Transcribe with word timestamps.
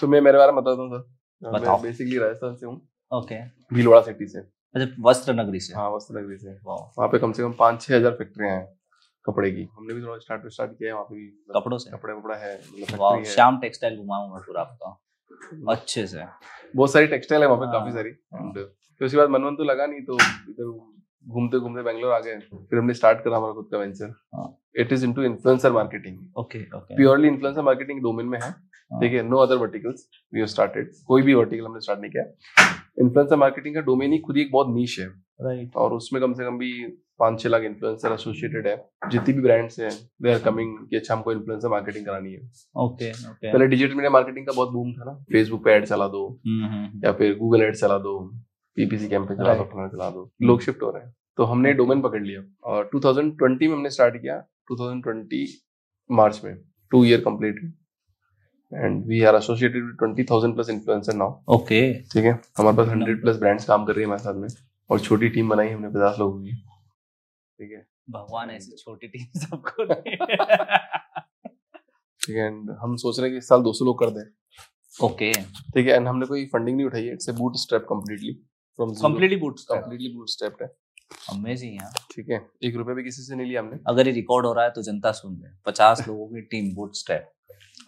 तो 0.00 0.08
मैं 0.08 0.20
मेरे 0.20 0.38
बारे 0.38 0.52
में 0.52 0.62
बताता 0.62 0.82
हूँ 0.82 0.90
सर 0.92 1.50
बताओ। 1.52 1.80
बेसिकली 1.82 2.18
राजस्थान 2.18 2.54
से 2.56 2.66
हूँ। 2.66 2.80
ओके। 3.12 3.40
भीलवाड़ा 3.74 4.00
सिटी 4.02 4.26
से। 4.26 4.38
अच्छा 4.74 4.86
वस्त्र 5.08 5.32
नगरी 5.34 5.60
से। 5.60 5.74
हाँ 5.74 5.90
वस्त्र 5.90 6.18
नगरी 6.18 6.36
से 6.38 6.56
वहाँ 6.66 7.08
पे 7.08 7.18
कम 7.18 7.32
से 7.32 7.42
कम 7.42 7.52
पाँच 7.58 7.80
छह 7.82 7.96
हज़ार 7.96 8.12
फैक्ट्रियाँ 8.12 8.56
हैं 8.56 8.66
कपड़े 9.26 9.50
की। 9.50 9.68
हमने 9.76 9.94
भी 9.94 10.02
थोड़ा 10.02 10.18
स्टार्ट 10.18 10.46
स्टार्ट 10.52 10.72
किया 10.72 10.88
है 10.88 10.94
वहाँ 10.94 11.04
पे 11.04 11.14
भी 11.14 11.26
मतलब 11.26 11.60
कपड़ों 11.60 11.78
से? 11.78 11.90
कपड़े 11.90 12.14
वपड़ा 12.14 12.36
है 12.36 12.54
मतलब 12.80 13.02
है। 13.14 13.24
श्याम 13.24 13.58
टेक्सटाइल 13.60 13.96
घुमाऊँगा 13.96 14.42
पूरा 14.46 14.60
आपका। 14.60 15.72
अच्छे 15.72 16.06
से। 16.06 16.24
बहुत 16.76 16.92
सारी 16.92 17.06
टेक्सटाइल 17.06 17.42
है 17.42 17.48
वहाँ 17.48 17.60
पे 17.60 17.66
हाँ। 17.66 17.74
काफ़ी 17.74 17.92
सारी। 17.92 18.10
फिर 19.00 19.06
उसके 19.06 19.16
बाद 19.18 19.28
मन 19.28 19.42
मन 19.42 19.56
तो 19.56 19.64
लगा 19.64 19.86
नहीं 19.86 20.00
तो 20.04 20.14
इधर 20.14 20.64
घूमते 21.26 21.58
घूमते 21.58 21.82
बैंगलोर 21.82 22.12
आ 22.12 22.18
गए 22.20 22.38
फिर 22.38 22.78
हमने 22.78 22.94
स्टार्ट 22.94 23.22
करा 23.24 23.36
हमारा 23.36 23.52
खुद 23.52 23.68
का 23.72 23.78
venture. 23.78 24.14
It 24.80 24.92
is 24.92 25.04
into 25.06 25.22
influencer 25.22 25.72
marketing 25.72 26.18
okay 26.38 26.62
okay 26.76 26.96
purely 26.96 27.28
influencer 27.28 27.62
marketing 27.62 28.00
domain 28.02 28.26
में 28.26 28.38
है। 28.38 28.48
हाँ। 28.48 29.00
ठीक 29.00 29.12
है 29.12 29.22
no 29.22 29.38
other 29.38 29.56
verticals 29.56 30.08
we 30.32 30.40
have 30.40 30.46
started 30.48 30.90
कोई 31.06 31.22
भी 31.22 31.34
वर्टिकल 31.34 31.64
हमने 31.64 31.80
स्टार्ट 31.80 32.00
नहीं 32.00 32.10
किया। 32.10 32.24
इन्फ्लुएंसर 33.00 33.36
मार्केटिंग 33.36 33.74
का 33.74 33.80
डोमेन 33.82 34.12
ही 34.12 34.18
खुद 34.20 34.36
ही 34.36 34.42
एक 34.42 34.50
बहुत 34.52 34.74
नीश 34.74 34.98
है। 35.00 35.06
राइट 35.42 35.76
और 35.76 35.92
उसमें 35.92 36.20
कम 36.22 36.32
से 36.32 36.44
कम 36.44 36.58
भी 36.58 36.72
पाँच 37.18 37.40
छह 37.40 37.48
लाख 37.48 37.62
इन्फ्लुएंसर 37.62 38.12
एसोसिएटेड 38.12 38.66
है। 38.66 38.76
जितनी 39.10 39.34
भी 39.34 39.42
ब्रांड्स 39.42 39.78
हैं 39.80 39.90
दे 40.22 40.32
आर 40.32 40.38
कमिंग 40.42 40.76
कि 40.88 40.96
अच्छा 40.96 41.14
हमको 41.14 41.32
इन्फ्लुएंसर 41.32 41.68
मार्केटिंग 41.68 42.06
करानी 42.06 42.32
है। 42.32 42.40
ओके 42.76 43.10
ओके 43.10 43.52
पहले 43.52 43.66
डिजिटल 43.66 43.94
मीडिया 43.94 44.10
मार्केटिंग 44.10 44.46
का 44.46 44.52
बहुत 44.52 44.70
बूम 44.72 44.92
था 44.92 45.04
ना। 45.04 45.12
फेसबुक 45.32 45.64
पे 45.64 45.72
एड 45.72 45.84
चला 45.86 46.08
दो। 46.08 46.26
हम्म, 46.46 46.64
हम्म, 46.64 47.00
या 47.04 47.12
फिर 47.12 47.36
गूगल 47.38 47.62
एड 47.62 47.76
चला 47.76 47.98
दो। 47.98 48.18
पीपीसी 48.80 49.08
कैंपेन 49.08 49.36
चला 49.36 49.54
दो. 49.54 49.62
अपना 49.62 49.88
चला 49.88 50.10
दो। 50.10 50.30
लोग 50.42 50.60
शिफ्ट 50.62 50.82
हो 50.82 50.90
रहे 50.90 51.04
हैं। 51.04 51.14
तो 51.38 51.44
हमने 51.44 51.72
डोमेन 51.74 52.00
पकड़ 52.02 52.22
लिया 52.22 52.42
और 52.70 52.88
2020 52.94 53.68
में 53.68 53.74
हमने 53.74 53.90
स्टार्ट 53.90 54.16
किया 54.16 54.38
2020 54.70 55.54
मार्च 56.10 56.40
में। 56.44 56.56
Two 56.92 57.04
year 57.04 57.20
completed 57.20 57.72
and 58.72 59.04
we 59.06 59.22
are 59.24 59.36
associated 59.36 59.84
with 59.84 59.96
20000 60.00 60.54
plus 60.54 60.70
influencer 60.70 61.14
now 61.14 61.54
okay 61.54 61.80
ठीक 62.04 62.24
है? 62.24 62.40
हमारे 62.58 62.76
पास 62.76 62.88
100 62.88 63.20
प्लस 63.22 63.36
ब्रांड्स 63.36 63.64
काम 63.66 63.84
कर 63.84 63.92
रही 63.92 64.02
है 64.02 64.06
हमारे 64.06 64.22
साथ 64.22 64.34
में। 64.34 64.48
और 64.90 65.00
छोटी 65.00 65.28
टीम 65.28 65.48
बनाई 65.48 65.68
हमने 65.68 65.88
50 65.90 66.18
लोगों 66.18 66.42
की। 66.42 66.52
ठीक 66.52 67.72
है? 67.72 67.86
भगवान 68.10 68.50
ऐसी 68.50 68.76
छोटी 68.76 69.08
टीम 69.08 69.40
सबको 69.40 69.84
ठीक 72.20 72.36
है? 72.36 72.46
एंड 72.46 72.70
हम 72.80 72.96
सोच 72.96 73.18
रहे 73.18 73.28
हैं 73.28 73.34
कि 73.34 73.38
इस 73.38 73.48
साल 73.48 73.62
200 73.62 73.84
लोग 73.84 73.98
कर 73.98 74.10
दें। 74.10 74.24
ओके 75.06 75.32
ठीक 75.32 75.86
है? 75.86 75.94
एंड 75.94 76.08
हमने 76.08 76.26
कोई 76.26 76.44
फंडिंग 76.52 76.76
नहीं 76.76 76.86
उठाई 76.86 77.04
है। 77.04 77.12
It's 77.12 77.28
a 77.28 77.32
bootstrap 77.56 77.86
completely 77.88 78.32
completely 78.80 79.36
bootstrap 79.36 79.80
completely 79.80 80.08
bootstrap 80.28 80.62
है। 80.62 80.68
अमेजिंग 81.30 81.74
यार 81.74 82.00
ठीक 82.10 82.28
है। 82.30 82.40
एक 82.64 82.76
रुपए 82.76 82.94
भी 82.94 83.04
किसी 83.04 83.22
से 83.22 83.36
नहीं 83.36 83.46
लिया 83.46 83.60
हमने। 83.60 83.78
अगर 83.88 84.06
ये 84.06 84.12
रिकॉर्ड 84.14 84.46
हो 84.46 84.52
रहा 84.52 84.64
है 84.64 84.70
तो 84.70 84.82
जनता 84.82 85.12
सुन 85.12 85.32
ले 85.34 85.48
पचास 85.66 86.06
लोगों 86.08 86.26
की 86.28 86.40
टीम 86.50 86.74
बूटस्ट्रैप 86.74 87.30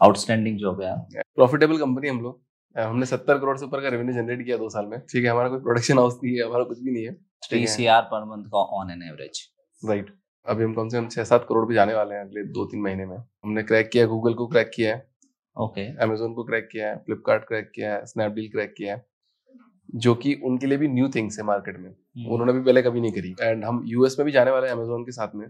आउटस्टैंडिंग 0.01 0.59
जॉब 0.59 0.81
है 0.83 0.89
यार 0.89 1.23
प्रॉफिटेबल 1.37 1.79
कंपनी 1.79 2.09
हम 2.09 2.21
लोग। 2.23 2.41
हमने 2.77 3.07
सत्तर 3.07 3.39
करोड़ 3.39 3.57
से 3.59 3.65
ऊपर 3.65 3.81
का 3.83 3.89
रेवेन्यू 3.89 4.15
जनरेट 4.15 4.45
किया 4.45 4.57
दो 4.57 4.69
साल 4.71 4.87
में। 4.87 4.99
ठीक 5.03 5.25
है 5.25 5.31
हमारा 5.31 5.49
कोई 5.49 5.59
प्रोडक्शन 5.61 5.99
हाउस 5.99 6.19
नहीं 6.25 6.35
है 6.37 6.45
हमारा 6.45 6.65
कुछ 6.65 6.79
भी 6.81 6.91
नहीं 6.91 7.05
है। 7.05 7.15
Three 7.43 7.67
C 7.69 7.87
R 7.89 8.03
per 8.11 8.25
month 8.27 8.45
का 8.47 8.63
ऑन 8.79 8.91
एन 8.91 9.03
एवरेज 9.03 9.41
राइट 9.83 10.15
अभी 10.47 10.65
हम 10.65 10.75
कम 10.75 10.89
से 10.89 10.99
कम 10.99 11.09
छह 11.09 11.25
सात 11.25 11.47
करोड़ 11.49 11.65
पे 11.69 11.75
जाने 11.75 11.95
वाले 11.95 12.15
हैं 12.15 12.21
अगले 12.21 12.43
दो 12.53 12.65
तीन 12.67 12.81
महीने 12.83 13.07
में। 13.07 13.17
हमने 13.17 13.63
क्रैक 13.63 13.91
किया 13.93 14.07
गूगल 14.07 14.35
को 14.35 14.47
क्रैक 14.47 14.71
किया 14.75 14.95
है। 14.95 15.07
ओके 15.57 15.87
अमेजोन 16.03 16.35
को 16.35 16.45
क्रैक 16.45 16.69
किया 16.73 16.89
है 16.89 16.97
फ्लिपकार्ट 16.99 17.45
क्रैक 17.45 17.71
किया 17.75 17.93
है 17.93 18.05
स्नैपडील 18.07 18.49
क्रैक 18.51 18.75
किया 18.77 18.95
है। 18.95 19.05
जो 19.95 20.15
कि 20.15 20.35
उनके 20.35 20.67
लिए 20.67 20.79
भी 20.79 20.89
न्यू 20.89 21.09
थिंग्स 21.09 21.39
है 21.39 21.45
मार्केट 21.45 21.79
में। 21.79 21.91
हम्म। 21.91 22.27
उन्होंने 22.27 22.53
भी 22.53 22.61
पहले 22.61 22.83
कभी 22.83 23.01
नहीं 23.01 23.13
करी। 23.13 23.35
एंड 23.41 23.65
हम 23.65 23.83
यूएस 23.87 24.17
में 24.19 24.27
भी 24.27 24.33
जाने 24.33 24.51
वाले 24.51 24.67
हैं 24.67 24.75
अमेजोन 24.75 25.03
के 25.03 25.13
साथ 25.13 25.29
में। 25.35 25.47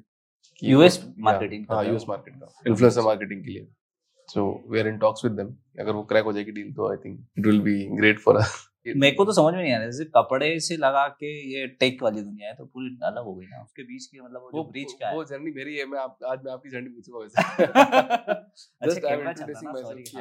यूएस 0.64 1.06
मार्केटिंग 1.18 1.66
हाँ 1.70 1.84
यूएस 1.84 2.04
मार्केट 2.08 2.34
का। 2.34 2.62
इन्फ्लुएंसर 2.66 3.00
मार्केटिंग 3.00 3.44
के 3.44 3.50
लिए। 3.50 3.68
So 4.28 4.64
we 4.70 4.80
are 4.80 4.88
in 4.88 4.98
talks 4.98 5.24
with 5.24 5.32
them 5.32 5.54
अगर 5.80 5.92
वो 5.92 6.02
क्रैक 6.02 6.24
हो 6.24 6.32
जाएगी 6.32 6.52
डील 6.52 6.72
तो 6.72 6.90
I 6.90 6.96
think 6.96 7.26
it 7.38 7.46
will 7.46 7.60
be 7.60 7.84
great 7.84 8.18
for 8.18 8.36
us 8.36 8.71
मेरे 8.86 9.14
को 9.16 9.24
तो 9.24 9.32
समझ 9.32 9.54
में 9.54 9.62
नहीं 9.62 9.72
आ 9.72 9.76
रहा 9.76 9.86
जैसे 9.86 10.04
कपड़े 10.04 10.60
से 10.60 10.76
लगा 10.76 11.06
के 11.08 11.26
ये 11.52 11.66
टेक 11.80 12.02
वाली 12.02 12.20
दुनिया 12.20 12.48
है 12.48 12.54
तो 12.54 12.64
पूरी 12.64 12.98
अलग 13.02 13.24
हो 13.24 13.34
गई 13.34 13.46
ना 13.46 13.62
उसके 13.62 13.82
बीच 13.82 14.06
की 14.06 14.20
मतलब 14.20 14.40
वो 14.42 14.50
जो 14.54 14.64
ब्रिज 14.70 14.92
क्या 14.98 15.08
है। 15.08 15.14
वो 15.16 15.24
जर्नी 15.24 15.50
मेरी 15.50 15.76
है 15.76 15.86
मैं 15.86 15.98
आप 15.98 16.18
आज 16.26 16.38
मैं 16.44 16.52
आपकी 16.52 16.70
जर्नी 16.70 16.88
पूछूँगा 16.88 17.18
वैसे। 17.18 17.64
अच्छा 18.82 19.08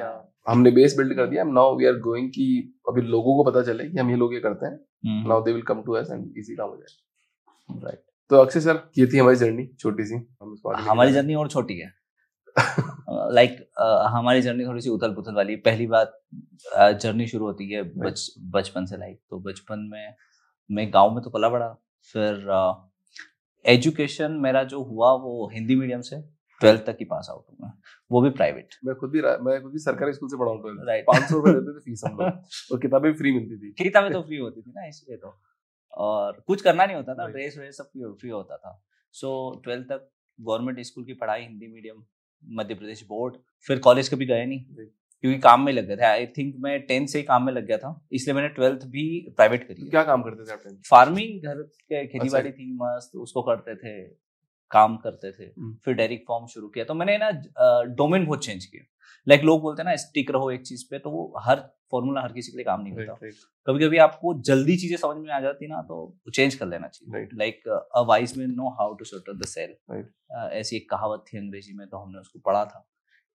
हाँ, 0.04 0.34
हमने 0.48 0.72
बेस 0.72 0.96
बिल्ड 0.98 1.16
कर 1.16 1.28
दिया 1.28 1.44
नाउ 1.44 1.76
वी 1.78 1.86
आर 1.86 1.94
गोइंग 2.00 2.30
कि 2.30 2.48
अभी 2.90 3.02
लोगों 3.02 3.36
को 3.36 3.52
पता 3.52 3.64
चले 3.64 3.90
कि 3.90 3.98
हम 3.98 4.10
ये 4.10 4.16
लोग 4.16 4.34
ये 4.34 4.40
करते 4.40 4.66
हैं। 4.66 4.80
Now 5.28 5.44
they 5.44 5.52
will 5.52 5.62
come 5.62 5.82
to 5.84 5.94
us 5.94 6.12
and 6.12 6.38
easy 6.38 6.56
काम 6.56 6.70
हो 6.70 6.78
जाए। 6.78 7.82
राइट 7.86 8.04
तो 8.30 8.36
अक्षय 8.38 8.60
सर 8.60 8.80
ये 8.98 9.08
थी 9.08 9.18
हमारी 9.18 9.36
जर्नी 9.36 9.68
छोटी 9.80 10.04
सी। 10.06 10.16
हमारी 10.90 11.12
जर्नी 11.12 11.36
और 11.36 11.50
छोटी 11.50 11.78
है। 11.78 11.94
लाइक 13.34 13.58
हमारी 14.14 14.42
जर्नी 14.42 14.66
थोड़ी 14.66 14.82
सी 14.82 14.90
उथल 14.90 15.14
पुथल 15.16 15.34
वाली। 15.36 15.54
है 15.54 15.60
पहली 15.60 15.88
बात 15.88 16.20
जर्नी 17.02 17.28
शुरू 17.28 17.46
होती 17.46 17.70
है 17.72 17.82
बच 17.98 18.30
बचपन 18.56 18.86
से 18.86 18.98
लाइक 18.98 19.20
तो 19.30 19.40
बचपन 19.40 19.80
में 19.92 20.14
मैं 20.70 20.90
गाँव 20.94 21.14
में 21.16 21.24
तो 21.24 21.30
पला 21.30 21.50
बड़ा 21.50 21.68
फिर 22.16 22.52
एजुकेशन 23.66 24.32
मेरा 24.42 24.64
जो 24.64 24.84
हुआ 24.84 25.12
वो 25.24 25.50
हिंदी 25.54 25.76
मीडियम 25.76 26.02
से 26.02 26.22
ट्वेल्थ 26.62 26.86
तक 26.86 26.98
ही 27.00 27.06
पास 27.06 27.28
आउट 27.32 27.46
हूँ 27.50 27.58
मैं 27.62 27.72
वो 28.12 28.22
भी 28.22 28.30
प्राइवेट 28.30 28.76
मैं 28.86 28.96
खुद 28.96 29.10
भी 29.10 29.22
मैं 29.22 29.62
खुद 29.62 29.72
भी 29.72 29.80
सरकारी 29.80 30.14
स्कूल 30.14 30.30
से 30.30 30.38
पढ़ा 30.38 30.52
हूँ 30.52 30.62
Right. 30.62 31.04
पाँच 31.08 31.30
सौ 31.30 31.36
रुपए 31.38 31.52
देते 31.52 31.74
थे 31.74 31.80
फ़ीस 31.80 32.02
हम 32.06 32.18
लोग। 32.18 32.28
और 32.72 32.80
किताबें 32.80 33.14
फ्री 33.14 33.32
मिलती 33.32 33.58
थी। 33.58 33.72
किताबें 33.84 34.12
तो 34.14 34.22
फ्री 34.22 34.38
होती 34.38 34.62
थी 34.62 34.72
ना 34.76 34.88
इसलिए 34.88 35.18
तो। 35.18 35.34
और 35.94 36.44
कुछ 36.48 36.62
करना 36.62 36.86
नहीं 36.86 36.96
होता 36.96 37.14
था। 37.16 37.28
ड्रेस 37.28 37.58
व्रेस 37.58 37.78
सब 37.78 37.90
फ्री 38.22 38.30
होता 38.30 38.58
था। 38.58 38.82
सो 39.16 39.32
ट्वेल्थ 39.64 39.88
तक 39.88 40.10
गवर्नमेंट 40.40 40.80
स्कूल 40.86 41.06
की 41.06 41.14
पढ़ाई 41.14 41.42
हिंदी 41.42 41.68
मीडियम 41.68 42.04
मध्य 42.46 42.76
प्रदेश 42.76 43.06
बोर्ड 43.08 43.36
फिर 43.68 43.80
कॉलेज 43.80 44.10
कभी 44.10 44.26
गए 44.26 44.46
नहीं. 44.46 44.60
क्योंकि 45.24 45.40
काम 45.40 45.62
में 45.62 45.72
लग 45.74 45.88
गया 45.88 45.96
था 45.98 46.08
आई 46.12 46.26
थिंक 46.26 46.56
मैं 46.60 46.80
टेंथ 46.82 47.08
से 47.08 47.18
ही 47.18 47.24
काम 47.24 47.44
में 47.46 47.54
लग 47.54 47.66
गया 47.66 47.78
था 47.78 48.08
इसलिए 48.12 48.36
मैंने 48.36 48.50
ट्वेल्थ 48.50 48.86
भी 48.86 49.04
प्राइवेट 49.36 49.68
करी 49.68 49.84
तो 49.84 49.90
क्या 49.90 50.04
काम 50.04 50.22
करते 50.22 50.46
थे 50.46 50.54
आप 50.54 50.82
फ़ार्मिंग 50.90 51.44
घर 51.44 51.62
के 51.62 52.06
खेती 52.08 52.20
अच्छा। 52.20 52.38
बाड़ी 52.38 52.52
थी 52.52 52.72
मस्त 52.74 53.16
उसको 53.16 53.42
करते 53.42 53.76
थे 53.76 53.94
काम 54.72 54.96
करते 54.98 55.32
थे। 55.32 55.44
हम्म। 55.44 55.76
फिर 55.86 55.94
डेयरी 55.94 56.18
फार्म 56.28 56.46
शुरू 56.48 56.68
किया। 56.70 56.86
तो 56.86 56.94
मैंने 56.94 57.18
ना 57.18 57.30
डोमेन 57.96 58.26
बहुत 58.26 58.46
चेंज 58.46 58.66
किया। 58.66 58.84
लाइक 59.28 59.42
लोग 59.42 59.62
बोलते 59.62 59.82
हैं 59.82 59.90
ना 59.90 59.96
स्टिक 59.96 60.32
रहो 60.32 60.50
एक 60.52 60.62
चीज़ 60.68 60.86
पे। 60.92 61.00
तो 61.00 61.10
वो 61.10 61.34
हर 61.40 61.60
फॉर्मूला 61.92 62.22
हर 62.22 62.32
किसी 62.32 62.52
के 62.52 62.58
लिए 62.58 62.66
काम 62.66 62.82
नहीं 62.82 62.94
होता। 62.94 63.14
कभी 63.68 63.86
कभी 63.86 63.98
आपको 63.98 64.34
जल्दी 64.42 64.78
चीज़ें 64.78 64.98
समझ 64.98 65.18
में 65.18 65.34
आ 65.34 65.40
जाती 65.40 65.68
ना 65.68 65.82
तो 65.82 65.98
चेंज 66.36 66.56
कर 66.56 66.68
लेना 66.68 66.88
चाहिए। 66.88 67.12
Like 67.34 67.68
a 67.96 68.02
wise 68.08 68.38
man 68.38 68.54
know 68.56 68.70
how 68.70 68.94
to 68.94 69.06
shutter 69.06 69.38
the 69.38 69.46
sail 69.46 69.76
ऐसी 70.52 70.76
एक 70.76 70.90
कहावत 70.90 71.26
थी 71.28 71.38
अंग्रेज़ी 71.38 71.74
में 71.74 71.88
तो 71.88 71.98
हमने 71.98 72.20
उसको 72.20 72.40
पढ़ा 72.40 72.66
था 72.66 72.88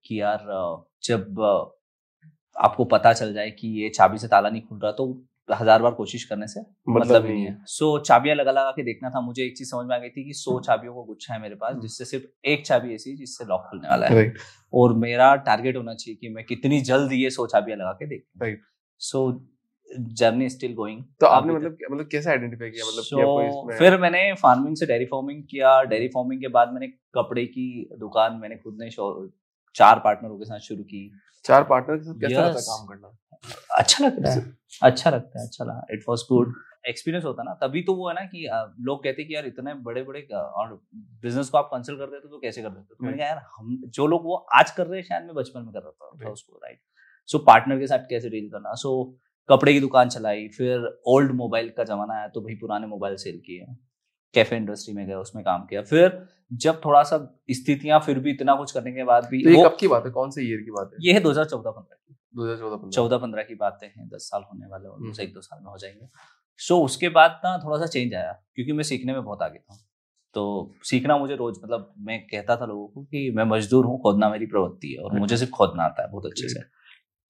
कि 0.04 0.20
यार 0.20 0.46
जब 1.04 1.40
आपको 2.56 2.84
पता 2.84 3.12
चल 3.12 3.32
जाए 3.34 3.50
कि 3.50 3.68
ये 3.82 3.88
चाबी 3.88 4.18
से 4.18 4.28
ताला 4.28 4.50
नहीं 4.50 4.62
खुल 4.62 4.78
रहा 4.78 4.92
तो 4.92 5.06
हज़ार 5.48 5.82
बार 5.82 5.92
कोशिश 5.92 6.24
करने 6.24 6.46
से 6.46 6.60
मतलब 6.88 7.26
ही 7.26 7.32
नहीं 7.32 7.44
है। 7.44 7.56
सो 7.68 7.98
चाबियाँ 8.00 8.36
लगा 8.36 8.52
लगा 8.52 8.70
के 8.70 8.82
देखना 8.82 9.10
था 9.10 9.20
मुझे 9.20 9.42
एक 9.44 9.56
चीज़ 9.58 9.68
समझ 9.68 9.86
में 9.86 9.94
आ 9.96 9.98
गई 9.98 10.08
थी 10.08 10.24
कि 10.24 10.32
सौ 10.34 10.58
चाबियों 10.60 10.94
को 10.94 11.02
गुच्छा 11.04 11.34
है 11.34 11.40
मेरे 11.42 11.54
पास 11.54 11.76
जिससे 11.82 12.04
सिर्फ़ 12.04 12.24
एक 12.48 12.66
चाबी 12.66 12.94
ऐसी 12.94 13.16
जिससे 13.16 13.44
लॉक 13.44 13.66
खुलने 13.70 13.88
वाला 13.88 14.06
है। 14.06 14.32
और 14.74 14.94
मेरा 14.98 15.34
टारगेट 15.44 15.76
होना 15.76 15.94
चाहिए 15.94 16.16
कि 16.16 16.28
मैं 16.28 16.44
कितनी 16.44 16.80
जल्द 16.82 17.12
ये 17.12 17.30
सौ 17.30 17.46
चाबियाँ 17.46 17.78
लगा 17.78 17.92
के 17.92 18.06
देख। 18.06 18.60
So 19.00 19.30
journey 19.90 20.48
still 20.48 20.72
going. 20.74 21.02
तो 21.20 21.26
आपने 21.26 21.52
मतलब 21.52 21.76
मतलब 21.90 22.08
कैसे 22.12 22.30
आइडेंटिफाई 22.30 22.70
किया? 22.70 22.84
मतलब 22.84 23.04
so, 23.04 23.18
इसमें 23.42 23.78
फिर 23.78 23.98
मैंने 24.00 24.32
फ़ार्मिंग 24.34 24.76
से 24.76 24.86
डेयरी 24.86 25.04
फ़ार्मिंग 25.04 25.42
किया। 25.50 25.82
डेयरी 25.84 26.08
फ़ार्मिंग 26.08 26.40
के 26.40 26.48
बाद 26.48 26.72
मैंने 26.72 26.86
कपड़े 27.14 27.44
की 27.46 27.88
दुकान 28.00 28.38
मैंने 28.42 28.56
खुद 28.56 28.78
ने 28.80 28.90
चार 29.76 29.98
पार्टनरों 30.04 30.38
के 30.38 30.44
साथ 30.44 30.58
शुरू 30.60 30.82
की। 30.84 31.10
चार 31.44 31.64
पार्टनर 31.64 31.96
के 31.96 32.04
साथ 32.04 32.20
कैसा 32.20 32.44
है 32.44 32.52
काम 32.52 32.86
करना? 32.86 33.16
अच्छा 33.78 34.04
लगता 34.04 34.30
है। 34.30 34.40
अच्छा 34.82 35.10
लगता 35.10 35.38
है 35.40 35.46
अच्छा 35.46 35.64
लगा। 35.64 35.86
इट 35.92 36.04
वॉज़ 36.08 36.22
गुड 36.28 36.54
एक्सपीरियंस 36.88 37.24
होता 37.24 37.42
ना 37.42 37.52
तभी 37.60 37.82
तो 37.82 37.94
वो 37.94 38.08
है 38.08 38.14
ना 38.14 38.20
कि 38.26 38.46
लोग 38.80 39.02
कहते 39.04 39.22
हैं 39.22 39.28
कि 39.28 39.34
यार 39.34 39.46
इतने 39.46 39.74
बड़े 39.84 40.02
बड़े 40.02 40.20
और 40.32 40.74
बिज़नेस 41.22 41.48
को 41.48 41.58
आप 41.58 41.68
कंसल्ट 41.72 41.98
करते 41.98 42.18
थे 42.18 42.28
तो 42.30 42.38
कैसे 42.38 42.62
कर 42.62 42.68
देते 42.68 42.94
तो 42.94 43.04
मैंने 43.04 43.18
कहा 43.18 43.26
यार 43.26 43.42
हम 43.56 43.76
जो 43.94 44.06
लोग 44.06 44.24
वो 44.24 44.36
आज 44.54 44.70
कर 44.70 44.86
रहे 44.86 45.00
हैं 45.00 45.06
शायद 45.06 45.24
मैं 45.24 45.34
बचपन 45.34 45.60
में 45.60 45.72
कर 45.72 45.80
रहा 45.80 45.90
था, 45.90 46.24
था 46.24 46.30
उसको 46.30 46.60
राइट 46.64 46.80
सो 47.28 47.38
पार्टनर 47.46 47.78
के 47.78 47.86
साथ 47.86 48.06
कैसे 48.10 48.30
डील 48.30 48.48
करना? 48.50 48.74
सो 48.74 49.18
कपड़े 49.48 49.72
की 49.72 49.80
दुकान 49.80 50.08
चलाई 50.08 50.46
फिर 50.48 50.86
ओल्ड 51.08 51.32
मोबाइल 51.34 51.68
का 51.76 51.84
जमाना 51.84 52.14
आया 52.14 52.28
तो 52.28 52.40
भाई 52.40 52.54
पुराने 52.60 52.86
मोबाइल 52.86 53.16
सेल 53.16 53.40
किए। 53.46 53.66
कैफ़े 54.36 54.56
इंडस्ट्री 54.56 54.94
में 54.94 55.06
गए 55.06 55.14
उसमें 55.14 55.44
काम 55.44 55.66
किया। 55.66 55.82
फिर 55.82 56.26
जब 56.52 56.80
थोड़ा 56.84 57.02
सा 57.02 57.16
स्थितियाँ 57.50 58.00
फिर 58.00 58.18
भी 58.18 58.30
इतना 58.30 58.54
कुछ 58.54 58.72
करने 58.72 58.92
के 58.92 59.04
बाद 59.04 59.28
भी 59.30 59.42
तो 59.44 59.50
ये 59.50 59.64
कब 59.64 59.76
की 59.80 59.88
बात 59.88 60.04
है? 60.06 60.10
कौन 60.10 60.30
से 60.30 60.42
ईयर 60.42 60.58
की 60.58 60.70
बात 60.70 60.90
है? 60.92 60.98
ये 61.00 61.12
है 61.12 61.20
दो 61.20 61.30
हज़ार 61.30 61.44
चौदह 61.44 61.70
पंद्रह 61.70 61.96
की 61.96 62.14
2014 62.36 62.90
चौदह 62.90 63.18
पंद्रह 63.18 63.42
की 63.42 63.54
बातें 63.54 63.86
हैं 63.86 64.08
दस 64.08 64.28
साल 64.30 64.42
होने 64.42 64.66
वाले 64.66 64.88
और 64.88 64.98
हम्म। 64.98 65.22
एक 65.22 65.34
दो 65.34 65.40
साल 65.40 65.62
में 65.62 65.70
हो 65.70 65.78
जाएँगे। 65.78 66.08
सो 66.58 66.80
उसके 66.80 67.08
बाद 67.08 67.40
ना 67.44 67.58
थोड़ा 67.58 67.78
सा 67.78 67.86
चेंज 67.86 68.14
आया 68.14 68.32
क्योंकि 68.54 68.72
मैं 68.72 68.82
सीखने 68.82 69.12
में 69.12 69.24
बहुत 69.24 69.42
आगे 69.42 69.58
था। 69.58 69.78
तो 70.34 70.44
सीखना 70.82 71.18
मुझे 71.18 71.36
रोज 71.36 71.54
मतलब 71.64 71.94
मैं 71.98 72.26
कहता 72.26 72.56
था 72.56 72.66
लोगों 72.66 72.86
को 72.88 73.02
कि 73.02 73.30
मैं 73.30 73.44
मजदूर 73.44 73.84
हूँ 73.84 73.98
खोदना 74.02 74.30
मेरी 74.30 74.46
प्रवृत्ति 74.46 74.88
है 74.88 75.04
और 75.04 75.18
मुझे 75.18 75.36
सिर्फ़ 75.36 75.52
खोदना 75.52 75.82
आता 75.82 76.02
है 76.02 76.10
बहुत 76.10 76.26
अच्छे 76.26 76.48
से। 76.48 76.60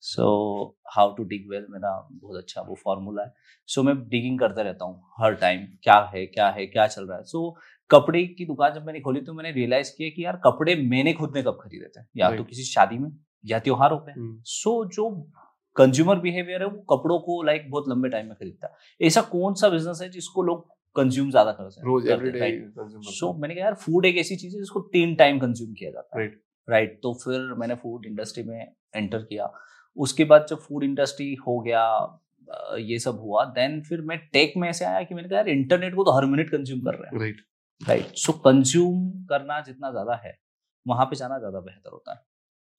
So 0.03 0.77
how 0.95 1.13
to 1.15 1.23
dig 1.23 1.49
well 1.49 1.65
मेरा 1.69 2.09
बहुत 2.11 2.37
अच्छा 2.37 2.61
वो 2.61 2.75
फॉर्मूला 2.75 3.23
है। 3.23 3.33
सो 3.69 3.81
so, 3.81 3.87
मैं 3.87 3.95
डिगिंग 4.09 4.39
करता 4.39 4.61
रहता 4.61 4.85
हूँ 4.85 5.03
हर 5.21 5.35
टाइम 5.35 5.65
क्या 5.83 5.99
है 6.13 6.25
क्या 6.25 6.49
है 6.49 6.65
क्या 6.67 6.87
चल 6.87 7.07
रहा 7.07 7.17
है। 7.17 7.23
सो 7.23 7.47
so, 7.47 7.61
कपड़े 7.89 8.23
की 8.27 8.45
दुकान 8.45 8.73
जब 8.73 8.85
मैंने 8.85 8.99
खोली 8.99 9.21
तो 9.21 9.33
मैंने 9.33 9.51
रियलाइज़ 9.51 9.91
किया 9.97 10.09
कि 10.09 10.25
यार 10.25 10.41
कपड़े 10.45 10.75
मैंने 10.75 11.13
खुद 11.13 11.35
ने 11.35 11.43
कब 11.43 11.59
खरीदे 11.61 11.87
थे? 11.87 12.05
या 12.17 12.35
तो 12.35 12.43
किसी 12.43 12.63
शादी 12.63 12.97
में 12.97 13.11
या 13.45 13.59
त्योहारों 13.59 13.97
पे 13.97 14.11
हम्म, 14.11 14.41
सो 14.45 14.85
जो 14.85 15.09
कंज्यूमर 15.75 16.19
बिहेवियर 16.19 16.61
है 16.61 16.67
वो 16.67 16.79
कपड़ों 16.89 17.19
को 17.19 17.41
लाइक 17.43 17.69
बहुत 17.71 17.89
लंबे 17.89 18.09
टाइम 18.09 18.25
में 18.25 18.35
खरीदता 18.35 18.67
है। 18.67 19.07
ऐसा 19.07 19.21
कौन 19.21 19.53
सा 19.53 19.69
बिज़नेस 19.69 19.99
है 20.01 20.09
जिसको 20.09 20.43
लोग 20.43 20.67
कंज्यूम 20.95 21.29
ज़्यादा 21.31 21.51
कर 21.51 21.69
सकते 21.69 21.87
रोज 21.87 22.03
सो 23.09 23.33
मैंने 23.33 23.55
कहा 23.55 23.63
यार 23.63 23.73
फ़ूड 23.75 24.05
एक 24.05 24.17
ऐसी 24.17 24.35
चीज़ 24.35 24.55
है 24.55 24.59
जिसको 24.61 24.79
तीन 24.93 25.15
टाइम 25.15 25.39
कंज्यूम 25.39 25.73
किया 25.73 25.91
जाता 25.91 26.19
है। 26.19 26.25
राइट 26.25 26.41
राइट 26.67 26.99
तो 27.03 27.13
फिर 27.13 27.53
मैंने 27.57 27.75
फ़ूड 27.75 28.05
इंडस्ट्री 28.05 28.43
में 28.43 28.59
एंटर 28.95 29.17
किया। 29.17 29.51
उसके 29.97 30.23
बाद 30.25 30.45
जब 30.49 30.59
फ़ूड 30.59 30.83
इंडस्ट्री 30.83 31.33
हो 31.47 31.59
गया 31.59 31.83
ये 32.79 32.97
सब 32.99 33.19
हुआ 33.21 33.43
देन 33.53 33.81
फिर 33.81 34.01
मैं 34.01 34.17
टेक 34.33 34.53
में 34.57 34.67
ऐसे 34.69 34.85
आया 34.85 35.01
कि 35.03 35.15
मैंने 35.15 35.29
कहा 35.29 35.37
यार 35.37 35.49
इंटरनेट 35.49 35.95
को 35.95 36.03
तो 36.03 36.11
हर 36.11 36.25
मिनट 36.25 36.49
कंज्यूम 36.49 36.81
कर 36.81 36.95
रहे 36.95 37.07
हैं. 37.07 37.19
राइट 37.19 37.41
राइट 37.81 38.15
सो 38.17 38.33
कंज्यूम 38.45 39.09
करना 39.29 39.59
जितना 39.61 39.91
ज़्यादा 39.91 40.15
है 40.23 40.37
वहाँ 40.85 41.05
पे 41.05 41.15
जाना 41.15 41.37
ज़्यादा 41.39 41.59
बेहतर 41.59 41.91
होता 41.91 42.13
है. 42.13 42.21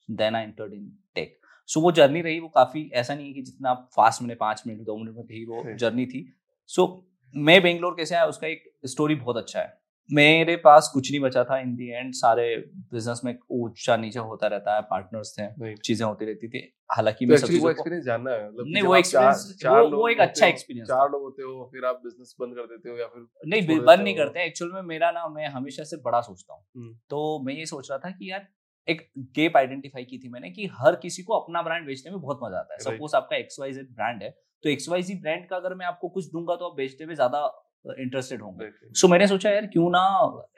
Then 0.09 0.35
I 0.37 0.43
entered 0.43 0.73
in 0.75 0.87
tech 1.15 1.37
so 1.69 1.81
वो 1.81 1.93
जर्नी 1.93 2.21
रही 2.23 2.41
वो 2.41 2.49
काफ़ी 2.49 2.91
ऐसा 2.95 3.15
नहीं 3.15 3.27
है 3.27 3.33
कि 3.33 3.43
जितना 3.43 3.75
फास्ट 3.97 4.23
मैंने 4.23 4.35
पाँच 4.37 4.63
मिनट 4.67 4.81
दो 4.83 4.97
मिनट 4.97 5.17
में 5.17 5.27
थी 5.27 5.45
वो 5.47 5.63
जर्नी 5.75 6.07
थी. 6.07 6.25
सो 6.67 6.87
मैं 7.35 7.61
बेंगलोर 7.63 7.95
कैसे 7.95 8.15
आया 8.15 8.25
उसका 8.27 8.47
एक 8.47 8.65
स्टोरी 8.87 9.15
बहुत 9.17 9.37
अच्छा 9.37 9.61
है. 9.61 9.78
मेरे 10.11 10.55
पास 10.57 10.91
कुछ 10.95 11.11
नहीं 11.11 11.21
बचा 11.21 11.43
था 11.45 11.59
इन 11.61 11.75
दी 11.77 11.89
एंड 11.91 12.13
सारे 12.15 12.45
बिज़नेस 12.93 13.21
में 13.25 13.37
ऊँचा 13.53 13.97
नीचा 13.97 14.21
होता 14.23 14.47
रहता 14.47 14.75
है 14.75 14.83
पार्टनर्स 14.91 15.35
थे 15.39 15.75
चीज़ें 15.77 16.07
होती 16.07 16.25
रहती 16.25 16.49
थी। 16.49 16.63
हालाँकि 16.91 17.27
मैं 17.27 17.37
सब 17.37 17.49
वो 17.61 17.71
एक्सपीरियंस 17.71 18.05
जानना 18.05 18.31
है 18.31 18.49
मतलब 18.49 18.67
नहीं 18.69 18.83
वो 18.83 18.95
एक्सपीरियंस 18.97 19.57
चार 19.63 19.81
वो, 19.83 19.97
वो 19.97 20.09
एक 20.09 20.21
अच्छा 20.21 20.47
एक्सपीरियंस 20.47 20.89
चार 20.89 21.11
लोग 21.11 21.23
होते 21.23 21.43
हो 21.43 21.69
फिर 21.73 21.85
आप 21.85 22.01
बिज़नेस 22.05 22.35
बंद 22.41 22.55
कर 22.57 22.67
देते 22.67 22.91
हो 22.91 22.97
या 22.97 23.07
फिर 23.07 23.27
नहीं 23.47 23.79
बंद 23.81 24.01
नहीं 24.01 24.17
करते 24.17 24.45
एक्चुअल 24.45 24.73
में 24.73 24.83
मेरा 24.85 25.11
ना 25.11 25.27
मैं 25.31 25.49
हमेशा 25.49 25.85
से 25.85 25.97
बड़ा 26.05 26.21
सोचता 26.21 26.55
हूँ। 26.55 26.65
हम्म। 26.77 26.95
तो 27.11 27.43
मैं 27.47 27.55
ये 27.55 27.67
सोच 27.67 27.91
रहा 27.91 27.99
था 27.99 28.11
कि 28.11 28.31
यार 28.31 28.47
एक 28.89 29.09
गेप 29.37 29.57
आइडेंटिफाई 29.57 30.05
की 30.05 30.19
थी 30.19 30.29
मैंने 30.29 30.51
कि 30.51 30.67
हर 30.75 30.95
किसी 30.97 31.23
को 31.23 31.39
अपना 31.39 31.63
ब्रांड 31.63 31.87
बेचने 31.87 32.13
में 32.13 32.21
बहुत 32.21 32.41
मज़ा 32.43 32.59
आता 32.59 32.75
है। 32.75 32.79
सपोज़ 32.81 33.17
आपका 33.17 33.37
एक्स 33.37 33.61
वाई 33.61 33.73
जेड 33.73 33.95
ब्रांड 33.95 34.23
है 34.23 34.31
तो 34.65 34.69
एक्स 34.69 34.89
वाई 34.89 35.03
जी 35.03 35.15
ब्रांड 35.21 35.49
का 35.49 35.57
अगर 35.57 35.75
मैं 35.75 35.87
आपको 35.87 36.09
कुछ 36.09 36.31
दूँगा 36.33 36.57
तो 36.57 36.69
आप 36.69 36.77
बेचने 36.77 37.07
में 37.07 37.15
ज़्यादा 37.15 37.47
इंटरेस्टेड 37.85 38.43
होंगे। 38.43 38.71
सो 38.71 39.07
so, 39.07 39.11
मैंने 39.13 39.27
सोचा 39.27 39.51
यार 39.51 39.67
क्यों 39.67 39.91
ना 39.91 40.03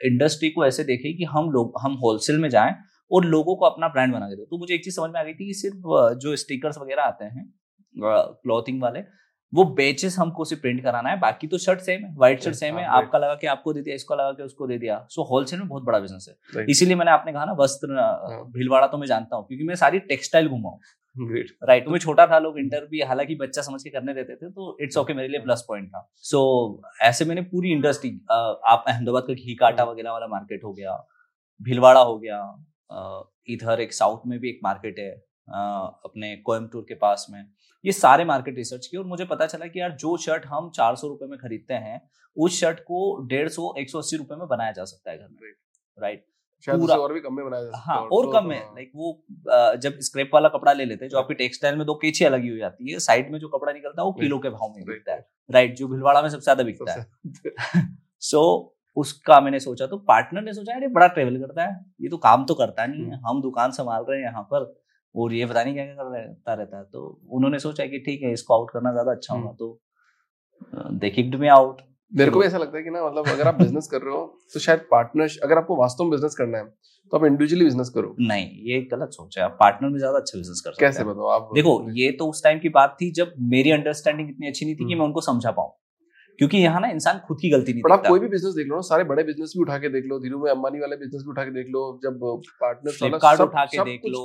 इंडस्ट्री 0.05 0.49
को 0.49 0.65
ऐसे 0.65 0.83
देखे 0.83 1.13
कि 1.13 1.23
हम 1.23 1.49
लोग 1.51 1.73
हम 1.81 1.93
होलसेल 1.93 2.37
में 2.37 2.49
जाएँ 2.49 2.75
और 3.11 3.25
लोगों 3.25 3.55
को 3.55 3.65
अपना 3.65 3.87
ब्रांड 3.87 4.13
बना 4.13 4.27
के 4.27 4.35
दे। 4.35 4.45
तो 4.45 4.57
मुझे 4.57 4.73
एक 4.75 4.83
चीज़ 4.83 4.95
समझ 4.95 5.09
में 5.09 5.19
आ 5.19 5.23
गई 5.23 5.33
थी 5.33 5.47
कि 5.47 5.53
सिर्फ़ 5.53 6.17
जो 6.17 6.35
स्टिकर्स 6.35 6.77
वगैरह 6.77 7.03
आते 7.03 7.25
हैं 7.25 7.51
क्लॉथिंग 7.95 8.81
वाले 8.81 9.03
वो 9.53 9.63
बेचेस 9.75 10.15
हमको 10.19 10.41
उसे 10.41 10.55
प्रिंट 10.55 10.81
कराना 10.83 11.09
है। 11.09 11.19
बाकी 11.19 11.47
तो 11.47 11.57
शर्ट 11.57 11.79
सेम 11.79 12.03
है 12.05 12.13
व्हाइट 12.15 12.41
शर्ट 12.41 12.55
सेम 12.55 12.77
है। 12.77 12.85
आपका 12.85 13.19
लगा 13.19 13.33
के 13.35 13.47
आपको 13.47 13.73
दे 13.73 13.81
दिया 13.81 13.95
इसको 13.95 14.15
लगा 14.15 14.31
के 14.31 14.43
उसको 14.43 14.67
दे 14.67 14.77
दिया। 14.77 15.05
सो 15.09 15.23
होलसेल 15.23 15.59
में 15.59 15.67
बहुत 15.67 15.83
बड़ा 15.83 15.99
बिज़नेस 15.99 16.27
है। 16.29 16.65
इसीलिए 16.69 16.95
मैंने 16.95 17.11
आपने 17.11 17.33
कहा 17.33 17.45
ना 17.45 17.53
वस्त्र 17.53 17.99
हाँ। 17.99 18.43
भीलवाड़ा 18.51 18.87
तो 18.87 18.97
मैं 18.97 19.07
जानता 19.07 19.35
हूँ 19.35 19.47
क्योंकि 19.47 19.65
मैं 19.65 19.75
सारी 19.75 19.99
टेक्सटाइल 19.99 20.47
घुमा 20.47 20.69
हूँ। 20.69 20.79
राइट 21.15 21.85
तो 21.85 21.91
मैं 21.91 21.99
छोटा 21.99 22.25
था 22.27 22.37
लोग 22.39 22.57
इंटर 22.59 22.85
भी 22.87 23.01
हालाँकि 23.03 23.35
बच्चा 23.35 23.61
समझ 23.61 23.81
के 23.83 23.89
करने 23.89 24.13
देते 24.13 24.35
थे 24.35 24.49
तो 24.49 24.77
इट्स 24.81 24.97
ओके 24.97 25.13
मेरे 25.13 25.27
लिए 25.27 25.39
प्लस 25.41 25.63
पॉइंट 25.67 25.87
था। 25.87 26.07
सो 26.15 26.37
so, 26.37 27.01
ऐसे 27.01 27.25
मैंने 27.25 27.41
पूरी 27.43 27.71
इंडस्ट्री 27.71 28.09
आप 28.31 28.85
अहमदाबाद 28.87 29.23
का 29.23 29.33
घी 29.33 29.55
काटा 29.55 29.83
हम्म। 29.83 29.91
वगैरह 29.91 30.11
वाला 30.11 30.27
मार्केट 30.27 30.63
हो 30.63 30.73
गया 30.73 30.95
भीलवाड़ा 31.61 32.01
हो 32.01 32.17
गया 32.19 32.39
इधर 33.49 33.81
एक 33.81 33.93
साउथ 33.93 34.27
में 34.27 34.39
भी 34.39 34.49
एक 34.49 34.59
मार्केट 34.63 34.99
है 34.99 35.11
अपने 35.49 36.35
कोयमटूर 36.37 36.85
के 36.89 36.95
पास 36.95 37.27
में। 37.29 37.45
ये 37.85 37.91
सारे 37.91 38.25
मार्केट 38.25 38.55
रिसर्च 38.57 38.87
किए 38.87 38.99
और 38.99 39.05
मुझे 39.05 39.25
पता 39.25 39.45
चला 39.47 39.67
कि 39.67 39.79
यार 39.79 39.91
जो 39.99 40.15
शर्ट 40.25 40.45
हम 40.45 40.69
चार 40.75 40.95
सौ 40.95 41.07
रुपए 41.07 41.25
में 41.25 41.37
खरीदते 41.39 41.73
हैं 41.75 42.01
उस 42.37 42.59
शर्ट 42.59 42.79
को 42.81 42.99
डेढ़ 43.29 43.47
सौ 43.49 43.73
एक 43.79 43.89
सौ 43.89 43.99
अस्सी 43.99 44.17
रुपए 44.17 44.35
में 44.35 44.47
बनाया 44.47 44.71
जा 44.71 44.83
सकता 44.85 45.11
है 45.11 45.17
घर 45.17 45.27
में। 45.31 45.51
राइट 45.97 46.25
पूरा। 46.67 46.95
और 46.95 47.13
भी 47.13 47.19
कम 47.21 47.33
में 47.33 47.45
बनाया 47.45 47.81
हाँ 47.83 47.99
और 48.09 48.31
कम 48.33 48.47
में 48.47 48.57
लाइक 48.57 48.91
वो 48.95 49.13
जब 49.77 49.99
स्क्रेप 50.01 50.31
वाला 50.33 50.49
कपड़ा 50.49 50.73
ले 50.73 50.85
लेते 50.85 51.05
हैं 51.05 51.09
जो 51.09 51.17
आपकी 51.17 51.33
टेक्सटाइल 51.35 51.75
में 51.75 51.85
दो 51.85 51.93
केचिया 52.01 52.29
लगी 52.29 52.49
हुई 52.49 52.59
जाती 52.59 52.91
है 52.91 52.99
साइड 53.01 53.31
में 53.31 53.39
जो 53.39 53.47
कपड़ा 53.49 53.71
निकलता 53.73 54.01
है 54.01 54.05
वो 54.05 54.11
किलो 54.13 54.39
के 54.39 54.49
भाव 54.49 54.73
में 54.75 54.83
बिकता 54.85 55.13
है। 55.13 55.25
राइट 55.49 55.75
जो 55.75 55.87
भिलवाड़ा 55.87 56.21
में 56.21 56.29
सबसे 56.29 56.43
ज़्यादा 56.43 56.63
बिकता 56.63 56.93
है। 56.93 57.87
सो 58.23 58.43
उसका 58.97 59.39
मैंने 59.41 59.59
सोचा 59.59 59.85
तो 59.87 59.97
पार्टनर 60.07 60.41
ने 60.41 60.53
सोचा 60.53 60.75
अरे 60.75 60.87
बड़ा 60.89 61.07
ट्रेवल 61.09 61.37
करता 61.39 61.63
है। 61.63 61.79
ये 62.01 62.09
तो 62.09 62.17
काम 62.19 62.45
तो 62.45 62.53
करता 62.55 62.85
नहीं 62.85 63.05
है। 63.05 63.19
हम 63.27 63.41
दुकान 63.41 63.71
संभाल 63.71 64.05
रहे 64.09 64.17
हैं 64.17 64.25
यहाँ 64.25 64.43
पर 64.51 64.73
और 65.15 65.33
ये 65.33 65.45
पता 65.45 65.63
नहीं 65.63 65.73
क्या 65.73 65.85
क्या 65.85 65.95
करता 65.95 66.53
रहता 66.53 66.77
है। 66.77 66.83
तो 66.85 67.21
उन्होंने 67.29 67.59
सोचा 67.59 67.85
कि 67.85 67.99
ठीक 67.99 68.21
है 68.23 68.31
इसको 68.33 68.53
आउट 68.53 68.71
करना 68.71 68.91
ज़्यादा 68.91 69.11
अच्छा 69.11 69.33
होगा 69.33 69.51
तो 69.59 69.79
दे 70.93 71.09
किक्ड 71.09 71.35
मी 71.35 71.47
आउट 71.49 71.81
मेरे 72.11 72.31
को 72.31 72.39
भी 72.39 72.45
ऐसा 72.45 72.57
लगता 72.57 72.77
है 72.77 72.83
कि 72.83 72.89
ना 72.89 73.05
मतलब 73.05 73.27
अगर 73.29 73.47
आप 73.47 73.55
बिज़नेस 73.55 73.87
कर 73.87 74.01
रहे 74.01 74.13
हो 74.13 74.21
तो 74.53 74.59
शायद 74.59 74.79
पार्टनर 74.91 75.37
अगर 75.43 75.57
आपको 75.57 75.75
वास्तव 75.75 76.03
में 76.03 76.11
बिज़नेस 76.11 76.35
करना 76.37 76.57
है 76.57 76.63
तो 77.11 77.17
आप 77.17 77.25
इंडिविजुअली 77.25 77.65
बिज़नेस 77.65 77.89
करो। 77.89 78.15
नहीं 78.21 78.47
ये 78.65 78.81
गलत 78.91 79.09
सोच 79.11 79.37
है। 79.37 79.43
आप 79.43 79.57
पार्टनर 79.59 79.89
में 79.89 79.97
ज़्यादा 79.99 80.17
अच्छा 80.17 80.37
बिज़नेस 80.37 80.61
कर 80.65 80.71
सकते 80.71 80.85
कैसे 80.85 81.03
बताओ 81.03 81.27
आप 81.29 81.49
देखो 81.55 81.73
ये 81.93 82.11
तो 82.19 82.27
उस 82.29 82.43
टाइम 82.43 82.59
की 82.59 82.69
बात 82.71 82.97
थी 83.01 83.11
जब 83.13 83.33
मेरी 83.51 83.71
अंडरस्टैंडिंग 83.71 84.29
इतनी 84.29 84.47
अच्छी 84.47 84.65
नहीं 84.65 84.75
थी 84.75 84.77
कि 84.77 84.83
हम्म। 84.83 84.99
मैं 84.99 85.05
उनको 85.05 85.21
समझा 85.21 85.51
पाऊँ। 85.51 85.71
क्योंकि 86.39 86.57
यहाँ 86.57 86.81
ना 86.81 86.87
इंसान 86.89 87.19
खुद 87.27 87.37
की 87.41 87.49
गलती 87.49 87.73
नहीं 87.73 87.93
आप 87.93 88.05
कोई 88.07 88.19
भी 88.19 88.27
बिज़नेस 88.27 88.53
देख 88.55 88.67
लो 88.67 88.75
ना 88.75 88.81
सारे 88.83 89.03
बड़े 89.03 89.23
बिज़नेस 89.23 89.53
भी 89.55 89.61
उठा 89.61 89.77
के 89.77 89.89
देख 89.89 90.05
लो 90.05 90.19
धीरू 90.19 90.43
में 90.43 90.49
अंबानी 90.51 90.79
वाले 90.79 90.95
बिज़नेस 90.97 91.23
भी 91.23 91.29
उठा 91.31 91.43
के 91.43 91.51
देख 91.51 91.67
लो 91.69 91.81
जब 92.03 92.19
पार्टनर 92.61 92.91
फ्लिपकार्ट 92.91 93.41
उठा 93.41 93.65
के 93.65 93.83
देख 93.85 94.05
लो 94.07 94.21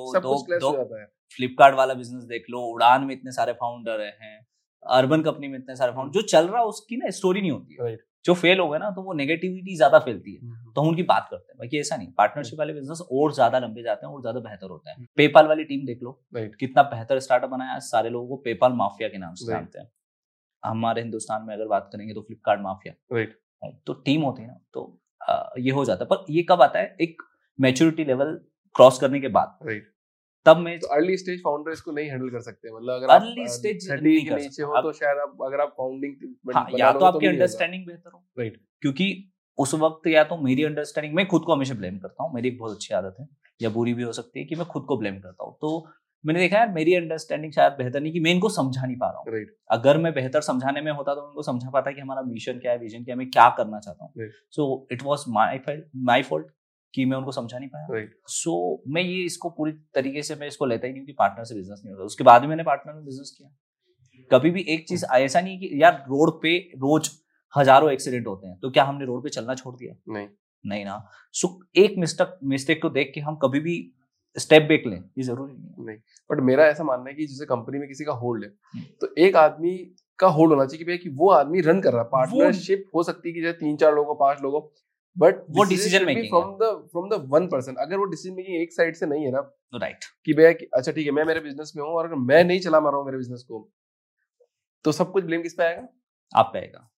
फ्लिपकार्ट 1.38 1.74
वाला 1.74 1.94
बिज़नेस 1.94 2.24
देख 2.26 2.44
लो 2.50 2.60
उड़ान 2.66 3.04
में 3.04 3.14
इतने 3.14 3.32
सारे 3.32 3.52
फाउंडर 3.54 4.00
हैं। 4.22 4.36
अर्बन 4.82 5.22
कंपनी 5.22 5.48
में 5.48 5.58
इतने 5.58 5.76
सारे 5.76 5.92
फाउंडर 5.92 6.12
जो 6.12 6.26
चल 6.28 6.46
रहा 6.46 6.60
है 6.60 6.66
उसकी 6.66 6.96
ना 6.96 7.10
स्टोरी 7.12 7.40
नहीं 7.40 7.50
होती 7.50 7.76
है। 7.80 7.96
जो 8.24 8.34
फेल 8.34 8.58
हो 8.60 8.68
गए 8.68 8.78
ना 8.78 8.90
तो 8.90 9.02
वो 9.02 9.12
नेगेटिविटी 9.14 9.74
ज़्यादा 9.76 9.98
फैलती 9.98 10.32
है। 10.32 10.40
हम्म, 10.40 10.52
हम्म। 10.52 10.72
तो 10.72 10.80
हम 10.80 10.88
उनकी 10.88 11.02
बात 11.04 11.26
करते 11.30 11.52
हैं। 11.52 11.58
बाकी 11.58 11.78
ऐसा 11.80 11.96
नहीं 11.96 12.08
पार्टनरशिप 12.12 12.58
वाले 12.58 12.72
बिज़नेस 12.72 13.00
और 13.12 13.32
ज़्यादा 13.34 13.58
लंबे 13.58 13.82
जाते 13.82 14.06
हैं 14.06 14.12
और 14.14 14.20
ज़्यादा 14.20 14.40
बेहतर 14.40 14.70
होते 14.70 14.90
हैं। 14.90 15.06
पेपाल। 15.16 15.46
वाली 15.48 15.64
टीम 15.64 15.84
देख 15.86 16.02
लो। 16.02 16.12
कितना 16.34 16.82
बेहतर 16.84 17.18
स्टार्टअप 17.20 17.50
बनाया 17.50 17.78
सारे 17.86 18.10
लोगों 18.10 18.28
को 18.28 18.36
पेपाल 18.44 18.72
माफिया 18.74 19.08
के 19.08 19.18
नाम 19.18 19.34
से 19.34 19.46
जानते 19.46 19.78
हैं। 19.78 19.90
हमारे 20.62 21.02
हिंदुस्तान 21.02 21.42
में 21.42 21.54
अगर 21.54 21.66
बात 21.68 21.88
करेंगे 21.92 22.14
तो 22.14 22.22
फ्लिपकार्ट 22.22 22.60
माफिया 22.60 23.26
तो 23.86 23.92
टीम 23.94 24.22
होती 24.22 24.42
है 24.42 24.48
ना 24.48 24.58
तो 24.74 25.60
ये 25.60 25.70
हो 25.72 25.84
जाता 25.84 26.04
है। 26.04 26.08
पर 26.08 26.32
ये 26.32 26.42
कब 26.50 26.62
आता 26.62 26.78
है? 26.78 26.96
एक 27.00 27.22
मेच्योरिटी 27.58 28.04
लेवल 28.04 28.34
क्रॉस 28.74 28.98
करने 28.98 29.20
के 29.20 29.28
बाद। 29.30 29.58
राइट 29.62 29.92
तब 30.46 30.56
मैं 30.58 30.78
तो 30.80 30.88
अर्ली 30.94 31.16
स्टेज 31.16 31.40
फाउंडर 31.44 31.72
इसको 31.72 31.92
नहीं 31.92 32.08
हैंडल 32.10 32.28
कर 32.30 32.40
सकते 32.40 32.72
मतलब 32.72 32.94
अगर 32.94 33.14
अर्ली 33.14 33.48
स्टेज 33.50 33.90
नहीं 33.92 34.30
नीचे 34.32 34.62
हो 34.62 34.82
तो 34.82 34.92
शायद 34.94 35.18
आप 35.18 35.42
अगर 35.46 35.60
आप 35.60 35.74
फाउंडिंग 35.78 36.14
हाँ, 36.54 36.66
या 36.78 36.92
तो 36.92 37.04
आपकी 37.04 37.26
अंडरस्टैंडिंग 37.26 37.86
बेहतर 37.86 38.10
हो। 38.12 38.24
राइट 38.38 38.60
क्योंकि 38.82 39.08
उस 39.58 39.74
वक्त 39.76 40.06
या 40.06 40.24
तो 40.24 40.36
मेरी 40.42 40.64
अंडरस्टैंडिंग 40.64 41.14
मैं 41.14 41.26
खुद 41.26 41.42
को 41.42 41.54
हमेशा 41.54 41.74
ब्लेम 41.74 41.98
करता 41.98 42.24
हूँ 42.24 42.34
मेरी 42.34 42.48
एक 42.48 42.58
बहुत 42.58 42.74
अच्छी 42.74 42.94
आदत 42.94 43.16
है 43.20 43.28
या 43.60 43.70
बुरी 43.70 43.94
भी 43.94 44.02
हो 44.02 44.12
सकती 44.12 44.40
है 44.40 44.46
कि 44.46 44.56
मैं 44.56 44.66
खुद 44.66 44.84
को 44.88 44.96
ब्लेम 44.98 45.20
करता 45.20 45.44
हूँ। 45.44 45.56
तो 45.60 45.86
मैंने 46.24 46.40
देखा 46.40 46.56
यार 46.56 46.68
मेरी 46.72 46.94
अंडरस्टैंडिंग 46.94 47.52
शायद 47.52 47.72
बेहतर 47.72 48.00
नहीं 48.00 48.12
कि 48.12 48.20
मैं 48.20 48.30
इनको 48.30 48.48
समझा 48.48 48.86
नहीं 48.86 48.96
पा 48.96 49.06
रहा 49.06 49.18
हूँ। 49.18 49.32
Right. 49.34 49.48
अगर 49.70 49.98
मैं 49.98 50.12
बेहतर 50.14 50.40
समझाने 50.40 50.80
में 50.80 50.90
होता 50.92 51.14
तो 51.14 51.20
मैं 51.20 51.28
इनको 51.28 51.42
समझा 51.42 51.70
पाता 51.70 51.90
कि 51.90 52.00
हमारा 52.00 52.22
मिशन 52.22 52.58
क्या 52.58 52.72
है 52.72 52.78
विजन 52.78 53.04
क्या 53.04 53.14
है 53.14 53.18
मैं 53.18 53.30
क्या 53.30 53.48
करना 53.58 53.80
चाहता 53.80 54.04
हूँ। 54.04 54.28
So 54.50 54.86
it 54.92 55.02
was 55.02 55.24
my 55.30 55.60
my 56.04 56.22
fault 56.22 56.46
कि 56.96 57.04
मैं 57.04 57.16
उनको 57.16 57.32
समझा 57.32 57.58
नहीं 57.58 57.68
पाया। 57.68 58.06
सो 58.26 58.52
so, 58.76 58.94
मैं 58.94 59.02
ये 59.02 59.24
इसको 59.24 59.50
पूरी 59.50 59.72
तरीके 59.94 60.22
से 60.22 60.34
मैं 60.34 60.46
इसको 60.46 60.66
लेता 60.66 60.86
ही 60.86 60.92
नहीं 60.92 61.04
कि 61.06 61.12
पार्टनर 61.12 61.44
से 61.44 61.54
बिज़नेस 61.54 61.82
नहीं 61.84 61.94
होता। 61.94 62.04
उसके 62.04 62.24
बाद 62.24 62.44
मैंने 62.44 62.62
पार्टनर 62.62 62.94
में 62.94 63.04
बिज़नेस 63.04 63.34
किया। 63.38 63.50
कभी 64.30 64.50
भी 64.50 64.64
एक 64.68 64.88
चीज़ 64.88 65.04
hmm. 65.04 65.14
ऐसा 65.14 65.40
नहीं 65.40 65.58
कि 65.60 65.70
यार 65.82 66.04
रोड 66.08 66.30
पे 66.42 66.56
रोज 66.76 67.10
हज़ारों 67.56 67.90
एक्सीडेंट 67.92 68.26
होते 68.26 68.46
हैं 68.46 68.58
तो 68.58 68.70
क्या 68.70 68.84
हमने 68.84 69.04
रोड 69.04 69.22
पे 69.22 69.28
चलना 69.28 69.54
छोड़ 69.54 69.74
दिया? 69.76 69.94
नहीं। 70.08 70.28
नहीं 70.64 70.84
ना। 70.84 71.10
सो 71.32 71.48
so, 71.48 71.84
एक 71.84 71.94
मिस्टेक 71.98 72.38
मिस्टेक 72.44 72.82
को 72.82 72.88
देख 72.90 73.12
के 73.14 73.20
हम 73.20 73.36
कभी 73.36 73.60
भी 73.60 73.76
स्टेप 74.36 74.62
बैक 74.62 74.86
लें 74.86 74.96
ये 74.96 75.22
ज़रूरी 75.22 75.52
नहीं 75.52 75.86
नहीं। 75.86 75.98
बट 76.30 76.40
मेरा 76.40 76.66
ऐसा 76.66 76.84
मानना 76.84 77.10
है 77.10 77.14
कि 77.14 77.26
जैसे 77.26 77.44
कंपनी 77.44 77.78
में 77.78 77.88
किसी 77.88 78.04
का 78.04 78.12
होल्ड 78.12 78.44
है 78.44 78.50
हम्म। 78.74 78.84
तो 79.00 79.14
एक 79.18 79.36
आदमी 79.36 79.76
का 80.18 80.26
होल्ड 80.28 80.52
होना 80.52 80.64
चाहिए 80.66 80.78
कि 80.78 80.84
भैया 80.84 80.96
कि 80.96 81.08
वो 81.08 81.30
आदमी 81.30 81.60
रन 81.60 81.80
कर 81.80 81.92
रहा 81.92 82.02
है। 82.02 82.08
पार्टनरशिप 82.08 82.84
हो 82.94 83.02
सकती 83.02 83.28
है 83.28 83.34
कि 83.34 83.40
जैसे 83.40 83.58
तीन 83.58 83.76
चार 83.76 83.94
लोगों 83.94 84.14
पाँच 84.14 84.42
लोगों 84.42 84.60
बट 85.16 85.34
वो 85.50 85.64
decision 85.64 86.04
making 86.04 86.28
from 86.28 86.56
the 86.56 86.88
from 86.92 87.08
the 87.08 87.22
one 87.28 87.46
person 87.46 87.74
अगर 87.74 87.96
वो 87.96 88.04
डिसीज़न 88.04 88.34
मेकिंग 88.34 88.60
एक 88.62 88.72
साइड 88.72 88.96
से 88.96 89.06
नहीं 89.06 89.24
है 89.24 89.30
ना 89.30 89.40
राइट 89.74 90.04
कि 90.24 90.34
भैया 90.34 90.50
अच्छा 90.74 90.92
ठीक 90.92 91.06
है 91.06 91.12
मैं 91.12 91.24
मेरे 91.24 91.40
बिज़नेस 91.40 91.72
में 91.76 91.82
हूँ 91.84 91.92
और 91.92 92.06
अगर 92.06 92.14
मैं 92.14 92.44
नहीं 92.44 92.60
चला 92.60 92.80
मार 92.80 92.92
रहा 92.92 92.98
हूँ 92.98 93.06
मेरे 93.06 93.18
बिज़नेस 93.18 93.42
को 93.42 93.68
तो 94.84 94.92
सब 94.92 95.12
कुछ 95.12 95.24
ब्लेम 95.24 95.42
किस 95.42 95.54
पे 95.54 95.64
आएगा? 95.64 95.88
आप 96.32 96.50
पे 96.52 96.58
आएगा। 96.58 96.90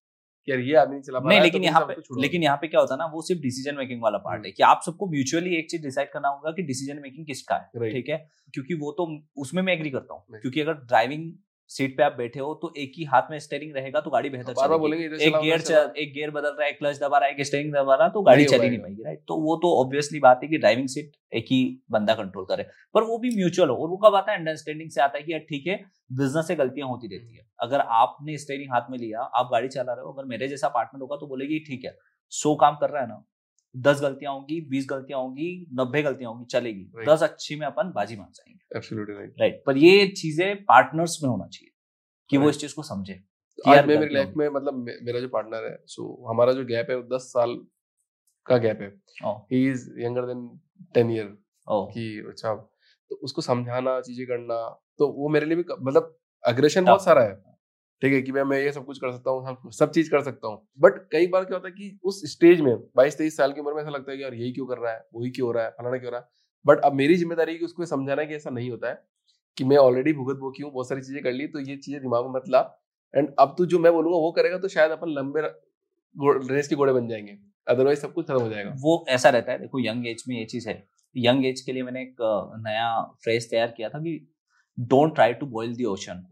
यार 0.49 0.59
ये 0.59 0.75
आदमी 0.77 1.01
चला 1.01 1.21
नहीं 1.21 1.41
लेकिन 1.41 1.65
यहाँ 1.65 1.81
पे 1.87 1.95
लेकिन 2.21 2.43
यहाँ 2.43 2.57
पे 2.57 2.69
क्या 2.69 2.81
होता 2.81 2.95
है 2.95 2.99
ना 2.99 3.07
वो 3.07 3.23
सिर्फ़ 3.23 3.43
डिसीज़न 3.43 3.77
मेकिंग 3.77 4.03
वाला 4.03 4.19
पार्ट 4.19 4.39
है 4.39 4.43
हम्म। 4.43 4.57
कि 4.57 4.63
आप 4.63 4.81
सबको 4.87 5.07
म्यूचुअली 5.07 5.55
एक 5.57 5.71
चीज़ 5.71 5.83
डिसाइड 5.83 6.11
करना 6.13 6.29
होगा 6.29 6.51
कि 6.51 6.63
डिसीज़न 6.63 7.01
मेकिंग 7.03 7.27
किसका 7.27 7.57
है 7.57 7.91
ठीक 7.91 8.09
है? 8.09 8.17
क्योंकि 8.55 8.75
वो 8.75 8.93
तो 8.93 9.07
उसमें 9.37 9.63
मैं 9.63 9.73
एग्री 9.73 9.91
करता 9.91 10.15
हूँ। 10.15 10.41
क्योंकि 10.41 10.61
अगर 10.61 10.73
ड्राइविंग 10.85 11.33
सीट 11.71 11.97
पे 11.97 12.03
आप 12.03 12.13
बैठे 12.13 12.41
हो 12.41 12.53
तो 12.55 12.73
एक 12.79 12.93
ही 12.97 13.05
हाथ 13.05 13.31
में 13.31 13.39
स्टेयरिंग 13.39 13.75
रहेगा 13.75 14.01
तो 14.01 14.11
गाड़ी 14.11 14.31
बेहतर 14.31 14.53
चलेगी। 14.55 15.25
एक 15.25 15.35
गियर 15.35 15.61
चल 15.61 15.91
एक 15.99 16.13
गियर 16.15 16.31
बदल 16.31 16.49
रहा 16.51 16.67
है 16.67 16.73
क्लच 16.73 16.99
दबा 16.99 17.19
रहा 17.19 17.29
है 17.29 17.35
एक 17.35 17.47
स्टेयरिंग 17.47 17.75
दबा 17.75 17.95
रहा 17.95 18.07
है 18.07 18.13
तो 18.13 18.23
गाड़ी 18.23 18.45
चली 18.47 18.69
नहीं 18.69 18.79
पाएगी 18.79 19.03
राइट 19.05 19.23
तो 19.29 19.37
वो 19.41 19.57
तो 19.57 19.73
ऑब्वियसली 19.81 20.21
बात 20.21 20.41
है 20.43 20.49
कि 20.49 20.59
ड्राइविंग 20.59 20.89
सीट 20.89 21.13
एक 21.33 21.47
ही 21.51 21.61
बंदा 21.91 22.15
कंट्रोल 22.15 22.45
करे। 22.45 22.67
पर 22.95 23.03
वो 23.05 23.19
भी 23.19 23.35
म्यूचुअल 23.37 23.69
हो 23.69 23.77
और 23.77 23.89
वो 23.89 23.97
कब 24.05 24.15
आता 24.15 24.33
है? 24.33 24.39
अंडरस्टैंडिंग 24.39 24.91
से 24.91 25.01
आता 25.01 25.19
है 25.19 25.25
कि 25.25 25.33
यार 25.33 25.41
ठीक 25.49 25.67
है 25.67 25.77
बिज़नेस 26.13 26.47
से 26.49 26.55
गलतियाँ 26.57 26.89
होती 26.89 27.09
रहती 27.09 27.37
है। 27.37 27.47
अगर 27.61 27.81
आपने 27.97 28.37
स्टेयरिंग 28.39 28.73
हाथ 28.73 28.91
में 28.91 28.99
लिया 28.99 29.21
आप 29.21 29.49
गाड़ी 29.53 29.69
चला 29.69 29.93
रहे 29.93 30.05
हो 30.05 30.13
अगर 30.13 30.25
मेरे 30.29 30.49
जैसा 30.49 30.69
पार्टनर 30.71 31.01
होगा 31.03 31.17
तो 31.17 31.27
बोलेगी 31.27 31.59
ठीक 31.67 31.85
है 31.85 31.97
सो 32.33 32.55
काम 32.57 32.77
कर 32.77 32.91
रहा 32.91 33.03
है 33.03 33.09
ना? 33.09 33.25
दस 33.77 34.01
गलतियाँ 34.03 34.33
होंगी 34.33 34.61
बीस 34.61 34.87
गलतियाँ 34.91 35.21
होंगी 35.21 35.67
नब्बे 35.73 36.03
गलतियाँ 36.03 36.31
होंगी 36.31 36.47
चलेगी। 36.47 36.93
Right. 36.97 37.09
दस 37.09 37.23
अच्छी 37.23 37.57
में 37.57 37.67
अपन 37.67 37.93
बाजी 37.93 38.17
मार 38.17 38.29
जाएँगे। 38.35 38.79
राइट 39.15 39.35
राइट 39.41 39.63
पर 39.67 39.77
ये 39.77 40.07
चीज़ें 40.07 40.65
पार्टनर्स 40.65 41.19
में 41.23 41.31
होना 41.31 41.47
चाहिए 41.47 41.71
कि 42.31 42.37
right. 42.37 42.45
वो 42.45 42.51
इस 42.51 42.59
चीज़ 42.59 42.75
को 42.75 42.83
समझे 42.83 43.13
आज 43.13 43.87
मैं 43.87 43.99
मेरी 43.99 44.15
लाइफ 44.15 44.29
में 44.37 44.49
मतलब 44.49 44.75
मे- 44.75 44.97
मेरा 45.03 45.21
जो 45.21 45.29
पार्टनर 45.29 45.71
है 45.71 45.79
सो 45.87 46.27
हमारा 46.31 46.53
जो 46.53 46.65
गैप 46.65 46.87
है 46.91 46.97
वो 46.97 47.17
दस 47.17 47.23
साल 47.23 47.67
का 48.47 48.57
गैप 48.57 48.79
है। 48.81 49.03
He 49.53 49.71
is 49.71 50.01
younger 50.01 50.23
than 50.23 50.61
ten 50.95 51.11
year 51.11 51.39
कि 51.87 52.25
अच्छा 52.29 52.55
तो 53.11 53.17
उसको 53.17 53.43
समझाना 53.43 54.01
चीज़ें 54.01 54.27
करना 54.27 54.83
तो 54.99 55.09
वो 55.09 55.29
मेरे 55.29 55.47
लिए 55.47 55.57
भी 55.57 55.65
मतलब 55.81 56.19
अग्रेशन 56.47 56.85
बहुत 56.85 57.05
सारा 57.05 57.23
है। 57.23 57.58
ठीक 58.03 58.13
है 58.13 58.21
कि 58.23 58.33
मैं 58.33 58.43
मैं 58.45 58.59
ये 58.61 58.73
सब 58.73 58.85
कुछ 58.87 58.99
कर 58.99 59.13
सकता 59.13 59.31
हूँ 59.31 59.45
सब 59.47 59.71
सब 59.75 59.91
चीज़ 59.93 60.11
कर 60.11 60.23
सकता 60.23 60.49
हूँ। 60.49 60.61
बट 60.81 60.99
कई 61.13 61.27
बार 61.27 61.45
क्या 61.45 61.57
होता 61.57 61.69
है 61.69 61.75
कि 61.75 61.99
उस 62.05 62.21
स्टेज 62.33 62.61
में 62.61 62.75
बाईस 62.97 63.19
तेईस 63.19 63.37
साल 63.37 63.53
की 63.53 63.61
उम्र 63.61 63.75
में 63.75 63.81
ऐसा 63.83 63.91
लगता 63.91 64.11
है 64.13 64.17
कि 64.17 64.23
यार 64.23 64.35
यही 64.35 64.53
क्यों 64.53 64.67
कर 64.67 64.79
रहा 64.79 64.93
है 64.93 65.05
वही 65.15 65.31
क्यों 65.31 65.47
हो 65.47 65.53
रहा 65.53 65.65
है 65.65 65.71
फलाना 65.71 65.99
क्यों 65.99 66.11
हो 66.11 66.13
रहा 66.13 66.21
है। 66.21 66.27
बट 66.65 66.81
अब 66.85 66.93
मेरी 66.95 67.15
ज़िम्मेदारी 67.17 67.53
है 67.53 67.59
कि 67.59 67.65
उसको 67.65 67.87
समझाना 67.87 68.23
है 68.23 68.29
कि 68.29 68.35
ऐसा 68.35 68.51
नहीं 68.51 68.71
होता 68.71 68.89
है 68.89 69.03
कि 69.57 69.65
मैं 69.65 69.77
ऑलरेडी 69.77 70.13
भुगत 70.13 70.37
भोगी 70.37 70.63
हूँ 70.63 70.73
बहुत 70.73 70.89
सारी 70.89 71.01
चीज़ें 71.01 71.23
कर 71.23 71.33
ली 71.33 71.47
तो 71.47 71.61
ये 71.61 71.77
चीज़ें 71.77 72.01
दिमाग 72.03 72.25
में 72.25 72.33
मत 72.33 72.49
ला। 72.49 72.61
एंड 73.15 73.35
अब 73.39 73.55
तो 73.59 73.67
जो 73.67 73.79
मैं 73.79 73.93
बोलूँगा 73.93 74.19
वो 74.19 74.31
करेगा 74.33 74.59
तो 74.59 74.69
शायद 74.69 74.91
अपन 74.93 75.11
लंबे 75.11 75.41
रेस 76.55 76.69
के 76.69 76.77
घोड़े 76.77 76.93
बन 76.93 77.09
जाएँगे। 77.09 77.39
अदरवाइज़ 77.67 78.01
सब 78.01 78.13
कुछ 78.13 78.27
खत्म 78.27 78.41
हो 78.41 78.49
जाएगा। 78.49 78.75
वो 78.81 79.05
ऐसा 79.09 79.29
रहता 79.31 79.53
है 79.53 79.59
देखो 79.59 79.81
यंग 79.81 80.07
एज 80.07 80.25
में 80.29 80.37
ये 80.39 80.45
चीज़ 80.47 80.69
है। 80.69 80.83
यंग 81.17 81.47
एज 81.47 81.61
के 81.61 81.73
लिए 81.73 81.83
मैंने 81.83 82.03
एक 82.03 82.17
नया 82.63 83.01
फ्रेज 83.25 83.51
तैयार 83.51 83.75
किया 83.77 83.89
था 83.89 83.99
कि 83.99 84.19
don't 84.79 85.15
try 85.15 85.33
to 85.35 85.47
boil 85.49 85.75
the 85.77 85.85
ocean. 85.87 86.25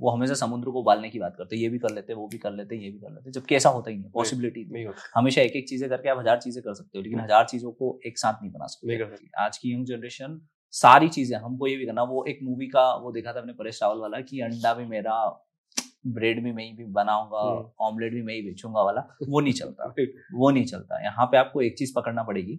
वो 0.00 0.10
हमेशा 0.10 0.34
समुद्र 0.34 0.70
को 0.70 0.80
उबालने 0.80 1.10
की 1.10 1.18
बात 1.18 1.34
करते 1.38 1.56
हैं। 1.56 1.62
ये 1.62 1.68
भी 1.68 1.78
कर 1.78 1.90
लेते 1.90 2.12
हैं 2.12 2.20
वो 2.20 2.26
भी 2.28 2.38
कर 2.38 2.52
लेते 2.52 2.76
हैं 2.76 2.82
ये 2.82 2.90
भी 2.90 2.98
कर 2.98 3.10
लेते 3.10 3.28
हैं। 3.28 3.32
जबकि 3.32 3.54
ऐसा 3.54 3.68
होता 3.68 3.90
ही 3.90 3.96
नहीं 3.96 4.10
पॉसिबिलिटी 4.10 4.64
नहीं 4.72 4.84
होता। 4.86 5.10
हमेशा 5.14 5.42
एक 5.42 5.56
एक 5.56 5.68
चीज़ें 5.68 5.88
करके 5.90 6.08
आप 6.08 6.18
हज़ार 6.18 6.40
चीज़ें 6.40 6.62
कर 6.64 6.74
सकते 6.74 6.98
हो 6.98 7.02
लेकिन 7.02 7.20
हज़ार 7.20 7.44
चीज़ों 7.44 7.72
को 7.72 7.98
एक 8.06 8.18
साथ 8.18 8.42
नहीं 8.42 8.52
बना 8.52 8.66
सकते। 8.66 9.30
आज 9.40 9.58
की 9.58 9.74
यंग 9.74 9.86
जनरेशन 9.86 10.40
सारी 10.74 11.08
चीज़ें 11.08 11.36
हमको 11.38 11.66
ये 11.66 11.76
भी 11.76 11.86
करना 11.86 12.02
वो 12.02 12.24
एक 12.28 12.38
मूवी 12.42 12.66
का 12.66 12.94
वो 12.94 13.12
देखा 13.12 13.32
था 13.32 13.40
अपने 13.40 13.52
परेश 13.52 13.82
रावल 13.82 13.98
वाला 13.98 14.20
कि 14.20 14.40
अंडा 14.40 14.74
भी 14.74 14.84
मेरा 14.86 15.16
ब्रेड 16.06 16.42
भी 16.44 16.52
मैं 16.52 16.64
ही 16.64 16.72
भी 16.72 16.84
बनाऊँगा 16.92 17.40
हम्म। 17.40 17.68
ऑमलेट 17.80 18.12
भी 18.12 18.22
मैं 18.22 18.34
ही 18.34 18.42
बेचूँगा 18.42 18.82
वाला 18.82 19.06
वो 19.28 19.40
नहीं 19.40 19.52
चलता। 19.52 19.94
वो 20.34 20.50
नहीं 20.50 20.64
चलता। 20.64 21.02
यहाँ 21.04 21.26
पे 21.26 21.36
आपको 21.36 21.62
एक 21.62 21.78
चीज़ 21.78 21.92
पकड़ना 21.96 22.22
पड़ेगी 22.22 22.58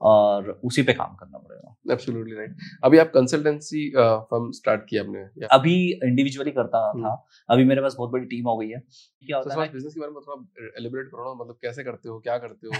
और 0.00 0.60
उसी 0.64 0.82
पे 0.82 0.92
काम 0.92 1.14
करना 1.14 1.38
पड़ेगा। 1.38 1.92
एब्सोल्युटली 1.92 2.34
राइट 2.36 2.56
अभी 2.84 2.98
आप 2.98 3.10
कंसल्टेंसी 3.14 3.90
फर्म 3.98 4.50
स्टार्ट 4.50 4.80
किया 4.88 5.02
आपने? 5.02 5.46
अभी 5.46 5.92
इंडिविजुअली 6.04 6.50
करता 6.50 6.92
था। 6.92 7.26
अभी 7.50 7.64
मेरे 7.64 7.80
पास 7.80 7.94
बहुत 7.98 8.10
बड़ी 8.10 8.24
टीम 8.24 8.48
हो 8.48 8.56
गई 8.56 8.68
है। 8.68 8.78
क्या 9.26 9.42
तो 9.42 9.50
होता 9.50 9.62
है 9.62 9.72
बिज़नेस 9.72 9.94
के 9.94 10.00
बारे 10.00 10.12
में 10.12 10.20
थोड़ा 10.20 10.68
एलिबरेट 10.78 11.06
करो 11.06 11.24
ना 11.24 11.44
मतलब 11.44 11.58
कैसे 11.62 11.84
करते 11.84 12.08
हो 12.08 12.18
क्या 12.18 12.38
करते 12.38 12.66
हो 12.66 12.72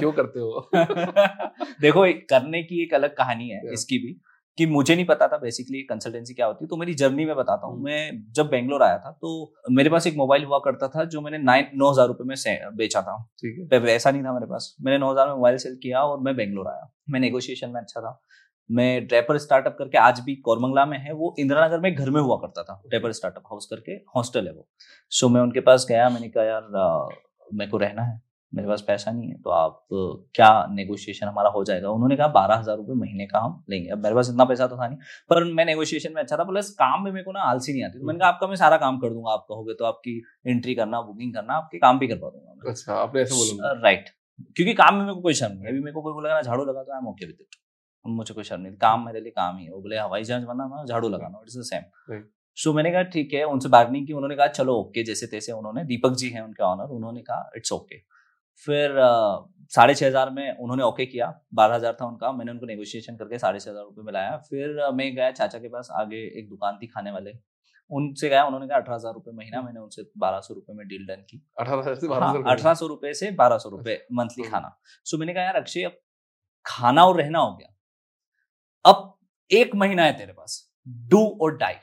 क्यों 0.00 0.12
करते 0.12 0.40
हो? 0.40 0.70
देखो 1.80 2.12
करने 2.30 2.62
की 2.62 2.82
एक 2.82 2.94
अलग 2.94 3.16
कहानी 3.16 3.48
है 3.48 3.60
Yeah. 3.60 3.72
इसकी 3.72 3.98
भी। 3.98 4.20
कि 4.58 4.66
मुझे 4.66 4.94
नहीं 4.94 5.04
पता 5.06 5.26
था 5.28 5.36
बेसिकली 5.38 5.82
कंसल्टेंसी 5.84 6.34
क्या 6.34 6.46
होती 6.46 6.64
है 6.64 6.68
तो 6.68 6.76
मेरी 6.76 6.94
जर्नी 6.94 7.24
में 7.24 7.34
बताता 7.36 7.66
हूँ। 7.66 7.74
हम्म। 7.74 7.84
मैं 7.84 8.32
जब 8.32 8.48
बेंगलोर 8.50 8.82
आया 8.82 8.98
था 8.98 9.10
तो 9.12 9.52
मेरे 9.72 9.90
पास 9.90 10.06
एक 10.06 10.16
मोबाइल 10.16 10.44
हुआ 10.44 10.58
करता 10.64 10.88
था 10.88 11.04
जो 11.06 11.20
मैंने 11.20 11.38
नाइन 11.40 11.66
नौ 11.74 11.90
हज़ार 11.90 12.06
रुपए 12.08 12.24
में 12.24 12.36
बेचा 12.76 13.02
था। 13.02 13.16
ठीक 13.40 13.72
है। 13.72 13.84
ऐसा 13.86 14.10
नहीं 14.10 14.22
था 14.24 14.32
मेरे 14.32 14.46
पास। 14.46 14.74
मैंने 14.80 14.98
नौ 14.98 15.10
हज़ार 15.12 15.28
में 15.28 15.34
मोबाइल 15.34 15.56
सेल 15.58 15.78
किया 15.82 16.02
और 16.02 16.20
मैं 16.20 16.36
बेंगलोर 16.36 16.68
आया। 16.68 16.90
मैं 17.10 17.20
नेगोशिएशन 17.20 17.70
में 17.70 17.80
अच्छा 17.80 18.00
था। 18.00 18.20
मैं 18.70 19.06
ड्रेपर 19.06 19.38
स्टार्टअप 19.38 19.76
करके 19.78 19.98
आज 19.98 20.20
भी 20.20 20.34
कोरमंगला 20.44 20.84
में 20.86 20.98
है 20.98 21.12
वो 21.14 21.34
इंदिरा 21.38 21.66
नगर 21.66 21.80
में 21.80 21.94
घर 21.94 22.10
में 22.10 22.20
हुआ 22.20 22.36
करता 22.36 22.62
था 22.62 22.82
ड्रेपर 22.86 23.12
स्टार्टअप 23.12 23.42
हाउस 23.46 23.66
करके 23.66 23.92
हॉस्टल 24.16 24.46
है 24.46 24.52
वो। 24.52 24.66
सो 25.12 25.28
मैं 25.28 25.40
उनके 25.40 25.60
पास 25.62 25.86
गया 25.88 26.08
मैंने 26.08 26.28
कहा 26.28 26.44
यार 26.44 26.68
मेरे 27.52 27.70
को 27.70 27.78
रहना 27.78 28.02
है। 28.02 28.20
मेरे 28.52 28.68
पास 28.68 28.84
पैसा 28.86 29.10
नहीं 29.10 29.28
है 29.28 29.36
तो 29.38 29.50
आप 29.52 29.86
क्या 30.34 30.50
नेगोशिएशन 30.70 31.26
हमारा 31.26 31.48
हो 31.50 31.62
जाएगा? 31.64 31.90
उन्होंने 31.90 32.16
कहा 32.16 32.26
बारह 32.30 32.56
हज़ार 32.56 32.76
रुपये 32.76 32.94
महीने 32.96 33.26
का 33.26 33.38
हम 33.40 33.62
लेंगे। 33.70 33.88
अब 33.90 34.02
मेरे 34.02 34.14
पास 34.14 34.28
इतना 34.30 34.44
पैसा 34.44 34.66
तो 34.66 34.76
था 34.76 34.86
नहीं 34.86 34.98
पर 35.30 35.44
मैं 35.54 35.64
नेगोशिएशन 35.66 36.12
में 36.14 36.22
अच्छा 36.22 36.36
था 36.36 36.44
प्लस 36.44 36.70
काम 36.78 37.04
में 37.04 37.10
मेरे 37.10 37.24
को 37.24 37.32
ना 37.32 37.40
आलसी 37.44 37.72
नहीं 37.72 37.84
आती। 37.84 37.98
तो 37.98 38.06
मैंने 38.06 38.18
कहा 38.18 38.28
आपका 38.28 38.46
मैं 38.46 38.56
सारा 38.56 38.76
काम 38.78 38.98
कर 38.98 39.10
दूँगा 39.10 39.32
आप 39.32 39.44
कहोगे 39.48 39.74
तो 39.74 39.84
आपकी 39.84 40.16
एंट्री 40.46 40.74
करना 40.74 41.00
बुकिंग 41.02 41.34
करना 41.34 41.54
आपके 41.56 41.78
काम 41.78 41.98
भी 41.98 42.08
कर 42.08 42.16
पा 42.16 42.30
दूँगा 42.30 42.70
अच्छा 42.70 42.94
आपने 42.94 43.22
ऐसे 43.22 43.34
बोला 43.34 43.72
राइट 43.82 44.08
क्योंकि 44.56 44.74
काम 44.74 44.94
में 44.94 45.02
मेरे 45.02 45.14
को 45.14 45.20
कोई 45.22 45.34
शर्म 45.34 45.52
नहीं 45.52 45.68
अभी 45.68 45.80
मेरे 45.80 45.92
को 45.92 46.02
कोई 46.02 46.12
बोलेगा 46.12 46.34
ना 46.34 46.42
झाड़ू 46.42 46.64
लगा 46.64 46.82
तो 46.82 46.92
I 46.92 46.98
am 46.98 47.08
okay 47.08 47.26
with 47.26 47.36
it 47.40 47.60
मुझे 48.06 48.34
कोई 48.34 48.44
शर्म 48.44 48.60
नहीं 48.62 48.72
काम 48.78 49.04
मेरे 49.06 49.20
लिए 49.20 49.30
काम 49.36 49.56
ही 49.58 49.64
है। 49.64 49.70
वो 49.70 49.80
बोले 49.82 49.98
हवाई 49.98 50.24
जहाज़ 50.24 50.44
बनाना 50.46 50.84
झाड़ू 50.84 51.08
लगाना 51.08 51.40
इट्स 51.42 51.56
द 51.58 51.62
सेम 51.64 52.22
सो 52.56 52.72
मैंने 52.72 52.90
कहा 52.92 53.02
ठीक 53.14 53.32
है। 53.34 53.42
उनसे 53.44 53.68
बार्गनिंग 53.68 54.06
की 54.06 54.12
उन्होंने 54.12 54.36
कहा 54.36 54.46
चलो 54.48 54.74
ओके 54.80 55.02
जैसे 55.04 55.26
तैसे 55.26 55.52
उन्होंने 55.52 55.84
दीपक 55.84 56.14
जी 56.18 56.28
हैं 56.30 56.42
उनके 56.42 56.62
ऑनर 56.64 56.94
उन्होंने 56.94 57.22
कहा 57.22 57.50
इट्स 57.56 57.72
ओके 57.72 57.96
फिर 58.64 58.94
साढ़े 59.72 59.94
छः 59.94 60.06
हज़ार 60.06 60.30
में 60.30 60.56
उन्होंने 60.56 60.82
ओके 60.82 61.06
किया। 61.06 61.32
बारह 61.54 61.74
हज़ार 61.74 61.96
था 62.00 62.06
उनका। 62.06 62.30
मैंने 62.32 62.50
उनको 62.50 62.66
नेगोशिएशन 62.66 63.16
करके 63.16 63.38
साढ़े 63.38 63.60
छः 63.60 63.70
हज़ार 63.70 63.84
रुपये 63.84 64.04
में 64.04 64.12
लाया। 64.12 64.36
फिर 64.48 64.90
मैं 64.94 65.14
गया 65.14 65.30
चाचा 65.32 65.58
के 65.58 65.68
पास 65.68 65.88
आगे 65.94 66.22
एक 66.38 66.48
दुकान 66.48 66.78
थी 66.82 66.86
खाने 66.86 67.10
वाले। 67.10 67.32
उनसे 67.90 68.28
गया 68.28 68.44
उन्होंने 68.44 68.66
कहा 68.68 68.78
अठारह 68.78 68.96
हज़ार 68.96 69.12
रुपये 69.14 69.34
महीना 69.34 69.62
मैंने 69.62 69.80
उनसे 69.80 70.02
बारह 70.18 70.40
सौ 70.40 70.54
रुपये 70.54 70.76
में 70.76 70.86
डील 70.88 71.06
डन 71.06 71.24
की। 71.30 71.42
अठारह 71.60 71.94
से 71.94 72.06
हाँ 72.06 72.34
अठारह 72.36 72.74
सौ 72.74 72.86
रुपए 72.86 73.12
से 73.14 73.30
बारह 73.32 73.58
सौ 73.58 73.68
रुपए 73.68 73.98
मंथली 74.12 74.42
हम्म। 74.42 74.52
खाना। 74.52 74.76
सो 75.06 75.18
मैंने 75.18 75.34
कहा 75.34 75.42
यार 75.42 75.56
अक्षय 75.56 75.82
अब 75.82 75.98
खाना 76.66 77.04
और 77.04 77.16
रहना 77.16 77.38
हो 77.38 77.54
गया। 77.56 77.72
अब 78.84 79.12
एक 79.50 79.74
महीना 79.74 80.02
है 80.02 80.16
तेरे 80.18 80.32
पास। 80.32 80.62
डू 80.86 81.20
और 81.42 81.56
डाई 81.56 81.74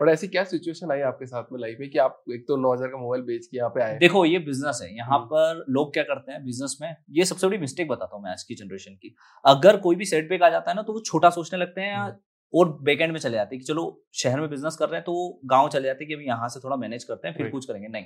पर 0.00 0.08
ऐसी 0.08 0.28
क्या 0.28 0.42
सिचुएशन 0.44 0.90
आई 0.92 1.00
आपके 1.02 1.26
साथ 1.26 1.52
में 1.52 1.58
लाइफ 1.60 1.76
में 1.80 1.88
कि 1.90 1.98
आप 1.98 2.22
एक 2.34 2.44
तो 2.48 2.56
नौ 2.56 2.72
हज़ार 2.72 2.88
का 2.88 2.98
मोबाइल 2.98 3.22
बेच 3.24 3.46
के 3.46 3.56
यहाँ 3.56 3.70
पे 3.70 3.82
आए? 3.82 3.96
देखो 3.98 4.24
ये 4.24 4.38
बिज़नेस 4.40 4.80
है। 4.82 4.94
यहाँ 4.96 5.18
हम्म। 5.18 5.26
पर 5.26 5.64
लोग 5.70 5.92
क्या 5.92 6.02
करते 6.04 6.32
हैं 6.32 6.44
बिज़नेस 6.44 6.76
में? 6.80 6.94
ये 7.10 7.24
सबसे 7.24 7.46
बड़ी 7.46 7.58
मिस्टेक 7.58 7.88
बताता 7.88 8.16
हूँ 8.16 8.22
मैं 8.24 8.30
आज 8.30 8.42
की 8.42 8.54
जनरेशन 8.54 8.94
की। 8.94 9.14
अगर 9.44 9.76
कोई 9.78 9.96
भी 9.96 10.04
सेटबैक 10.06 10.42
आ 10.42 10.48
जाता 10.50 10.70
है 10.70 10.76
ना 10.76 10.82
तो 10.82 10.92
वो 10.92 11.00
छोटा 11.02 11.30
सोचने 11.30 11.58
लगते 11.58 11.80
हैं 11.80 11.96
हम्म। 11.96 12.14
और 12.54 12.68
बैकएंड 12.82 13.12
में 13.12 13.18
चले 13.20 13.34
जाते 13.34 13.54
हैं 13.54 13.60
कि 13.60 13.66
चलो 13.66 13.84
शहर 14.14 14.40
में 14.40 14.48
बिज़नेस 14.50 14.76
कर 14.76 14.88
रहे 14.88 14.96
हैं 14.96 15.04
तो 15.04 15.40
गाँव 15.46 15.68
चले 15.68 15.84
जाते 15.84 16.04
हैं 16.04 16.08
कि 16.08 16.14
अभी 16.14 16.26
यहाँ 16.26 16.48
से 16.48 16.60
थोड़ा 16.60 16.76
मैनेज 16.76 17.04
करते 17.04 17.28
हैं 17.28 17.36
फिर 17.36 17.48
कुछ 17.50 17.64
करेंगे। 17.64 17.88
नहीं। 17.88 18.04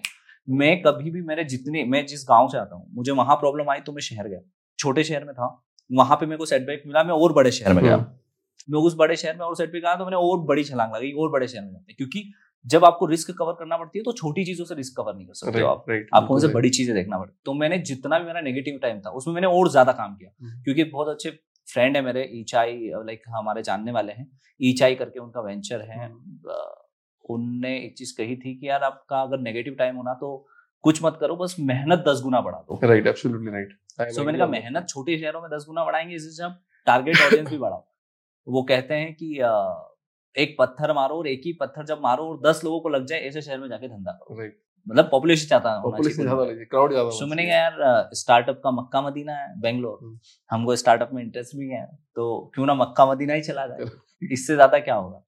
मैं 0.48 0.80
कभी 0.82 1.10
भी 1.10 1.22
मेरे 1.22 1.44
जितने 1.46 1.84
मैं 1.86 2.04
जिस 2.06 2.24
गाँव 2.28 2.48
से 2.48 2.58
आता 2.58 2.76
हूँ 2.76 2.86
मुझे 2.92 3.12
वहाँ 3.14 3.36
प्रॉब्लम 3.36 3.70
आई 3.70 3.80
तो 3.80 3.92
मैं 3.92 4.02
शहर 4.02 4.28
गया। 4.28 4.40
छोटे 4.78 5.04
शहर 5.04 5.24
में 5.24 5.34
था। 5.34 5.48
वहाँ 5.90 6.16
पे 6.16 6.26
मेरे 6.26 6.38
को 6.38 6.46
सेटबैक 6.46 6.82
मिला 6.86 7.02
मैं 7.04 7.14
और 7.14 7.32
बड़े 7.32 7.50
शहर 7.50 7.72
में 7.72 7.82
गया। 7.84 7.96
मैं 8.68 8.80
उस 8.80 8.94
बड़े 8.96 9.16
शहर 9.16 9.36
में 9.36 9.44
और 9.46 9.56
सेटबैक 9.56 9.84
आया 9.84 9.96
तो 9.96 10.04
मैंने 10.04 10.16
और 10.18 10.40
बड़ी 10.46 10.64
छलांग 10.64 10.94
लगाई 10.94 11.12
और 11.12 11.30
बड़े 11.30 11.48
शहर 11.48 11.62
में 11.62 11.72
जाते। 11.72 11.92
हैं। 11.92 11.96
क्योंकि 11.96 12.30
जब 12.64 12.84
आपको 12.84 13.06
रिस्क 13.06 13.30
कवर 13.30 13.52
करना 13.52 13.76
पड़ती 13.76 13.98
है 13.98 14.02
तो 14.02 14.12
छोटी 14.12 14.44
चीज़ों 14.44 14.64
से 14.64 14.74
रिस्क 14.74 14.96
कवर 14.96 15.14
नहीं 15.14 15.26
कर 15.26 15.34
सकते 15.34 15.60
आप। 15.62 15.84
आपको 16.14 16.34
उनसे 16.34 16.48
बड़ी 16.48 16.70
चीज़ें 16.70 16.94
देखना 16.96 17.18
पड़ती। 17.18 17.38
तो 17.44 17.54
मैंने 17.54 17.78
जितना 17.84 18.18
भी 18.18 18.26
मेरा 18.26 18.40
नेगेटिव 18.40 18.78
टाइम 18.82 19.00
था 19.00 19.10
उसमें 19.10 19.34
मैंने 19.34 19.46
और 19.48 19.68
ज़्यादा 19.70 19.92
काम 19.92 20.14
किया। 20.16 20.30
हम्म। 20.40 20.62
क्योंकि 20.64 20.84
बहुत 20.86 21.08
अच्छे 21.08 21.30
फ्रेंड 21.68 21.96
है 21.96 22.02
मेरे 22.02 22.28
ईचाई 22.34 22.90
लाइक 23.06 23.22
हमारे 23.28 23.62
जानने 23.62 23.92
वाले 23.92 24.12
हैं। 24.12 24.30
ईचाई 24.60 24.94
करके 24.94 25.20
उनका 25.20 25.40
वेंचर 25.40 25.80
है। 25.80 26.04
हम्म। 26.04 26.52
उनने 27.24 27.76
एक 27.76 27.96
चीज़ 27.98 28.16
कही 28.16 28.36
थी 28.36 28.54
कि 28.54 28.68
यार 28.68 28.82
आपका 28.82 29.20
अगर 29.22 29.38
नेगेटिव 29.40 29.74
टाइम 29.74 29.96
होना 29.96 30.14
तो 30.14 30.36
कुछ 30.84 31.02
मत 31.04 31.16
करो 31.20 31.36
बस 31.36 31.56
मेहनत 31.60 32.04
दस 32.08 32.20
गुना 32.22 32.40
बढ़ा 32.40 32.58
दो। 32.60 32.80
राइट 32.84 33.06
एब्सोल्युटली 33.06 33.50
राइट 33.50 34.12
सो 34.12 34.24
मैंने 34.24 34.38
कहा 34.38 34.46
मेहनत 34.48 34.86
छोटे 34.88 35.18
शहरों 35.18 35.42
में 35.42 35.50
दस 35.50 35.64
गुना 35.68 35.84
बढ़ाएँगे 35.84 36.14
इससे 36.14 36.44
आप 36.44 36.60
टारगेट 36.86 37.20
ऑडियंस 37.20 37.50
भी 37.50 37.58
बढ़ाओ। 37.58 37.84
वो 38.46 38.62
कहते 38.62 38.94
हैं 38.94 39.14
कि 39.14 39.28
एक 40.36 40.54
पत्थर 40.58 40.92
मारो 40.92 41.16
और 41.16 41.26
एक 41.28 41.42
ही 41.44 41.52
पत्थर 41.60 41.84
जब 41.86 42.00
मारो 42.02 42.24
और 42.24 42.40
दस 42.40 42.60
लोगों 42.64 42.80
को 42.80 42.88
लग 42.88 43.06
जाए 43.06 43.20
ऐसे 43.20 43.42
शहर 43.42 43.58
में 43.58 43.68
जाके 43.68 43.88
धंधा 43.88 44.12
करो। 44.12 44.48
मतलब 44.86 45.08
पॉपुलेशन 45.10 45.48
चाहता 45.48 45.70
है 45.70 46.02
ज़्यादा 46.02 46.44
क्राउड 46.66 46.92
ज़्यादा 46.92 47.10
सो 47.10 47.26
मैंने 47.26 47.48
यार 47.48 48.10
स्टार्टअप 48.14 48.60
का 48.64 48.70
मक्का 48.72 49.00
मदीना 49.02 49.32
है 49.34 49.60
बेंगलोर। 49.60 49.98
हम्म। 50.02 50.18
हमको 50.50 50.76
स्टार्टअप 50.76 51.10
में 51.14 51.22
इंटरेस्ट 51.22 51.56
भी 51.56 51.68
है 51.68 51.84
तो 52.16 52.50
क्यों 52.54 52.66
ना 52.66 52.74
मक्का 52.74 53.06
मदीना 53.06 53.34
ही 53.34 53.42
चला 53.42 53.66
जाए? 53.66 53.90
इससे 54.22 54.54
ज़्यादा 54.54 54.78
क्या 54.78 54.94
होगा? 54.94 55.22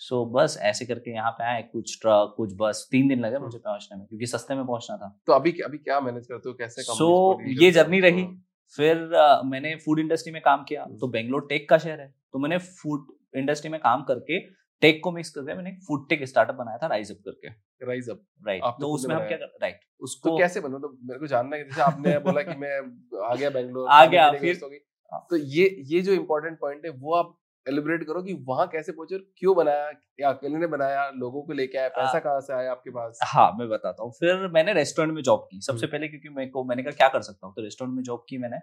सो 0.00 0.24
बस 0.26 0.58
ऐसे 0.62 0.86
करके 0.86 1.10
यहाँ 1.10 1.30
पे 1.30 1.44
आए 1.44 1.62
कुछ 1.62 1.98
ट्रक 2.00 2.34
कुछ 2.36 2.52
बस 2.56 2.86
तीन 2.90 3.08
दिन 3.08 3.20
लगे 3.20 3.38
मुझे 3.38 3.58
पहुँचने 3.58 3.98
में 3.98 4.06
क्योंकि 4.06 4.26
सस्ते 4.26 4.54
में 4.54 4.64
पहुँचना 4.66 4.96
था। 4.96 5.08
तो 5.26 5.32
अभी 5.32 5.52
अभी 5.64 5.78
क्या 5.78 6.00
मैनेज 6.00 6.26
करते 6.26 6.48
हो? 6.48 6.54
कैसे 6.54 6.82
companies 6.82 7.00
So, 7.00 7.62
ये 7.62 7.70
जर्नी 7.70 8.00
रही। 8.00 8.26
फिर 8.74 8.96
मैंने 9.44 9.74
फ़ूड 9.76 9.98
इंडस्ट्री 9.98 10.32
में 10.32 10.42
काम 10.42 10.64
किया। 10.64 10.84
तो 11.00 11.08
बेंगलोर 11.08 11.46
टेक 11.48 11.68
का 11.68 11.78
शहर 11.78 12.00
है 12.00 12.14
तो 12.32 12.38
मैंने 12.38 12.58
फ़ूड 12.58 13.06
इंडस्ट्री 13.36 13.70
में 13.70 13.80
काम 13.80 14.02
करके 14.02 14.38
टेक 14.80 15.00
को 15.04 15.12
मिक्स 15.12 15.30
करके 15.30 15.54
मैंने 15.54 15.70
फ़ूड 15.86 16.08
टेक 16.08 16.24
स्टार्टअप 16.24 16.54
बनाया 16.54 16.78
था 16.78 16.86
राइज 16.86 17.10
अप 17.10 17.16
करके 17.24 17.48
राइज 17.86 18.10
अप 18.10 18.20
राइट 18.46 18.62
तो 18.80 18.88
उसमें 18.88 19.14
हम 19.14 19.26
क्या 19.28 19.36
कर 19.38 19.58
राइट 19.62 19.74
तो 19.74 20.04
उसको 20.04 20.38
कैसे 20.38 20.60
बना 20.60 20.78
तो 20.78 20.98
मेरे 21.02 21.20
को 21.20 21.26
जानना 21.26 21.56
है 21.56 21.64
जैसे 21.64 21.80
आपने 21.82 22.18
बोला 22.28 22.42
कि 22.42 22.54
मैं 22.56 22.78
आ 23.24 23.34
गया 23.34 23.50
बेंगलोर 23.50 23.88
आ 23.88 24.04
गया, 24.06 24.30
फिर- 24.32 24.62
हो। 24.62 25.26
तो 25.30 25.36
ये 25.36 25.76
ये 25.84 26.00
जो 26.00 26.12
इम्पोर्टेंट 26.12 26.58
पॉइंट 26.60 26.84
है 26.84 26.90
वो 26.90 27.14
आप 27.14 27.38
एलिब्रेट 27.66 28.04
करो 28.04 28.22
कि 28.22 28.32
वहाँ 28.48 28.66
कैसे 28.66 28.92
पहुँचे 28.92 29.14
और 29.14 29.20
क्यों 29.38 29.56
बनाया 29.56 29.90
या 30.20 30.28
अकेले 30.28 30.58
ने 30.58 30.66
बनाया 30.66 31.10
लोगों 31.10 31.42
को 31.42 31.52
लेके 31.52 31.78
आया 31.78 31.88
पैसा 31.88 32.18
कहाँ 32.18 32.40
से 32.40 32.52
आया 32.52 32.70
आपके 32.70 32.90
पास? 32.90 33.18
हाँ 33.24 33.52
मैं 33.58 33.68
बताता 33.68 34.02
हूँ। 34.02 34.12
फिर 34.12 34.46
मैंने 34.48 34.72
रेस्टोरेंट 34.72 35.14
में 35.14 35.22
जॉब 35.22 35.48
की। 35.50 35.60
सबसे। 35.60 35.86
पहले 35.86 36.08
क्योंकि 36.08 36.28
मेरे 36.28 36.50
को 36.50 36.64
मैंने 36.64 36.82
कहा 36.82 36.92
क्या 36.92 37.08
कर 37.08 37.20
सकता 37.20 37.46
हूँ? 37.46 37.54
तो 37.54 37.62
रेस्टोरेंट 37.62 37.96
में 37.96 38.02
जॉब 38.02 38.24
की 38.28 38.38
मैंने। 38.38 38.56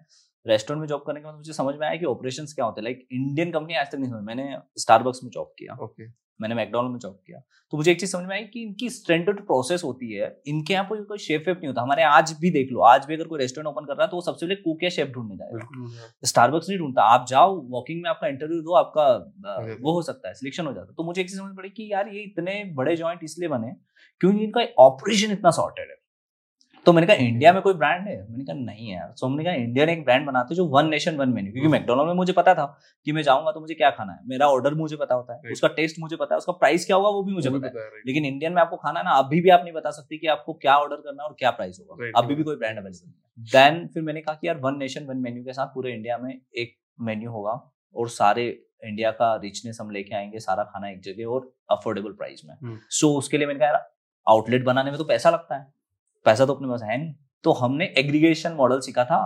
रेस्टोरेंट 0.46 0.82
में 0.82 0.88
जॉब 0.88 1.04
करने 1.08 1.20
के 1.20 1.26
बाद 1.26 1.36
मुझे 1.36 1.54
समझ 1.54 1.76
में 1.76 1.88
आया 1.88 1.96
कि 1.96 2.06
ऑपरेशन 2.06 2.46
क्या 2.46 2.66
होते 2.66 2.82
हैं। 2.82 2.84
लाइक 2.84 3.08
इंडियन 3.12 3.52
कंपनी 3.52 3.76
आज 3.76 3.92
तक 3.92 3.96
नहीं 3.96 4.12
समझ 4.12 4.24
मैंने 4.24 4.58
स्टारबक्स 4.80 5.20
में 5.24 5.32
जॉब 5.32 5.54
किया। 5.60 5.78
ओके 5.84 6.08
मैंने 6.40 6.56
मैकडोनल्ड 6.56 6.92
में 6.92 7.00
जॉब 7.00 7.14
किया। 7.28 7.40
तो 7.74 7.78
मुझे 7.78 7.92
एक 7.92 8.00
चीज़ 8.00 8.12
समझ 8.12 8.26
में 8.26 8.36
आई 8.36 8.44
कि 8.44 8.62
इनकी 8.62 8.90
स्टैंडर्ड 8.90 9.40
प्रोसेस 9.42 9.84
होती 9.84 10.12
है 10.14 10.28
इनके 10.48 10.74
यहाँ 10.74 10.86
कोई 10.88 11.00
कोई 11.02 11.18
शेफ 11.20 11.44
वेफ 11.48 11.58
नहीं 11.58 11.68
होता। 11.68 11.82
हमारे 11.82 12.04
आज 12.04 12.36
भी 12.42 12.52
देख 12.52 12.72
लो 12.72 12.82
आज 12.84 13.06
भी 13.06 13.16
अगर 13.16 13.28
कोई 13.28 13.40
रेस्टोरेंट 13.40 13.68
ओपन 13.68 13.86
कर 13.86 13.94
रहा 13.94 14.04
है 14.04 14.10
तो 14.10 14.18
वो 14.18 14.22
सबसे 14.22 14.46
पहले 14.46 14.56
कुक 14.58 14.84
या 14.84 14.90
शेफ 14.90 15.08
ढूँढने 15.10 15.36
जाएगा। 15.38 15.68
स्टारबक्स 16.26 16.70
नहीं 16.70 16.80
ढूंढता। 16.80 17.04
आप 17.14 17.26
जाओ 17.30 17.56
वॉकिंग 17.70 18.02
में 18.04 18.10
आपका 18.10 18.28
इंटरव्यू 18.28 18.62
दो 18.62 18.76
आपका 18.76 19.08
वो 19.82 19.94
हो 19.94 20.02
सकता 20.02 20.28
है 20.28 20.34
सिलेक्शन 20.34 20.66
हो 20.66 20.74
जाता 20.74 20.88
है। 20.88 20.96
तो 20.98 21.04
मुझे 21.04 21.22
एक 21.22 21.30
चीज़ 21.30 21.40
समझ 21.40 21.56
पड़ी 21.58 21.70
कि 21.70 21.92
यार 21.92 22.08
ये 22.08 22.22
इतने 22.22 22.64
बड़े 22.76 22.96
ज्वाइंट 22.96 23.24
इसलिए 23.24 23.50
बने 23.50 23.74
क्योंकि 24.22 24.44
इनका 24.44 24.68
ऑपरेशन 24.80 25.32
इतना 25.32 25.52
सॉर्टेड 25.54 25.90
है। 25.90 26.02
तो 26.86 26.94
मैंने 26.94 27.08
कहा 27.08 27.16
इंडिया 27.18 27.52
में 27.54 27.62
कोई 27.62 27.74
ब्रांड 27.74 28.08
है? 28.08 28.16
मैंने 28.30 28.44
कहा 28.46 28.56
नहीं 28.56 28.88
है 28.88 29.08
तो 29.12 29.28
हमने 29.28 29.44
कहा 29.44 29.54
इंडिया 29.54 29.86
ने 29.86 29.94
एक 29.94 30.04
ब्रांड 30.06 30.26
बनाते 30.28 30.54
हैं 30.54 30.56
जो 30.56 30.66
वन 30.68 30.88
नेशन 30.88 31.16
वन 31.18 31.30
मेन्यू 31.30 31.52
क्योंकि 31.54 31.70
मैकडोनल्ड 31.70 32.08
में 32.08 32.14
मुझे 32.14 32.34
पता 32.34 32.54
था 32.56 32.66
कि 33.08 33.12
मैं 33.12 33.22
जाऊँगा 33.24 33.52
तो 33.52 33.60
मुझे 33.60 33.74
क्या 33.74 33.90
खाना 33.90 34.14
है। 34.14 34.20
मेरा 34.26 34.48
ऑर्डर 34.48 34.74
मुझे 34.74 34.96
पता 34.96 35.16
होता 35.16 35.34
है 35.34 35.52
उसका 35.52 35.68
टेस्ट 35.68 36.00
मुझे 36.00 36.16
पता 36.16 36.36
है 36.36 36.38
उसका 36.38 36.54
प्राइस 36.54 36.86
क्या 36.86 36.96
होगा 36.96 37.10
वो 37.10 37.24
भी 37.24 37.34
मुझे 37.34 37.50
पता 37.50 37.68
है. 37.68 38.02
लेकिन 38.06 38.26
इंडियन 38.26 38.54
में 38.54 38.62
आपको 38.62 38.78
खाना 38.78 39.02
ना 39.02 39.12
अभी 39.12 39.42
भी 39.42 39.50
आप 39.50 39.62
नहीं 39.64 39.74
बता 39.74 39.92
सकते 39.92 40.18
कि 40.18 40.28
आपको 40.28 40.54
क्या 40.54 40.78
ऑर्डर 40.78 40.96
करना 40.96 41.24
है 41.24 41.30
और 41.30 41.36
क्या 41.40 41.52
प्राइस 41.52 41.80
होगा। 41.80 42.12
अभी 42.20 42.36
भी 42.36 42.44
कोई 42.44 42.56
ब्रांड 42.56 42.78
अवेलेबल 42.78 43.08
नहीं 43.08 43.64
है। 43.64 43.72
देन 43.72 43.88
फिर 43.88 44.04
मैंने 44.04 44.22
कहा 44.22 44.36
कि 44.36 44.48
यार 44.48 44.58
वन 44.58 44.78
नेशन 44.78 45.06
वन 45.06 45.18
मेन्यू 45.18 45.44
के 45.44 45.54
साथ 45.54 45.68
पूरे 45.68 45.94
इंडिया 45.94 46.18
में 46.18 46.34
एक 46.58 46.76
मेन्यू 47.02 47.32
होगा 47.32 47.52
और 47.96 48.10
सारे 48.10 48.48
इंडिया 48.84 49.12
का 49.12 49.36
रिचनेस 49.36 49.78
हम 49.82 49.90
लेके 49.90 50.16
आएँगे 50.16 50.40
सारा 50.40 50.64
खाना 50.64 50.90
एक 50.90 51.00
जगह 51.02 51.26
और 51.26 51.52
अफोर्डेबल 51.72 52.12
प्राइस 52.12 52.42
में। 52.46 52.56
हम्म। 52.56 52.78
सो 52.90 53.14
उसके 53.18 53.38
लिए 53.38 53.48
मैंने 53.48 53.60
कहा 53.60 53.68
यार 53.68 53.92
आउटलेट 54.28 54.64
बनाने 54.66 54.92
में 54.92 54.98
तो 54.98 55.06
पैसा 55.06 55.30
लगता 55.30 55.56
है। 55.56 55.83
पैसा 56.26 56.46
तो 56.46 56.54
अपने 56.54 56.68
पास 56.68 56.82
है 56.84 56.98
नहीं। 56.98 57.14
तो 57.44 57.52
हमने 57.52 57.86
एग्रीगेशन 57.98 58.52
मॉडल 58.52 58.80
सीखा 58.80 59.04
था 59.04 59.20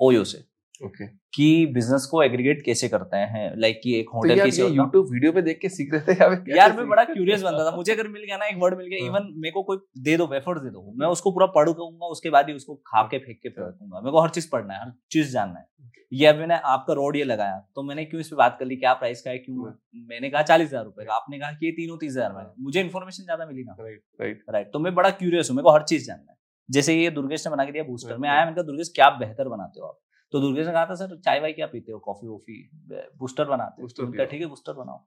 ओयो 0.00 0.24
से। 0.24 0.44
Okay. 0.80 1.06
कि 1.34 1.44
बिज़नेस 1.74 2.06
को 2.06 2.22
एग्रीगेट 2.22 2.62
कैसे 2.64 2.88
करते 2.88 3.16
हैं? 3.32 3.44
लाइक 3.60 3.80
कि 3.82 3.94
एक 3.98 4.06
तो 4.06 4.16
होटल 4.16 4.30
यार 4.30 4.46
कैसे 4.46 4.62
ये 4.62 4.68
होता 4.68 4.74
है। 4.74 4.78
YouTube 4.78 5.12
वीडियो 5.12 5.32
पे 5.32 5.42
देख 5.42 5.58
के 5.60 5.68
सीख 5.68 5.94
रहे 5.94 6.02
थे 6.06 6.14
या 6.14 6.56
यार 6.56 6.76
मैं 6.76 6.88
बड़ा 6.88 7.04
क्यूरियस 7.04 7.42
बनता 7.42 7.64
था। 7.66 7.74
मुझे 7.76 7.92
अगर 7.92 8.08
मिल 8.08 8.22
गया 8.22 8.36
ना 8.36 8.46
एक 8.46 8.56
वर्ड 8.60 8.76
मिल 8.78 8.86
गया 8.86 8.98
हाँ। 9.00 9.08
इवन 9.10 9.32
मेरे 9.36 9.52
को 9.52 9.62
कोई 9.62 9.78
दे 10.00 10.16
दो 10.16 10.26
वेफर 10.28 10.58
दे 10.60 10.70
दो। 10.70 10.92
मैं 11.00 11.08
उसको 11.08 11.30
पूरा 11.32 11.46
पढ़ूँगा 11.54 12.06
उसके 12.08 12.30
बाद 12.30 12.48
ही 12.48 12.54
उसको 12.54 12.74
खा 12.86 13.02
के 13.04 13.18
फेंक 13.18 13.38
के 13.42 13.48
फेंकूँगा 13.50 14.00
मेरे 14.00 14.12
को 14.12 14.22
हर 14.22 14.30
चीज़ 14.30 14.48
पढ़ना 14.52 14.74
है 14.74 14.80
हर 14.80 14.92
चीज़ 15.12 15.32
जानना 15.32 15.58
है। 15.58 15.66
ये 16.12 16.32
मैंने 16.34 16.58
आपका 16.66 16.94
रोड 16.94 17.16
ये 17.16 17.24
लगाया 17.24 17.58
तो 17.74 17.82
मैंने 17.82 18.04
क्यों 18.04 18.20
इस 18.20 18.28
पे 18.28 18.36
बात 18.36 18.56
कर 18.58 18.66
ली 18.66 18.76
क्या 18.76 18.92
प्राइस 18.96 19.22
का 19.22 19.30
है 19.30 19.38
क्यों? 19.38 19.72
मैंने 20.08 20.30
कहा 20.30 20.42
चालीस 20.44 20.68
हज़ार 20.68 20.84
रुपए 20.84 21.04
का। 21.04 21.14
आपने 21.14 21.38
कहा 21.38 21.50
कि 21.52 21.66
ये 21.66 21.72
तीनों 21.72 21.96
तीस 21.98 22.12
हज़ार 22.12 22.32
में 22.32 22.44
मुझे 22.64 22.80
इन्फॉर्मेशन 22.80 23.22
ज़्यादा 23.22 23.46
मिली 23.46 23.64
ना। 23.64 23.76
Right, 23.78 24.00
right. 24.20 24.38
राइट 24.50 24.70
तो 24.72 24.78
मैं 24.78 24.94
बड़ा 24.94 25.10
क्यूरियस 25.12 25.50
हूँ 25.50 25.56
मेरे 25.56 25.64
को 25.64 25.72
हर 25.72 25.82
चीज़ 25.84 26.06
जानना 26.06 26.30
है। 26.30 26.36
जैसे 26.68 26.94
ये 26.94 27.10
दुर्गेश 27.10 27.46
ने 27.46 27.50
बना 27.52 27.64
के 27.64 27.72
दिया 27.72 27.84
बूस्टर 27.84 28.16
मैं 28.16 28.28
आया 28.28 28.44
मैंने 28.44 28.54
कहा 28.54 28.66
दुर्गेश 28.66 28.92
क्या 28.94 29.10
बेहतर 29.18 29.48
बनाते 29.48 29.80
हो 29.80 29.86
आप? 29.86 29.98
तो 30.32 30.40
दुर्गेश 30.40 30.66
ने 30.66 30.72
कहा 30.72 30.86
था 30.86 30.94
सर 30.94 31.16
चाय 31.16 31.40
वाय 31.40 31.52
क्या 31.52 31.66
पीते 31.66 31.92
हो? 31.92 31.98
कॉफ़ी 31.98 32.28
वॉफी 32.28 32.70
बूस्टर 33.18 33.44
बनाते 33.44 33.82
हो? 33.82 33.88
तो 33.88 34.24
ठीक 34.24 34.40
है 34.40 34.46
बूस्टर 34.46 34.72
बनाओ। 34.72 35.04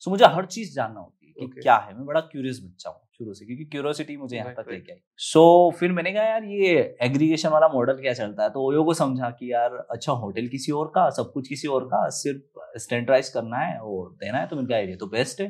सो 0.00 0.10
मुझे 0.10 0.24
हर 0.24 0.46
चीज़ 0.46 0.74
जानना 0.74 1.00
होती 1.00 1.26
है 1.26 1.32
कि 1.32 1.46
Okay. 1.46 1.62
क्या 1.62 1.76
है। 1.76 1.94
मैं 1.96 2.04
बड़ा 2.06 2.20
क्यूरियस 2.20 2.60
बच्चा 2.64 2.90
हूँ 2.90 3.00
शुरू 3.18 3.34
से 3.34 3.44
क्योंकि 3.46 3.64
क्यूरियोसिटी 3.64 4.16
मुझे 4.16 4.36
यहाँ 4.36 4.52
तक 4.54 4.70
लेके 4.70 4.92
आई। 4.92 4.98
सो 5.18 5.42
फिर 5.78 5.92
मैंने 5.92 6.12
कहा 6.12 6.24
यार 6.24 6.44
ये 6.44 6.96
एग्रीगेशन 7.02 7.48
वाला 7.48 7.68
मॉडल 7.68 8.00
क्या 8.00 8.12
चलता 8.12 8.42
है? 8.42 8.50
तो 8.50 8.62
ओयो 8.62 8.84
को 8.84 8.94
समझा 8.94 9.30
कि 9.30 9.52
यार 9.52 9.76
अच्छा 9.90 10.12
होटल 10.12 10.46
किसी 10.46 10.72
और 10.72 10.86
का 10.94 11.08
सब 11.10 11.30
कुछ 11.32 11.48
किसी 11.48 11.68
और 11.68 11.84
का 11.84 12.08
सिर्फ़ 12.08 12.78
स्टैंडर्डाइज 12.78 13.28
करना 13.28 13.58
है 13.58 13.78
और 13.78 14.10
देना 14.14 14.38
है 14.38 14.46
तो 14.46 14.56
मैंने 14.56 14.68
कहा 14.68 14.78
ये 14.78 14.96
तो 14.96 15.06
बेस्ट 15.06 15.40
है। 15.40 15.48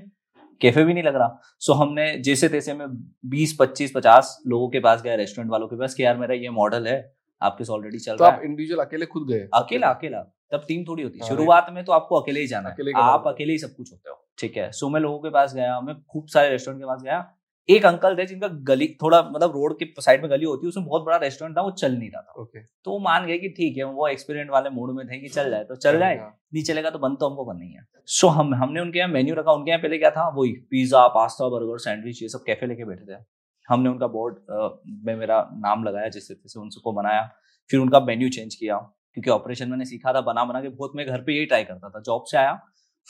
कैफ़े 0.60 0.84
भी 0.84 0.94
नहीं 0.94 1.04
लग 1.04 1.14
रहा। 1.14 1.40
सो 1.58 1.72
हमने 1.72 2.06
जैसे 2.18 2.48
तैसे 2.48 2.74
में 2.74 2.86
बीस 3.26 3.56
पच्चीस 3.60 3.92
पचास 3.94 4.36
लोगों 4.46 4.68
के 4.68 4.80
पास 4.80 5.02
गया 5.02 5.14
रेस्टोरेंट 5.14 5.50
वालों 5.50 5.68
के 5.68 5.76
पास 5.76 5.94
कि 5.94 6.04
यार 6.04 6.16
मेरा 6.16 6.34
ये 6.34 6.50
मॉडल 6.50 6.86
है 6.86 7.00
आपके 7.42 7.64
साथ 7.64 7.74
ऑलरेडी 7.74 7.98
चल 8.00 8.16
तो 8.16 8.24
रहा 8.24 8.32
आप 8.32 8.38
है? 8.38 8.46
इंडिविजुअल 8.46 8.84
अकेले 8.84 9.06
खुद 9.06 9.28
गए? 9.28 9.48
अकेला 9.54 9.88
अकेला। 9.88 10.22
तब 10.52 10.64
टीम 10.68 10.84
थोड़ी 10.84 11.02
होती 11.02 11.18
है। 11.18 11.22
हाँ, 11.22 11.28
शुरुआत 11.28 11.66
में 11.72 11.84
तो 11.84 11.92
आपको 11.92 12.20
अकेले 12.20 12.40
ही 12.40 12.46
जाना 12.46 12.70
अकेले 12.70 12.90
है 12.92 13.02
आप 13.02 13.28
अकेले 13.28 13.52
ही 13.52 13.58
सब 13.58 13.74
कुछ 13.76 13.92
होते 13.92 14.10
हो। 14.10 14.16
ठीक 14.38 14.56
है 14.56 14.70
सो 14.72 14.88
मैं 14.88 15.00
लोगों 15.00 15.18
के 15.20 15.30
पास 15.30 15.54
गया 15.54 15.80
मैं 15.82 15.94
खूब 16.04 16.26
सारे 16.28 16.50
रेस्टोरेंट 16.50 16.80
के 16.80 16.86
पास 16.86 17.02
गया। 17.02 17.24
एक 17.68 17.84
अंकल 17.86 18.16
थे 18.18 18.24
जिनका 18.26 18.48
गली 18.68 18.86
थोड़ा 19.02 19.20
मतलब 19.24 19.52
रोड 19.52 19.78
के 19.78 19.86
साइड 19.98 20.22
में 20.22 20.30
गली 20.30 20.44
होती 20.44 20.66
है 20.66 20.68
उसमें 20.68 20.86
बहुत 20.86 21.02
बड़ा 21.04 21.16
रेस्टोरेंट 21.18 21.56
था 21.56 21.62
वो 21.62 21.70
चल 21.72 21.92
नहीं 21.92 22.10
रहा 22.10 22.22
था। 22.22 22.40
ओके 22.42 22.60
तो 22.60 22.90
वो 22.90 22.98
मान 23.00 23.26
गए 23.26 23.38
कि 23.38 23.48
ठीक 23.50 23.76
है 23.76 23.84
वो 23.92 24.08
एक्सपीरियंट 24.08 24.50
वाले 24.50 24.70
मूड 24.70 24.94
में 24.96 25.06
थे 25.08 25.18
कि 25.20 25.28
चल 25.28 25.50
जाए 25.50 25.64
तो 25.64 25.76
चल 25.76 25.98
जाए। 25.98 26.16
नहीं 26.16 26.62
चलेगा 26.64 26.90
तो 26.90 26.98
बंद 26.98 27.16
तो 27.20 27.28
हमको 27.28 27.44
करना 27.44 27.64
ही 27.64 27.72
है। 27.72 27.86
सो 28.08 28.28
हम 28.30 28.54
हमने 28.54 28.80
उनके 28.80 28.98
यहाँ 28.98 29.10
मेन्यू 29.10 29.34
रखा 29.34 29.52
उनके 29.52 29.70
यहाँ 29.70 29.82
पहले 29.82 29.98
क्या 29.98 30.10
था 30.10 30.28
वही 30.36 30.52
पिज्जा 30.70 31.06
पास्ता 31.10 31.48
बर्गर 31.48 31.78
सैंडविच 31.80 32.22
ये 32.22 32.28
सब 32.28 32.42
कैफ़े 32.46 32.66
लेके 32.66 32.84
बैठे 32.84 33.12
थे। 33.12 33.22
हमने 33.68 33.88
उनका 33.88 34.06
बोर्ड 34.06 34.36
में 35.06 35.16
मेरा 35.16 35.48
नाम 35.52 35.84
लगाया 35.84 36.08
जिस 36.08 36.28
तरीके 36.28 36.48
से 36.48 36.60
उनको 36.60 36.92
बनाया 36.92 37.30
फिर 37.70 37.80
उनका 37.80 38.00
मेन्यू 38.00 38.28
चेंज 38.28 38.54
किया 38.54 38.76
क्योंकि 39.14 39.30
ऑपरेशन 39.30 39.68
मैंने 39.68 39.84
सीखा 39.84 40.12
था 40.12 40.20
बना 40.20 40.44
बना 40.44 40.60
के 40.60 40.68
बहुत 40.68 40.92
मैं 40.96 41.06
घर 41.06 41.22
पे 41.22 41.32
यही 41.32 41.46
ट्राई 41.46 41.64
करता 41.64 41.88
था। 41.88 42.00
जॉब 42.00 42.24
से 42.26 42.38
आया 42.38 42.60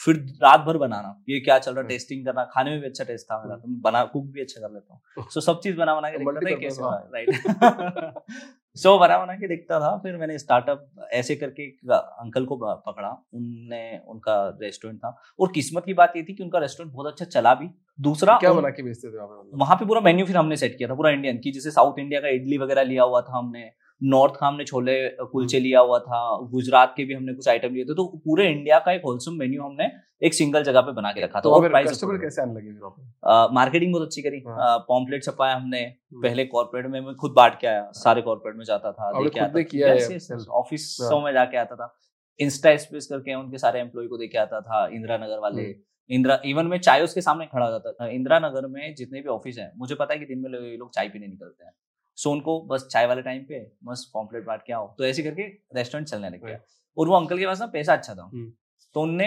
फिर 0.05 0.17
रात 0.17 0.61
भर 0.61 0.79
बनाना 0.79 1.23
ये 1.29 1.41
क्या 1.41 1.59
चल 1.59 1.73
रहा 1.73 1.83
है। 1.83 1.89
टेस्टिंग 1.89 2.27
करना 2.27 2.45
खाने 2.45 2.71
में 2.71 2.81
भी 2.81 2.87
अच्छा 2.87 3.05
टेस्ट 3.05 3.27
था 3.27 3.43
मेरा 3.43 3.57
तो 3.57 3.63
बना 3.69 4.05
कुक 4.05 4.25
भी 4.25 4.41
अच्छा 4.41 4.61
कर 4.61 4.75
लेता 4.75 4.95
हूँ। 4.95 5.27
सो 5.31 5.41
सब 5.41 5.61
चीज़ 5.61 5.77
बना 5.77 5.95
बना 5.95 6.11
के 6.11 6.19
कैसे 6.19 6.31
Multi-purpose, 6.31 6.81
हो 6.81 6.91
है। 6.91 7.09
राइट 7.15 8.55
सो 8.75 8.95
so, 8.95 9.01
बना 9.01 9.19
बना 9.19 9.35
के 9.35 9.49
देखता 9.49 9.79
था। 9.81 9.97
फिर 9.99 10.17
मैंने 10.17 10.39
स्टार्टअप 10.39 11.09
ऐसे 11.13 11.35
करके 11.37 11.67
अंकल 11.93 12.45
को 12.45 12.57
पकड़ा। 12.87 13.09
उनने 13.35 14.01
उनका 14.09 14.59
रेस्टोरेंट 14.63 14.99
था। 14.99 15.17
और 15.41 15.53
किस्मत 15.55 15.85
की 15.85 15.95
बात 15.95 16.13
ये 16.17 16.23
थी 16.23 16.35
कि 16.35 16.43
उनका 16.43 16.59
रेस्टोरेंट 16.59 16.95
बहुत 16.95 17.07
अच्छा 17.07 17.25
चला 17.25 17.55
भी। 17.55 17.69
दूसरा 18.01 18.37
क्या 18.39 18.53
बना 18.53 18.71
के 18.71 18.83
बेचते 18.83 19.09
थे 19.09 19.17
वहाँ? 19.17 19.51
वहाँ 19.55 19.77
पे 19.77 19.87
पूरा 19.87 20.01
मेन्यू 20.01 20.27
फिर 20.27 20.37
हमने 20.37 20.57
सेट 20.57 20.79
किया 20.79 20.89
था 20.89 20.95
पूरा 20.95 21.11
इंडियन 21.11 21.39
की। 21.39 21.53
जैसे 21.53 21.71
साउथ 21.71 21.99
इंडिया 21.99 22.21
का 22.21 22.29
इडली 22.29 22.59
वगैरह 22.59 22.83
लिया 22.83 23.03
हुआ 23.03 23.21
था 23.21 23.39
हमने। 23.39 23.71
नॉर्थ 24.03 24.35
का 24.37 24.47
हमने 24.47 24.65
छोले 24.65 24.95
कुलचे 25.09 25.59
लिया 25.61 25.81
हुआ 25.81 25.99
था 25.99 26.21
गुजरात 26.51 26.95
के 26.97 27.05
भी 27.05 27.15
हमने 27.15 27.35
कुछ 27.35 27.49
आइटम 27.49 27.75
लिए 27.75 27.85
थे 27.85 27.95
तो 27.95 28.05
पूरे 28.25 28.49
इंडिया 28.51 28.79
का 28.79 28.93
एक 28.93 29.03
होलसम 29.05 29.33
मेन्यू 29.33 29.63
हमने 29.63 29.91
एक 30.23 30.35
सिंगल 30.35 30.65
जगह 30.65 30.81
पे 30.81 30.93
बना 30.93 31.13
के 31.13 31.21
रखा 31.21 31.37
था। 31.37 31.41
तो 31.41 31.51
और 31.51 31.69
प्राइस 31.69 31.91
कस्टमर 31.91 32.19
कैसे 32.19 32.43
आने 32.43 32.55
लगे 32.55 33.55
मार्केटिंग 33.55 33.93
बहुत 33.93 34.07
अच्छी 34.07 34.23
करी। 34.23 34.43
हाँ। 34.49 34.79
पॉम्पलेट 34.89 35.25
छपाया 35.25 35.55
हमने। 35.57 35.85
पहले 36.15 36.45
कॉर्पोरेट 36.47 36.87
में 36.87 37.01
मैं 37.01 37.15
खुद 37.15 37.33
बांट 37.37 37.59
के 37.61 37.67
आया 37.67 37.91
सारे 37.95 38.23
कॉर्पोरेट 38.23 38.57
में 38.57 38.65
जाता 38.65 38.93
था 38.93 39.11
लेके 39.21 39.41
आता। 39.41 39.63
किया 39.63 39.89
है? 39.89 40.19
ऑफिसों 40.53 41.21
में 41.21 41.33
जाके 41.33 41.57
आता 41.57 41.77
था। 41.77 41.95
इंस्टा 42.41 42.77
स्पेस 42.77 43.07
करके 43.07 43.35
उनके 43.35 43.59
सारे 43.59 43.81
एम्प्लॉय 43.81 44.07
को 44.07 44.19
देके 44.19 44.39
आता 44.39 44.61
था 44.61 44.87
इंदिरा 44.89 45.17
नगर 45.17 45.39
वाले। 45.39 45.63
हम्म। 45.63 46.15
इंदिरा 46.15 46.41
इवन 46.47 46.67
मैं 46.67 46.79
चाय 46.81 47.03
उसके 47.03 47.21
सामने 47.21 47.47
खड़ा 47.47 47.65
हो 47.67 47.71
जाता 47.73 47.93
था। 47.93 48.09
इंदिरा 48.09 48.39
नगर 48.39 48.67
में 48.67 48.95
जितने 48.95 49.21
भी 49.21 49.29
ऑफ़िस 49.29 49.59
हैं 49.59 49.73
मुझे 49.79 49.95
पता 49.95 50.15
है 50.15 50.21
कि 50.21 50.27
दिन 50.27 50.39
में 50.39 50.51
लोग 50.51 50.91
चाय 50.91 51.09
पीने 51.09 51.27
निकलते 51.27 51.65
हैं। 51.65 51.73
सो 52.23 52.31
उनको 52.31 52.61
बस 52.67 52.87
चाय 52.91 53.07
वाले 53.07 53.23
टाइम 53.23 53.43
पे 53.43 53.61
बस 53.85 54.11
पॉम्पलेट 54.15 54.45
बांट 54.47 54.63
के 54.67 54.73
आओ। 54.73 54.95
तो 54.99 55.05
ऐसे 55.05 55.23
करके 55.23 55.43
रेस्टोरेंट 55.77 56.09
चलने 56.09 56.31
लग 56.31 56.45
गया। 56.47 56.59
और 56.97 57.09
वो 57.09 57.17
अंकल 57.17 57.39
के 57.39 57.47
पास 57.47 57.61
ना 57.61 57.67
पैसा 57.67 57.93
अच्छा 57.93 58.15
था। 58.15 58.31
हम्म। 58.33 58.53
तो 58.95 59.01
उनने 59.01 59.27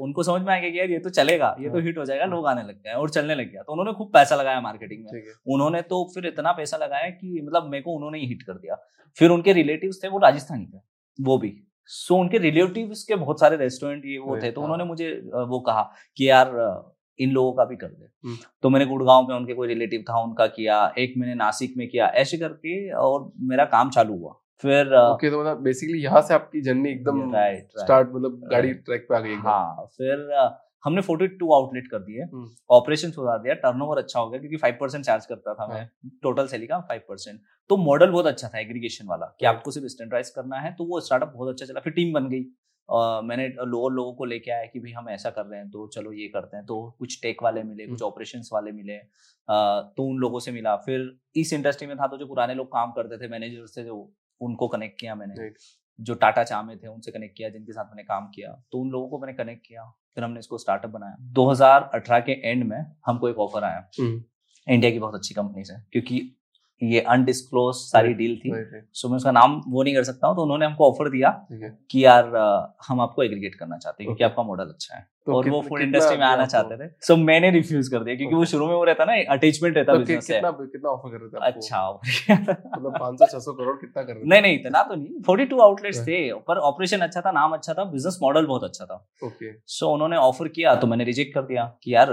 उनको 0.00 0.22
समझ 0.22 0.40
में 0.42 0.52
आ 0.54 0.58
गया 0.58 0.70
कि 0.70 0.78
यार 0.78 0.90
ये 0.90 0.98
तो 0.98 1.10
चलेगा 1.10 1.54
ये 1.60 1.68
तो 1.68 1.74
हाँ। 1.74 1.82
हिट 1.82 1.98
हो 1.98 2.04
जाएगा 2.04 2.24
लोग 2.24 2.46
आने 2.46 2.62
लग 2.62 2.76
गए 2.76 2.92
और 2.92 3.10
चलने 3.10 3.34
लग 3.34 3.50
गया। 3.52 3.62
तो 3.62 3.72
उन्होंने 3.72 3.92
खूब 3.92 4.12
पैसा 4.12 4.36
लगाया 4.36 4.60
मार्केटिंग 4.60 5.04
में। 5.04 5.22
उन्होंने 5.54 5.82
तो 5.82 6.04
फिर 6.14 6.26
इतना 6.26 6.52
पैसा 6.52 6.76
लगाया 6.76 7.10
कि 7.10 7.40
मतलब 7.42 7.68
मेरे 7.70 7.82
को 7.82 7.94
उन्होंने 7.96 8.18
ही 8.18 8.26
हिट 8.26 8.42
कर 8.42 8.52
दिया। 8.54 8.76
फिर 9.16 9.30
उनके 9.30 9.52
रिलेटिव्स 9.52 10.02
थे 10.04 10.08
वो 10.08 10.18
राजस्थानी 10.18 10.66
थे 10.66 10.78
वो 11.18 11.38
भी। 11.38 11.52
सो 11.86 12.16
उनके 12.16 12.38
रिलेटिव्स 12.38 13.04
के 13.04 13.16
बहुत 13.16 13.40
सारे 13.40 13.56
रेस्टोरेंट 13.56 14.04
ये 14.06 14.18
वो 14.18 14.36
थे। 14.36 14.50
तो 14.50 14.60
हाँ। 14.60 14.64
उन्होंने 14.64 14.84
मुझे 14.84 15.10
वो 15.48 15.60
कहा 15.60 15.82
कि 16.16 16.28
यार 16.30 16.50
इन 17.18 17.30
लोगों 17.30 17.52
का 17.52 17.64
भी 17.64 17.76
कर 17.76 17.86
दे। 17.88 18.04
हम्म। 18.24 18.36
तो 18.62 18.70
मैंने 18.70 18.86
गुड़गांव 18.86 19.26
में 19.28 19.34
उनके 19.36 19.54
कोई 19.54 19.68
रिलेटिव 19.68 20.04
था 20.10 20.20
उनका 20.22 20.46
किया 20.46 20.86
एक 20.98 21.14
मैंने 21.18 21.34
नासिक 21.34 21.74
में 21.76 21.88
किया 21.88 22.06
ऐसे 22.16 22.38
करके 22.38 22.90
और 22.98 23.30
मेरा 23.42 23.64
काम 23.74 23.90
चालू 23.90 24.18
हुआ। 24.18 24.34
फिर 24.64 24.94
ओके 24.96 25.30
तो 25.30 25.40
मतलब 25.40 25.62
बेसिकली 25.62 26.02
यहाँ 26.02 26.20
से 26.22 26.34
आपकी 26.34 26.60
जर्नी 26.60 26.90
एकदम 26.90 27.32
राइट 27.34 27.78
स्टार्ट 27.78 28.08
मतलब 28.08 28.40
गाड़ी 28.50 28.72
ट्रैक 28.74 29.06
पे 29.08 29.16
आ 29.16 29.20
गई 29.20 29.34
हाँ 29.46 29.86
फिर 29.98 30.30
हमने 30.84 31.02
42 31.02 31.52
आउटलेट 31.54 31.86
कर 31.90 31.98
दिए। 31.98 32.22
हम्म। 32.22 32.48
ऑपरेशन 32.70 33.10
सुधार 33.10 33.38
दिया 33.38 33.54
टर्नओवर 33.54 33.98
अच्छा 33.98 34.20
हो 34.20 34.28
गया 34.30 34.40
क्योंकि 34.40 34.56
फाइव 34.56 34.76
परसेंट 34.80 35.04
चार्ज 35.04 35.26
करता 35.26 35.54
था 35.54 35.64
हाँ। 35.64 35.74
मैं। 35.74 36.10
टोटल 36.22 36.46
सेलिंग 36.46 36.68
का 36.68 36.78
फाइव 36.88 37.00
परसेंट 37.08 37.40
तो 37.70 37.76
मॉडल 37.76 38.10
बहुत 38.10 38.26
अच्छा 38.26 38.48
था 38.48 38.58
एग्रीगेशन 38.58 39.06
वाला 39.06 39.26
कि 39.40 39.46
आपको 39.46 39.70
सिर्फ़ 39.70 39.88
स्टैंडर्डाइज 39.88 40.30
करना 40.30 40.58
है 40.60 40.72
तो 40.74 40.84
वो 40.84 41.00
स्टार्टअप 41.00 41.32
बहुत 41.36 41.52
अच्छा 41.52 41.66
चला 41.66 41.80
फिर 41.80 41.92
टीम 41.92 42.12
बन 42.12 42.28
गई। 42.28 42.42
मैंने 42.88 43.48
लोअर 43.48 43.92
लोगों 43.92 44.12
को 44.14 44.24
लेके 44.24 44.50
आया 44.50 44.64
कि 44.64 44.80
भाई 44.80 44.92
हम 44.92 45.08
ऐसा 45.08 45.30
कर 45.30 45.46
रहे 45.46 45.60
हैं 45.60 45.68
तो 45.70 45.86
चलो 45.88 46.12
ये 46.12 46.28
करते 46.28 46.56
हैं 46.56 46.64
तो 46.66 46.80
कुछ 46.98 47.18
टेक 47.22 47.42
वाले 47.42 47.62
मिले 47.62 47.86
कुछ 47.86 48.02
ऑपरेशंस 48.02 48.50
वाले 48.52 48.72
मिले 48.72 48.96
तो 49.48 50.04
उन 50.04 50.16
लोगों 50.18 50.40
से 50.40 50.52
मिला। 50.52 50.74
फिर 50.76 51.10
इस 51.36 51.52
इंडस्ट्री 51.52 51.86
में 51.86 51.96
था 51.96 52.06
तो 52.06 52.16
जो 52.16 52.26
पुराने 52.26 52.54
लोग 52.54 52.66
काम 52.68 52.92
करते 52.92 53.18
थे 53.18 53.28
मैनेजर 53.28 53.66
से 53.66 53.84
जो 53.84 53.96
उनको 54.40 54.68
कनेक्ट 54.68 55.00
किया 55.00 55.14
मैंने। 55.14 55.50
जो। 55.98 56.14
टाटा 56.14 56.42
चा 56.44 56.62
में 56.62 56.76
थे 56.78 56.88
उनसे 56.88 57.12
कनेक्ट 57.12 57.36
किया 57.36 57.48
जिनके 57.48 57.72
साथ 57.72 57.84
मैंने 57.84 58.02
काम 58.02 58.26
किया। 58.26 58.52
तो 58.72 58.78
उन 58.78 58.90
लोगों 58.90 59.08
को 59.08 59.18
मैंने 59.18 59.32
कनेक्ट 59.34 59.66
किया 59.66 59.84
फिर 60.14 60.24
हमने 60.24 60.40
इसको 60.40 60.58
स्टार्टअप 60.58 60.90
बनाया। 60.90 61.16
2018 61.32 62.20
के 62.20 62.32
एंड 62.42 62.64
में 62.64 62.78
हमको 63.06 63.28
एक 63.28 63.38
ऑफ़र 63.38 63.64
आया। 63.64 63.88
इंडिया 64.66 64.90
की 64.90 64.98
बहुत 64.98 65.14
अच्छी 65.14 65.34
कंपनी 65.34 65.64
से 65.64 65.74
क्योंकि 65.92 66.20
ये 66.82 67.00
अनडिस्क्लोज 67.08 67.74
सारी 67.76 68.12
डील 68.14 68.36
थी। 68.38 68.52
सो 68.92 69.08
मैं 69.08 69.16
उसका 69.16 69.30
नाम 69.32 69.60
वो 69.68 69.82
नहीं 69.82 69.94
कर 69.94 70.04
सकता 70.04 70.26
हूँ 70.26 70.36
तो 70.36 70.42
उन्होंने 70.42 70.66
हमको 70.66 70.90
ऑफ़र 70.90 71.10
दिया 71.10 71.30
कि 71.52 72.04
यार 72.04 72.36
हम 72.88 73.00
आपको 73.00 73.22
एग्रीगेट 73.22 73.54
करना 73.54 73.78
चाहते 73.78 74.02
हैं 74.02 74.06
क्योंकि 74.06 74.24
आपका 74.24 74.42
मॉडल 74.42 74.64
अच्छा 74.64 74.96
है। 74.96 75.06
तो 75.26 75.34
और 75.34 75.48
वो 75.50 75.60
फ़ूड 75.62 75.80
इंडस्ट्री 75.82 76.16
में 76.16 76.24
आना 76.26 76.46
चाहते 76.46 76.76
थे। 76.76 76.88
सो 77.00 77.16
मैंने 77.18 77.50
रिफ्यूज 77.50 77.88
कर 77.88 78.04
दिया 78.04 78.16
क्योंकि 78.16 78.34
वो 78.34 78.44
शुरू 78.44 78.66
में 78.66 78.74
वो 78.74 78.84
रहता 78.84 79.04
ना 79.04 79.12
अटैचमेंट 79.32 79.76
रहता 79.76 79.92
तो 79.92 79.98
बिज़नेस 79.98 80.26
से। 80.26 80.34
कितना 80.34 80.50
कितना 80.52 80.90
ऑफ़र 80.90 81.10
कर 81.10 81.18
रहे 81.18 81.28
थे 81.30 81.46
अच्छा 81.48 81.82
मतलब 81.88 82.96
500 82.96 83.26
600 83.26 83.52
करोड़ 83.52 83.76
कितना 83.76 84.02
कर 84.02 84.12
रहे 84.12 84.24
नहीं 84.24 84.42
नहीं 84.42 84.58
इतना 84.58 84.82
तो 84.82 84.94
नहीं। 84.94 85.22
42 85.28 85.60
आउटलेट्स 85.62 86.00
थे 86.08 86.18
पर 86.48 86.58
ऑपरेशन 86.70 87.00
अच्छा 87.00 87.20
था 87.20 87.32
नाम 87.32 87.52
अच्छा 87.52 87.74
था 87.74 87.84
बिज़नेस 87.92 88.18
मॉडल 88.22 88.46
बहुत 88.46 88.64
अच्छा 88.64 88.84
था। 88.84 88.96
ओके 89.24 89.52
सो 89.68 89.92
उन्होंने 89.92 90.16
ऑफ़र 90.18 90.48
किया 90.50 90.74
तो 90.74 90.86
मैंने 90.86 91.04
रिजेक्ट 91.04 91.34
कर 91.34 91.42
दिया 91.44 91.64
कि 91.82 91.94
यार 91.94 92.12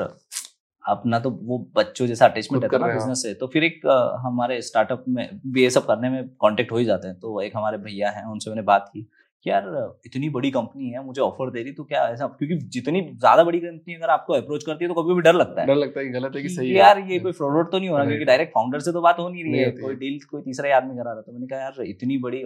अपना 0.83 1.19
तो 1.19 1.29
वो 1.43 1.57
बच्चों 1.75 2.07
जैसा 2.07 2.25
अटैचमेंट 2.25 2.63
रहता 2.63 2.77
ना 2.77 2.93
बिज़नेस 2.93 3.21
से 3.23 3.33
तो 3.33 3.47
फिर 3.47 3.63
एक 3.63 3.81
हमारे 4.21 4.61
स्टार्टअप 4.61 5.05
में 5.09 5.39
भी 5.47 5.63
ये 5.63 5.69
सब 5.69 5.85
करने 5.85 6.09
में 6.09 6.27
कांटेक्ट 6.41 6.71
हो 6.71 6.77
ही 6.77 6.85
जाते 6.85 7.07
हैं। 7.07 7.19
तो 7.19 7.41
एक 7.41 7.55
हमारे 7.55 7.77
भैया 7.79 8.09
हैं 8.09 8.25
उनसे 8.25 8.49
मैंने 8.49 8.61
बात 8.63 8.89
की 8.93 9.09
यार 9.45 9.65
इतनी 10.05 10.29
बड़ी 10.29 10.49
कंपनी 10.51 10.89
है 10.89 11.03
मुझे 11.05 11.21
ऑफ़र 11.21 11.51
दे 11.51 11.61
रही 11.63 11.71
तो 11.73 11.83
क्या 11.83 12.01
ऐसा 12.07 12.27
क्योंकि 12.29 12.55
जितनी 12.69 13.01
ज़्यादा 13.03 13.43
बड़ी 13.43 13.59
कंपनी 13.59 13.93
अगर 13.95 14.09
आपको 14.09 14.33
अप्रोच 14.33 14.63
करती 14.63 14.85
है 14.85 14.89
तो 14.89 15.01
कभी 15.01 15.13
भी 15.13 15.21
डर 15.21 15.35
लगता 15.35 15.61
है 15.61 15.67
डर 15.67 15.75
लगता 15.75 15.99
है 15.99 16.05
कि 16.05 16.11
गलत 16.11 16.35
है 16.35 16.41
कि 16.41 16.49
सही 16.49 16.69
है। 16.69 16.75
यार 16.75 16.99
ये 17.01 17.19
कोई 17.19 17.31
फ्रॉड 17.31 17.71
तो 17.71 17.79
नहीं 17.79 17.89
हो 17.89 17.97
रहा. 17.97 18.05
क्योंकि 18.05 18.25
डायरेक्ट 18.25 18.53
फाउंडर 18.53 18.79
से 18.79 18.91
तो 18.91 19.01
बात 19.01 19.19
हो 19.19 19.27
नहीं 19.29 19.43
रही 19.43 19.59
है 19.59 19.71
कोई 19.73 19.95
डील 19.95 20.19
कोई 20.31 20.41
तीसरा 20.41 20.67
ही 20.67 20.73
आदमी 20.73 20.97
करा 20.97 21.11
रहा 21.11 21.21
तो 21.21 21.31
मैंने 21.31 21.47
कहा 21.47 21.59
यार 21.59 21.81
इतनी 21.85 22.17
बड़ी 22.19 22.43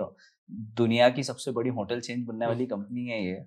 दुनिया 0.77 1.09
की 1.09 1.23
सबसे 1.23 1.51
बड़ी 1.51 1.69
होटल 1.71 1.99
चेंज 2.01 2.25
बनने 2.27 2.47
वाली 2.47 2.65
कंपनी 2.67 3.07
है 3.07 3.23
ये। 3.25 3.43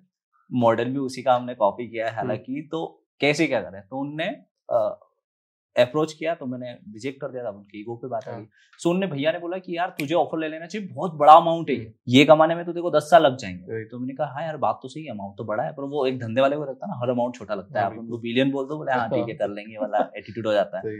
मॉडल 0.49 0.91
भी 0.91 0.99
उसी 0.99 1.21
का 1.23 1.35
हमने 1.35 1.55
कॉपी 1.55 1.87
किया 1.87 2.07
है 2.07 2.15
हालाँकि 2.15 2.67
तो 2.71 2.85
कैसे 3.21 3.47
क्या 3.47 3.61
करें? 3.61 3.81
तो 3.81 3.99
उनने 3.99 4.25
अप्रोच 4.69 6.13
किया 6.13 6.33
तो 6.35 6.45
मैंने 6.45 6.71
रिजेक्ट 6.93 7.19
कर 7.21 7.27
दिया 7.27 7.43
था 7.43 7.49
उनके 7.49 7.79
ईगो 7.79 7.95
पे 7.95 8.07
बात 8.07 8.27
आ 8.27 8.31
हाँ। 8.31 8.39
गई। 8.41 8.47
सो 8.79 8.89
उनने 8.89 9.07
भैया 9.07 9.31
ने 9.31 9.39
बोला 9.39 9.57
कि 9.57 9.75
यार 9.77 9.89
तुझे 9.99 10.13
ऑफ़र 10.15 10.39
ले 10.39 10.47
लेना 10.47 10.65
चाहिए 10.65 10.87
बहुत 10.87 11.13
बड़ा 11.13 11.33
अमाउंट 11.33 11.69
है 11.69 11.75
ये। 11.75 11.93
ये 12.07 12.23
कमाने 12.25 12.55
में 12.55 12.63
तो 12.65 12.73
देखो 12.73 12.91
दस 12.91 13.09
साल 13.11 13.23
लग 13.23 13.37
जाएँगे। 13.37 13.83
तो 13.85 13.99
मैंने 13.99 14.13
कहा 14.13 14.27
हाँ 14.33 14.43
यार 14.43 14.57
बात 14.57 14.79
तो 14.83 14.87
सही 14.89 15.03
है 15.03 15.11
अमाउंट 15.11 15.37
तो 15.37 15.43
बड़ा 15.43 15.63
है 15.63 15.71
पर 15.73 15.83
वो 15.83 16.05
एक 16.05 16.19
धंधे 16.19 16.41
वाले 16.41 16.55
को 16.55 16.63
रहता 16.63 16.85
है 16.85 16.91
ना 16.91 16.99
हर 17.03 17.09
अमाउंट 17.09 17.35
छोटा 17.35 17.55
लगता 17.55 17.79
है। 17.79 17.85
हाँ, 17.85 17.91
आप 17.93 17.99
उनको 17.99 18.17
बिलियन 18.17 18.51
बोल 18.51 18.67
दो 18.67 18.77
बोले 18.77 18.91
हाँ 18.91 19.07
ठीक 19.09 19.27
है 19.29 19.35
कर 19.35 19.49
लेंगे 19.49 19.77
वाला 19.77 19.97
एटीट्यूड 20.17 20.47
हो 20.47 20.53
जाता 20.53 20.77
है। 20.77 20.95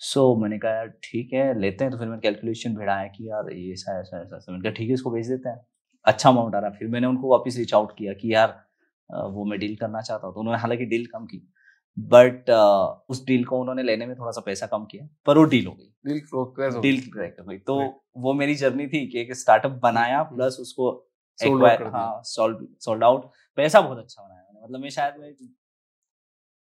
सो 0.00 0.34
मैंने 0.36 0.58
कहा 0.58 0.72
यार 0.72 0.88
ठीक 1.04 1.32
है 1.32 1.58
लेते 1.60 1.84
हैं। 1.84 1.92
तो 1.92 1.98
फिर 1.98 2.08
मैंने 2.08 2.20
कैलकुलेशन 2.20 2.74
भिड़ाया 2.76 3.06
कि 3.06 3.28
यार 3.30 3.52
ये 3.52 3.72
ऐसा 3.72 3.98
ऐसा 4.00 4.20
ऐसा 4.36 4.52
मैंने 4.52 4.62
कहा 4.62 4.72
ठीक 4.72 4.88
है 4.88 4.94
इसको 4.94 5.10
भेज 5.10 5.28
देते 5.28 5.48
हैं। 5.48 5.60
अच्छा 6.04 6.28
अमाउंट 6.30 6.54
आ 6.54 6.58
रहा 6.58 6.70
है। 6.70 6.76
फिर 6.76 6.88
मैंने 6.88 7.06
उनको 7.06 7.30
वापस 7.30 7.56
रीच 7.58 7.74
आउट 7.74 7.96
किया 7.98 8.12
कि 8.12 8.34
यार 8.34 8.60
वो 9.10 9.44
मैं 9.44 9.58
डील 9.58 9.76
करना 9.76 10.00
चाहता 10.00 10.26
हूँ। 10.26 10.34
तो 10.34 10.40
उन्होंने 10.40 10.60
हालाँकि 10.60 10.84
डील 10.84 11.06
कम 11.06 11.24
की। 11.26 11.46
बट 11.98 12.50
uh, 12.50 13.10
उस 13.10 13.26
डील 13.26 13.44
को 13.44 13.60
उन्होंने 13.60 13.82
लेने 13.82 14.06
में 14.06 14.18
थोड़ा 14.18 14.30
सा 14.30 14.40
पैसा 14.40 14.66
कम 14.66 14.84
किया 14.84 15.08
पर 15.26 15.38
वो 15.38 15.44
डील 15.44 15.66
हो 15.66 15.72
गई। 15.72 15.84
डील 16.06 16.22
हो 16.32 16.80
डील 16.80 17.00
क्रैक 17.00 17.36
हो 17.40 17.46
गई। 17.46 17.58
तो 17.58 18.04
वो 18.16 18.32
मेरी 18.32 18.54
जर्नी 18.54 18.86
थी 18.86 19.06
कि 19.06 19.20
एक 19.20 19.32
स्टार्टअप 19.32 19.70
बनाया 19.70 20.22
प्लस 20.22 20.56
उसको 20.60 21.08
दिया। 21.42 21.88
हाँ 21.88 22.22
सोल्ड 22.22 22.66
सोल्ड 22.80 23.04
आउट 23.04 23.30
पैसा 23.56 23.80
बहुत 23.80 23.98
अच्छा 23.98 24.22
बनाया 24.22 24.64
मतलब 24.64 24.80
मैं 24.80 24.90
शायद 24.90 25.14
मैं 25.18 25.34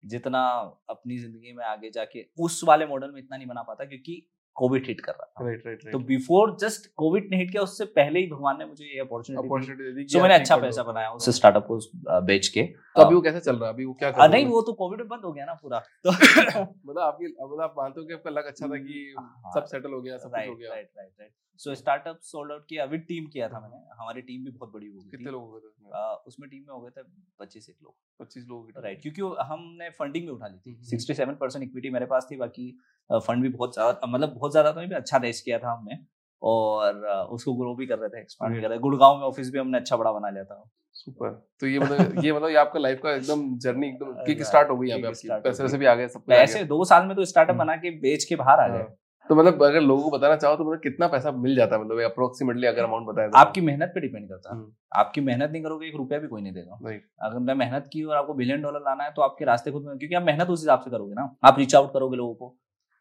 जितना 0.04 0.48
अपनी 0.90 1.18
ज़िंदगी 1.18 1.52
में 1.52 1.64
आगे 1.64 1.90
जाके 1.90 2.26
उस 2.38 2.64
वाले 2.64 2.86
मॉडल 2.86 3.10
में 3.10 3.18
इतना 3.18 3.36
नहीं 3.36 3.48
बना 3.48 3.62
पाता 3.62 3.84
क्योंकि 3.84 4.30
कोविड 4.56 4.86
हिट 4.86 5.00
कर 5.00 5.12
रहा 5.12 5.26
था। 5.26 5.44
राइट 5.46 5.62
राइट 5.66 5.92
तो 5.92 5.98
बिफोर 5.98 6.56
जस्ट 6.60 6.86
कोविड 6.96 7.28
ने 7.30 7.36
हिट 7.36 7.50
किया 7.50 7.62
उससे 7.62 7.84
पहले 7.98 8.20
ही 8.20 8.26
भगवान 8.26 8.58
ने 8.58 8.64
मुझे 8.64 8.84
ये 8.84 9.00
अपॉर्चुनिटी 9.00 10.04
दी। 10.04 10.20
मैंने 10.20 10.34
अच्छा 10.34 10.56
पैसा 10.56 10.82
बनाया 10.82 11.10
उस 11.10 11.28
स्टार्टअप 11.36 11.66
को 11.66 11.78
बेच 12.26 12.48
के। 12.48 12.62
तो 12.62 13.02
अभी 13.02 13.14
वो 13.14 13.20
कैसे 13.20 13.40
चल 13.40 13.56
रहा 13.56 13.68
है? 13.68 13.74
अभी 13.74 13.84
वो 13.84 13.94
क्या 13.94 14.10
कर 14.10 14.30
नहीं 14.30 14.46
वो 14.46 14.62
तो 14.62 14.72
कोविड 14.72 15.00
में 15.00 15.08
बंद 15.08 15.24
हो 15.24 15.32
गया 15.32 15.44
ना 15.44 15.54
पूरा। 15.54 15.78
तो 16.06 16.10
मतलब 16.10 16.98
आपकी 16.98 17.26
मतलब 17.26 17.60
आप 17.60 17.74
मानते 17.78 18.00
हो 18.00 18.06
कि 18.06 18.14
आपका 18.14 18.30
लक 18.30 18.46
अच्छा 18.46 18.66
था 18.66 18.78
कि 18.78 19.14
हाँ, 19.18 19.52
सब 19.54 19.64
सेटल 19.64 19.92
हो 19.92 20.00
गया 20.02 20.16
सब 20.16 20.30
कुछ 20.30 20.48
हो 20.48 20.54
गया? 20.54 20.70
Right 20.70 20.90
right 20.98 21.12
right 21.20 21.32
so 21.60 21.74
startup 21.74 22.18
sold 22.22 22.52
out 22.52 22.64
किया 22.68 22.84
विद 22.84 23.00
टीम 23.08 23.26
किया 23.26 23.48
था 23.48 23.60
मैंने। 23.60 23.76
हमारी 24.00 24.22
टीम 24.22 24.44
भी 24.44 24.50
बहुत 24.50 24.72
बड़ी 24.72 24.86
हो 24.86 24.98
गई 24.98 25.10
कितने 25.10 25.30
लोग 25.30 25.42
हो 25.42 25.52
गए 25.52 25.68
थे? 25.68 25.69
उसमें 25.90 26.26
उसमें 26.26 26.48
टीम 26.50 26.62
में 26.62 26.74
हो 26.74 26.80
गए 26.80 26.90
थे 26.90 27.02
पच्चीस 27.40 27.68
एक 27.70 27.76
लोग। 27.82 27.94
पच्चीस 28.20 28.44
लोग 28.48 28.72
राइट 28.84 29.02
क्योंकि 29.02 29.44
हमने 29.44 29.90
फंडिंग 29.90 30.24
भी 30.24 30.30
उठा 30.30 30.46
ली 30.46 30.58
थी। 30.58 30.78
सिक्सटी 30.84 31.14
सेवन 31.14 31.34
परसेंट 31.34 31.64
इक्विटी 31.64 31.90
मेरे 31.90 32.06
पास 32.06 32.26
थी 32.30 32.36
बाकी 32.36 32.70
फंड 33.10 33.42
भी 33.42 33.48
बहुत 33.48 33.74
ज़्यादा 33.74 34.06
मतलब 34.06 34.34
बहुत 34.34 34.50
ज़्यादा 34.50 34.72
तो 34.72 34.80
नहीं 34.80 34.90
अच्छा 34.90 35.16
रेस 35.16 35.40
किया 35.42 35.58
था 35.58 35.72
हमने। 35.72 35.98
और 36.42 37.06
उसको 37.30 37.54
ग्रो 37.54 37.74
भी 37.74 37.86
कर 37.86 37.98
रहे 37.98 38.08
थे 38.08 38.20
एक्सपांड 38.20 38.60
कर 38.60 38.68
रहे 38.68 38.78
थे। 38.78 38.82
गुड़गांव 38.82 39.16
में 39.16 39.24
ऑफ़िस 39.24 39.50
भी 39.50 39.58
हमने 39.58 39.78
अच्छा 39.78 39.96
बड़ा 39.96 40.12
बना 40.12 40.30
लिया 40.30 40.44
था। 40.44 40.70
सुपर 40.92 41.30
तो 41.60 41.66
ये 41.66 41.78
मतलब 41.78 42.24
ये 42.24 42.32
मतलब 42.32 42.48
ये 42.48 42.56
आपका 42.56 42.80
लाइफ 42.80 43.00
का 43.02 43.12
एकदम 43.12 43.58
जर्नी 43.58 43.88
एकदम 43.88 44.12
किक 44.26 44.42
स्टार्ट 44.42 44.70
हो 44.70 44.76
गई 44.78 44.88
यहाँ 44.88 45.00
पे 45.00 45.06
आपकी। 45.06 45.28
पैसे। 45.28 45.62
वैसे 45.62 45.78
भी 45.78 45.86
आ 45.86 45.94
गए 45.94 46.08
सब 46.08 46.32
ऐसे 46.32 46.64
दो 46.64 46.84
साल 46.84 47.06
में 47.06 47.16
तो 47.16 47.24
स्टार्टअप 47.24 47.54
हम्म। 47.54 47.64
बना 47.64 47.76
के 47.76 47.90
बेच 47.90 48.24
के 48.24 48.36
बाहर 48.36 48.60
आ 48.60 48.68
गए। 48.68 48.78
हाँ। 48.78 48.96
तो 49.30 49.34
मतलब 49.36 49.62
अगर 49.62 49.80
लोगों 49.80 50.02
को 50.02 50.10
बताना 50.10 50.36
चाहो 50.36 50.56
तो 50.56 50.64
मतलब 50.64 50.80
कितना 50.80 51.06
पैसा 51.08 51.30
मिल 51.32 51.54
जाता 51.56 51.76
है? 51.76 51.82
मतलब 51.82 52.00
अप्रोक्सीमेटली 52.04 52.66
अगर 52.66 52.84
अमाउंट 52.84 53.06
बताए 53.06 53.28
तो। 53.28 53.38
आपकी 53.38 53.60
मेहनत 53.60 53.92
पे 53.94 54.00
डिपेंड 54.00 54.28
करता 54.28 54.50
है। 54.50 54.56
हम्म। 54.56 54.72
आपकी 54.92 55.20
मेहनत 55.20 55.50
नहीं 55.50 55.62
करोगे 55.62 55.86
एक 55.86 55.96
रुपया 55.96 56.18
भी 56.18 56.28
कोई 56.28 56.42
नहीं 56.42 56.52
देगा। 56.52 56.78
अगर 57.26 57.38
मैं 57.38 57.54
मेहनत 57.54 57.88
की 57.92 58.02
और 58.02 58.16
आपको 58.16 58.34
बिलियन 58.34 58.62
डॉलर 58.62 58.80
लाना 58.80 59.04
है 59.04 59.10
तो 59.10 59.22
आपके 59.22 59.44
रास्ते 59.44 59.70
खुद 59.70 59.84
क्योंकि 59.84 60.14
आप 60.14 60.22
मेहनत 60.22 60.48
उस 60.48 60.60
हिसाब 60.60 60.80
से 60.80 60.90
करोगे 60.90 61.14
ना। 61.14 61.36
आप 61.44 61.58
रीच 61.58 61.74
आउट 61.74 61.92
करोगे 61.92 62.16
लोगों 62.16 62.34
को। 62.34 62.56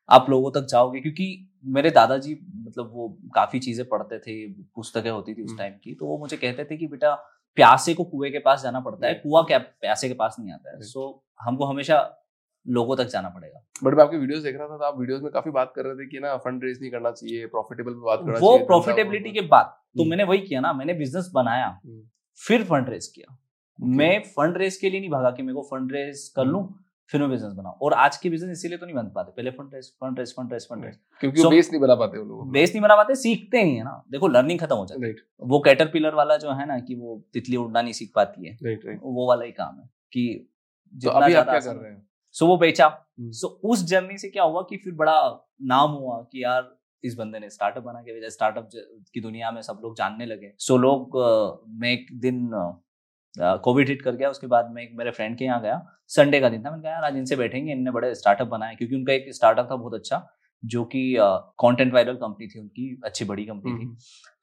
आप 0.10 0.30
लोगों 0.30 0.52
तक 0.52 0.66
जाओगे 0.66 1.00
क्योंकि 1.00 1.50
मेरे 1.66 1.90
दादाजी 1.90 2.40
मतलब 2.56 2.92
वो 2.94 3.08
काफ़ी 3.36 3.60
चीज़ें 3.60 3.88
पढ़ते 3.90 4.20
थे 4.20 4.36
पुस्तकें 4.76 5.10
होती 5.10 5.34
थी 5.34 5.44
उस 5.44 5.50
हम्म। 5.50 5.58
टाइम 5.58 5.74
की। 5.74 5.96
तो 5.96 6.06
वो 6.06 6.18
मुझे 6.18 6.38
कहते 6.38 6.66
थे 6.66 6.78
कि 6.78 6.88
बेटा 6.88 7.14
प्यासे 7.58 7.94
को 7.94 8.04
कुएँ 8.04 8.32
के 8.32 8.40
पास 8.40 8.64
जाना 8.64 8.80
पड़ता 8.80 9.08
है। 9.08 9.14
कुआ 9.14 9.42
क्या 9.42 9.58
प्यासे 9.58 10.08
के 10.08 10.14
पास 10.14 10.36
नहीं 10.40 10.54
आता 10.54 10.70
है. 10.70 10.82
सो 10.82 11.24
हमको 11.40 11.66
हमेशा 11.66 12.00
लोगों 12.66 12.96
तक 12.96 13.08
जाना 13.08 13.30
पड़ेगा। 13.30 13.62
बट 13.84 13.94
मैं 13.94 14.04
आपकी 14.04 14.18
वीडियोस 14.18 14.44
देख 14.44 14.56
रहा 14.56 14.68
था 14.68 14.78
तो 14.78 14.84
आप 14.84 15.00
वीडियोस 15.00 15.22
में 15.22 15.32
काफ़ी 15.32 15.52
बात 15.52 15.72
कर 15.76 15.86
रहे 15.86 15.96
थे 15.96 16.08
कि 16.10 16.20
ना 16.20 16.36
फंड 16.38 16.64
रेज 16.64 16.82
नहीं 16.82 16.92
करना 16.92 17.12
चाहिए 17.12 17.46
प्रॉफिटेबल 17.48 17.94
पे 17.94 18.06
बात 18.06 18.20
करना 18.20 18.40
वो 18.40 18.52
चाहिए 18.52 18.66
प्रॉफिटेबिलिटी 18.66 19.32
के 19.32 19.42
बाद 19.48 19.66
तो 19.66 20.02
हम्म। 20.02 20.10
मैंने 20.10 20.24
वही 20.24 20.40
किया 20.42 20.60
ना 20.60 20.74
मैंने 20.74 20.94
बिज़नेस 20.96 21.32
बनाया 21.36 21.68
हम्म। 21.68 22.02
फिर 22.40 22.64
फंड 22.64 22.90
रेज 22.90 23.08
किया 23.08 23.38
मैं 23.80 24.20
फंड 24.28 24.58
रेज 24.58 24.78
के 24.78 24.90
लिए 24.90 25.00
नहीं 25.00 25.10
भागा 25.10 25.32
कि 25.32 25.44
मेरे 25.44 25.54
को 25.56 25.62
फंड 25.72 25.92
रेज 25.92 26.28
कर 26.36 26.46
लूँ 26.46 26.68
फिर 27.12 27.22
मैं 27.22 27.30
बिज़नेस 27.30 27.54
बनाऊँ। 27.54 27.76
और 27.82 27.94
आज 27.96 28.18
के 28.18 28.30
बिज़नेस 28.30 28.58
इसीलिए 28.58 28.78
तो 28.78 28.86
नहीं 28.86 28.96
बन 28.96 29.08
पाते। 29.16 29.32
पहले 29.32 29.52
fund 29.52 29.74
raise 29.74 29.86
fund 30.02 30.20
raise 30.20 30.34
fund 30.36 30.52
raise 30.54 30.68
fund 30.70 30.84
raise 30.86 30.98
क्योंकि 31.22 31.42
So- 31.42 31.50
बेस 31.52 31.70
नहीं 31.72 31.82
बना 31.82 31.96
पाते 31.96 32.18
वो 32.18 32.26
लोग 32.26 32.52
बेस 32.52 32.70
नहीं 32.70 32.82
बना 32.82 32.96
पाते 32.96 33.16
सीखते 33.16 33.62
ही 33.62 33.76
है 33.76 33.84
ना। 33.84 34.04
देखो 34.12 34.28
लर्निंग 34.28 34.60
खत्म 34.60 34.76
हो 34.76 34.86
जाती 34.86 35.08
है। 35.08 35.14
वो 35.42 35.60
कैटरपिलर 35.60 36.16
वाला 36.16 36.38
जो 36.38 36.52
है 36.52 36.66
ना 36.66 36.78
कि 36.80 36.96
वो 36.96 37.18
तितली 37.34 37.56
उड़ना 37.58 37.82
नहीं 37.82 37.94
सीख 37.94 38.12
पाती 38.16 38.48
है 38.48 38.98
वो 38.98 39.28
वाला 39.30 39.46
ही 39.46 39.52
काम 39.52 39.80
है 39.80 39.90
कि 40.14 40.28
तो 40.94 41.10
अभी 41.12 41.34
आप 41.34 41.46
क्या 41.46 41.60
कर 41.60 41.76
रहे 41.76 41.92
हैं? 41.92 42.09
सो 42.36 42.48
वो 42.48 42.58
बेचा। 42.58 42.90
सो 43.20 43.48
उस 43.64 43.84
जर्नी 43.86 44.18
से 44.18 44.30
क्या 44.30 44.44
हुआ 44.44 44.62
कि 44.70 44.78
फिर 44.78 44.94
बड़ा 44.96 45.22
नाम 45.62 45.92
हुआ 45.92 46.18
कि 46.32 46.44
यार 46.44 46.70
इस 47.04 47.16
बंदे 47.16 47.40
ने 47.40 47.50
स्टार्टअप 47.50 47.84
बना 47.84 48.02
के 48.02 48.14
भेजा। 48.14 48.30
स्टार्टअप 48.30 48.70
की 49.14 49.22
दुनिया 49.22 49.52
में 49.52 49.62
सब 49.62 49.80
लोग 49.84 49.96
जानने 49.98 50.26
लगे। 50.26 50.52
सो 50.60 50.78
लोग 50.78 51.18
मैं 51.82 51.92
एक 51.92 52.08
दिन 52.22 52.50
कोविड 53.64 53.90
हिट 53.90 54.02
कर 54.02 54.16
गया। 54.16 54.30
उसके 54.30 54.48
बाद 54.48 54.72
मैं 54.72 54.84
एक 54.84 54.92
मेरे 54.96 55.12
फ्रेंड 55.12 55.38
के 55.38 55.46
यहाँ 55.46 55.62
गया। 55.62 55.82
संडे 56.08 56.40
का 56.42 56.50
दिन 56.50 56.64
था। 56.66 56.70
मैंने 56.72 56.84
कहा 56.84 56.92
यार 56.92 57.04
आज 57.04 57.18
इनसे 57.18 57.36
बैठेंगे। 57.36 57.72
इनने 57.72 57.92
बड़े 57.92 58.14
स्टार्टअप 58.16 58.48
बनाए। 58.48 58.76
क्योंकि 58.76 58.96
उनका 58.96 59.14
एक 59.14 59.34
स्टार्टअप 59.36 59.72
था 59.72 59.76
बहुत 59.76 59.94
अच्छा। 59.94 60.18
जो 60.64 60.84
कि 60.86 61.02
कंटेंट 61.60 61.94
वायरल 61.94 62.16
कंपनी 62.16 62.48
थी 62.48 62.60
उनकी 62.60 63.02
अच्छी 63.06 63.26
बड़ी 63.26 63.46
कंपनी 63.46 63.72
थी। 63.72 63.84
हम्म, 63.84 63.96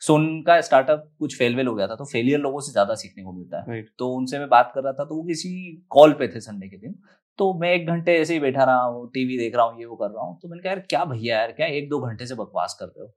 सो 0.03 0.15
उनका 0.15 0.61
स्टार्टअप 0.61 1.09
कुछ 1.19 1.37
फेल 1.39 1.57
वेल 1.57 1.67
हो 1.67 1.75
गया 1.75 1.87
था 1.87 1.97
तो 1.97 2.05
फेलियर 2.05 2.39
लोगों 2.41 2.61
से 2.61 2.73
ज़्यादा 2.73 2.95
सीखने 2.95 3.25
को 3.25 3.33
मिलता 3.33 3.59
है। 3.59 3.67
Right. 3.67 3.91
तो 3.99 4.09
उनसे 4.13 4.39
मैं 4.39 4.49
बात 4.49 4.73
कर 4.75 4.83
रहा 4.83 4.93
था 4.93 5.05
तो 5.05 5.17
वो 5.17 5.23
किसी 5.25 5.51
कॉल 5.91 6.13
पे 6.13 6.29
थे 6.29 6.41
संडे 6.41 6.69
के 6.69 6.77
दिन। 6.79 6.95
तो 7.39 7.53
मैं 7.55 7.73
एक 7.73 7.87
घंटे 7.87 8.17
ऐसे 8.19 8.35
ही 8.35 8.41
बैठा 8.41 8.65
रहा 8.65 8.83
हूँ 8.83 9.11
टीवी 9.15 9.37
देख 9.39 9.57
रहा 9.57 9.67
हूँ 9.67 9.79
ये 9.81 9.87
वो 9.87 9.97
कर 9.97 10.11
रहा 10.11 10.25
हूँ 10.25 10.39
तो 10.43 10.49
मैंने 10.49 10.63
कहा 10.63 10.73
यार 10.73 10.81
क्या 10.81 11.05
भैया 11.05 11.39
यार 11.39 11.53
क्या 11.53 11.67
एक 11.69 11.89
दो 11.89 12.01
घंटे 12.01 12.27
से 12.27 12.35
बकवास 12.35 12.77
कर 12.81 12.87
रहे 12.87 13.05
हो? 13.05 13.13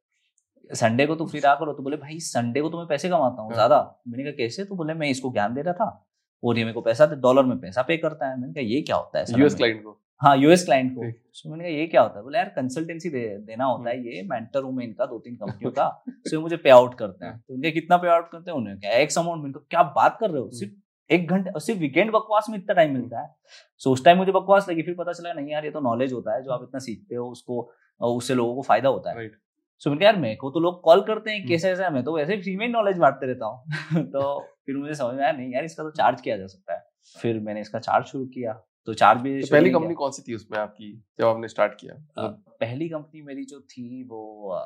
संडे 0.70 1.06
को 1.06 1.16
तो 1.16 1.26
फ्री 1.26 1.40
रहा 1.40 1.54
करो 1.56 1.74
तो 1.74 1.84
बोले 1.84 1.98
भाई 1.98 2.20
संडे 2.22 2.62
को 2.62 2.70
तो 2.70 2.78
मैं 2.78 2.88
पैसे 2.88 3.10
कमाता 3.10 3.42
हूँ 3.42 3.50
हाँ। 3.50 3.56
ज़्यादा। 3.56 3.78
मैंने 4.08 4.24
कहा 4.24 4.32
कैसे? 4.38 4.64
तो 4.66 4.76
बोले 4.76 4.94
मैं 4.94 5.10
इसको 5.10 5.32
ज्ञान 5.32 5.54
दे 5.54 5.62
रहा 5.62 5.74
था 5.76 6.06
और 6.44 6.58
ये 6.58 6.64
मेरे 6.64 6.74
को 6.74 6.82
पैसा 6.82 7.06
डॉलर 7.18 7.44
में 7.44 7.58
पैसा 7.60 7.82
पे 7.82 7.98
करता 7.98 8.30
है। 8.30 8.40
मैंने 8.40 8.54
कहा 8.54 8.64
ये 8.66 8.82
क्या 8.82 8.96
होता 8.96 9.20
है 9.20 9.40
यूएस 9.40 9.56
क्लाइंट 9.56 9.84
को। 9.84 10.00
हाँ 10.22 10.38
यूएस 10.38 10.66
क्लाइंट 10.66 10.96
को। 10.96 11.02
तो 11.44 11.50
मैंने 11.50 11.64
कहा 11.64 11.72
ये 11.74 11.86
क्या 11.88 12.02
होता 12.02 12.18
है? 12.18 12.24
बोले 12.24 12.38
यार 12.38 12.50
कंसल्टेंसी 12.50 13.10
दे, 13.10 13.38
देना 13.38 13.66
होता 13.66 13.90
है 13.90 13.98
ये 14.08 14.22
मेंटर 14.32 14.64
हूँ 14.64 14.74
मैं 14.74 14.86
इनका 14.86 15.06
दो 15.06 15.20
तीन 15.20 15.36
कंपनियों 15.36 15.72
का 15.72 16.04
सो 16.08 16.36
ये 16.36 16.42
मुझे 16.42 16.58
पे 16.58 16.70
आउट 16.70 16.98
करते 16.98 17.26
हैं। 17.26 17.38
तो 17.48 17.54
उनके 17.54 17.72
कितना 17.72 17.98
पे 17.98 18.08
आउट 18.08 18.32
करते 18.32 18.52
हैं? 18.52 18.58
उन्हें 18.58 18.80
क्या 18.80 18.92
एक्स 18.92 19.18
अमाउंट 19.18 19.44
में 19.44 19.52
तो 19.52 19.60
क्या 19.60 19.84
बात 19.84 20.18
कर 20.20 20.30
रहे 20.30 20.42
हो? 20.42 20.50
सिर्फ़ 20.50 21.14
एक 21.14 21.30
घंटे 21.30 21.60
सिर्फ़ 21.60 21.80
वीकेंड 21.80 22.12
बकवास 22.12 22.48
में 22.50 22.58
इतना 22.58 22.74
टाइम 22.74 22.94
मिलता 22.94 23.22
है? 23.22 23.36
सो 23.78 23.92
उस 23.92 24.06
टाइम 24.06 24.18
मुझे 24.18 24.32
बकवास 24.32 24.70
लगी 24.70 24.82
फिर 24.82 24.96
पता 24.96 25.14
चला 25.14 25.34
नहीं 25.34 25.52
यार 25.52 25.66
ये 25.66 25.72
तो 25.72 25.80
नॉलेज 25.80 26.14
होता 26.14 26.36
है 26.36 26.44
जो 26.44 26.52
आप 26.52 26.64
इतना 26.64 26.80
सीखते 26.80 27.16
हो 27.16 27.30
उसको 27.30 27.72
उससे 28.02 28.36
लोगों 28.36 28.56
को 28.56 28.62
फ़ायदा 28.62 28.90
होता 28.90 29.10
है। 29.10 29.28
सो 29.80 29.90
मैंने 29.90 30.00
कहा 30.00 30.10
यार 30.10 30.20
मेरे 30.20 30.36
को 30.36 30.50
तो 30.52 30.60
लोग 30.60 30.82
कॉल 30.84 31.02
करते 31.02 31.32
हैं 31.32 31.48
कैसे 31.48 31.70
ऐसा 31.72 31.90
मैं 31.90 32.04
तो 32.04 32.16
वैसे 32.16 32.38
फ्री 32.38 32.56
में 32.56 32.68
नॉलेज 32.68 32.98
बांटते 32.98 33.26
रहता 33.26 33.46
हूँ। 33.46 34.04
तो 34.06 34.40
फिर 34.66 34.78
मुझे 34.78 34.94
समझ 34.94 35.16
में 35.16 35.24
आया 35.24 35.32
नहीं 35.32 35.54
यार 35.54 35.64
इसका 35.64 35.84
तो 35.84 35.92
चार्ज 35.92 36.22
किया 36.22 36.38
जा 36.38 36.48
सकता 36.48 36.74
है। 36.74 36.84
फिर 37.16 37.40
मैंने 37.40 37.62
इसका 37.62 37.80
चार्ज 37.80 38.06
शुरू 38.06 38.26
किया। 38.26 38.62
तो 38.86 38.94
चार्ज 38.94 39.22
भी 39.22 39.42
तो 39.42 39.48
पहली 39.52 39.70
कंपनी 39.70 39.94
कौन 39.94 40.12
सी 40.12 40.22
थी 40.22 40.36
उसमें 40.36 40.60
आपकी 40.60 40.92
जब 41.20 41.26
आपने 41.26 41.48
स्टार्ट 41.48 41.74
किया 41.80 41.94
किया। 41.94 42.28
पहली 42.60 42.90
कंपनी 42.90 43.22
मेरी 43.22 43.46
जो 43.46 43.60
थी 43.60 44.04
वो 44.04 44.62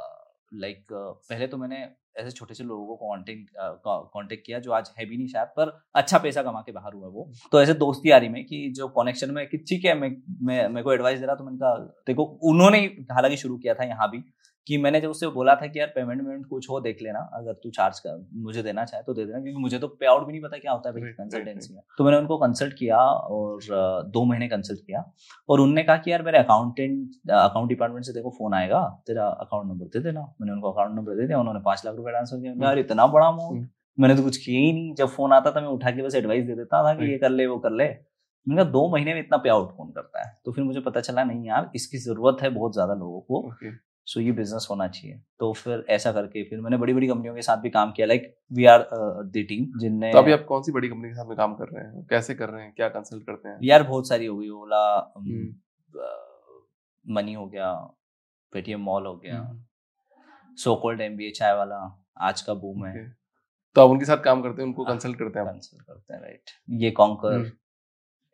लाइक 0.54 0.86
पहले 0.92 1.48
तो 1.48 1.58
मैंने 1.58 1.88
ऐसे 2.18 2.32
छोटे 2.32 2.54
से 2.54 2.64
लोगों 2.64 2.86
को 2.86 2.96
कांटेक्ट 2.96 3.50
कांटेक्ट 3.86 4.46
किया 4.46 4.60
जो 4.60 4.72
आज 4.72 4.92
है 5.00 5.06
भी 5.06 5.18
नहीं 5.18 5.28
शायद 5.28 5.48
पर 5.48 5.72
अच्छा 5.96 6.18
पैसा 6.18 6.44
कमा 6.44 6.62
के 6.62 6.72
बाहर 6.72 6.94
हुआ 6.94 7.08
वो 7.08 7.32
तो 7.52 7.62
ऐसे 7.62 7.74
दोस्ती 7.74 8.10
आ 8.10 8.18
रही 8.18 8.30
में 8.30 8.44
कि 8.46 8.72
जो 8.76 8.88
कनेक्शन 8.88 9.32
में 9.32 9.46
कि 9.48 9.58
ठीक 9.58 9.86
है 9.86 9.94
मैं 10.00 10.10
मैं 10.42 10.68
मेरे 10.70 10.84
को 10.84 10.94
एडवाइस 10.94 11.20
दे 11.20 11.26
रहा 11.26 11.36
तो 11.36 11.44
मैंने 11.44 11.58
कहा 11.58 11.76
देखो 12.08 12.24
उन्होंने 12.44 12.80
हालाँकि 13.12 13.38
शुरू 13.38 13.58
किया 13.58 13.74
था 13.74 13.84
यहाँ 13.84 14.10
भी 14.10 14.24
कि 14.68 14.78
मैंने 14.78 15.00
जब 15.02 15.10
उससे 15.10 15.28
बोला 15.30 15.56
था 15.56 15.68
कि 15.68 15.80
यार 15.80 15.88
पेमेंट 15.96 16.22
वेमेंट 16.22 16.46
कुछ 16.48 16.70
हो 16.70 16.80
देख 16.82 17.02
लेना 17.02 17.20
अगर 17.34 17.54
तू 17.54 17.70
चार्ज 17.70 18.00
कर 18.00 18.18
मुझे 18.44 18.64
देना 18.64 18.86
चाहे 18.86 19.04
तो 19.04 19.14
दे 19.14 19.26
देना 19.26 19.40
क्योंकि 19.40 19.62
मुझे 19.62 19.80
तो 19.80 19.88
पे 19.90 20.06
आउट 20.06 20.26
भी 20.26 20.32
नहीं 20.32 20.42
पता 20.42 20.58
क्या 20.58 20.72
होता 20.72 20.90
है 20.90 21.12
कंसल्टेंसी 21.14 21.74
में। 21.74 21.82
तो 21.98 22.04
मैंने 22.04 22.18
उनको 22.18 22.38
कंसल्ट 22.38 22.74
किया 22.74 22.98
और 22.98 24.10
दो 24.10 24.24
महीने 24.26 24.48
कंसल्ट 24.48 24.80
किया 24.80 25.04
और 25.50 25.60
उनने 25.60 25.84
कहा 25.84 25.98
कि 25.98 26.12
यार 26.12 26.24
मेरे 26.24 26.38
अकाउंटेंट 26.38 27.32
अकाउंट 27.32 27.70
डिपार्टमेंट 27.70 28.06
से 28.06 28.14
देखो 28.14 28.30
फ़ोन 28.38 28.54
आएगा 28.54 28.82
तेरा 29.08 29.28
अकाउंट 29.28 29.70
नंबर 29.70 29.86
दे 29.88 30.00
देना। 30.00 30.22
मैंने 30.42 30.52
उनको 30.54 30.72
अकाउंट 30.72 30.96
नंबर 30.96 31.16
दे 31.16 31.28
दिया 31.28 31.40
उन्होंने 31.40 31.60
पाँच 31.66 31.86
लाख 31.86 31.96
रुपए 31.96 32.12
ट्रांसफ़र 32.12 32.40
किया। 32.40 32.54
यार 32.64 32.80
इतना 32.80 33.08
बड़ा 33.10 33.28
अमाउंट 33.28 33.58
हम्म। 33.58 33.68
मैंने 33.98 34.16
तो 34.16 34.24
कुछ 34.24 34.38
किया 34.38 34.60
ही 34.60 34.72
नहीं। 34.74 34.94
जब 34.96 35.08
फ़ोन 35.10 35.34
आता 35.34 35.52
था 35.52 35.62
मैं 35.62 35.68
उठा 35.70 35.92
के 35.92 36.02
बस 36.02 36.16
एडवाइस 36.16 36.46
दे 36.46 36.56
देता 36.56 36.84
था 36.84 36.94
कि 36.96 37.12
ये 37.12 37.18
कर 37.18 37.30
ले 37.30 37.48
वो 37.48 37.58
कर 37.60 37.72
ले। 37.72 37.86
मैंने 38.48 38.64
दो 38.66 38.88
महीने 38.90 39.14
में 39.14 39.20
इतना 39.20 39.38
पे 39.38 39.50
आउट 39.50 39.76
कौन 39.78 39.92
करता 39.92 40.22
है? 40.22 40.32
तो 40.46 40.52
फिर 40.52 40.64
मुझे 40.64 40.80
पता 40.82 41.02
चला 41.02 41.24
नहीं 41.24 41.48
यार 41.48 41.72
इसकी 41.76 41.98
ज़रूरत 42.00 42.42
है 42.42 42.50
बहुत 42.50 42.74
ज़्यादा 42.74 42.94
लोगों 42.94 43.22
को। 43.22 43.42
सो 44.08 44.20
ये 44.22 44.32
बिज़नेस 44.32 44.68
होना 44.70 44.88
चाहिए। 44.88 45.20
तो 45.40 45.52
फिर 45.54 45.86
ऐसा 45.90 46.12
करके 46.12 46.44
फिर 46.44 46.62
मैंने 46.62 46.78
बड़ी 46.78 46.94
बड़ी 46.94 47.08
कंपनियों 47.08 47.36
के 47.36 47.42
साथ 47.42 47.58
भी 47.58 47.70
काम 47.70 47.92
किया 47.92 48.08
like 48.08 48.34
we 48.54 48.66
are 48.66 48.88
the 49.26 49.46
team 49.50 49.66
जिनने 49.80 50.12
तो 50.12 50.18
अभी 50.18 50.32
आप 50.32 50.46
कौन 50.48 50.64
सी 50.64 50.72
बड़ी 50.72 50.90
कंपनी 50.90 51.10
के 51.10 51.16
साथ 51.16 51.28
में 51.28 51.38
काम 51.38 51.54
कर 51.56 51.68
रहे 51.68 51.84
हैं? 51.86 52.06
कैसे 52.10 52.36
कर 52.36 52.50
रहे 52.50 52.64
हैं? 52.64 52.74
क्या 52.76 52.90
कंसल्ट 52.90 53.26
करते 53.26 53.50
हैं? 53.50 53.58
यार 53.64 53.84
बहुत 53.84 54.08
सारी 54.08 54.26
हो 54.26 54.38
गई 54.38 54.50
ओला 54.52 54.86
हम्म। 55.18 55.54
मनी 57.06 57.34
हो 57.34 57.46
गया 57.48 57.72
पेटीएम 58.54 58.82
मॉल 58.82 59.06
हो 59.06 59.16
गया 59.18 59.40
हम्म, 59.40 59.64
so 60.58 60.76
called 60.76 61.02
M 61.02 61.16
B 61.18 61.30
Chai 61.32 61.54
Wala 61.56 61.78
आज 62.22 62.42
का 62.42 62.54
बूम 62.56 62.86
है। 62.86 63.08
तो 63.76 63.82
आप 63.82 63.90
उनके 63.90 64.06
साथ 64.06 64.18
काम 64.24 64.42
करते 64.42 64.62
हैं 64.62 64.68
उनको 64.68 64.86
कंसल्ट 64.86 65.18
करते 65.20 65.40
हैं 65.40 65.48
कंसल्ट 65.48 65.82
करते 65.82 66.14
हैं 66.14 66.22
राइट 66.22 66.50
ये 66.82 66.92
कॉन्कर 66.92 67.34
हम्म। 67.34 67.52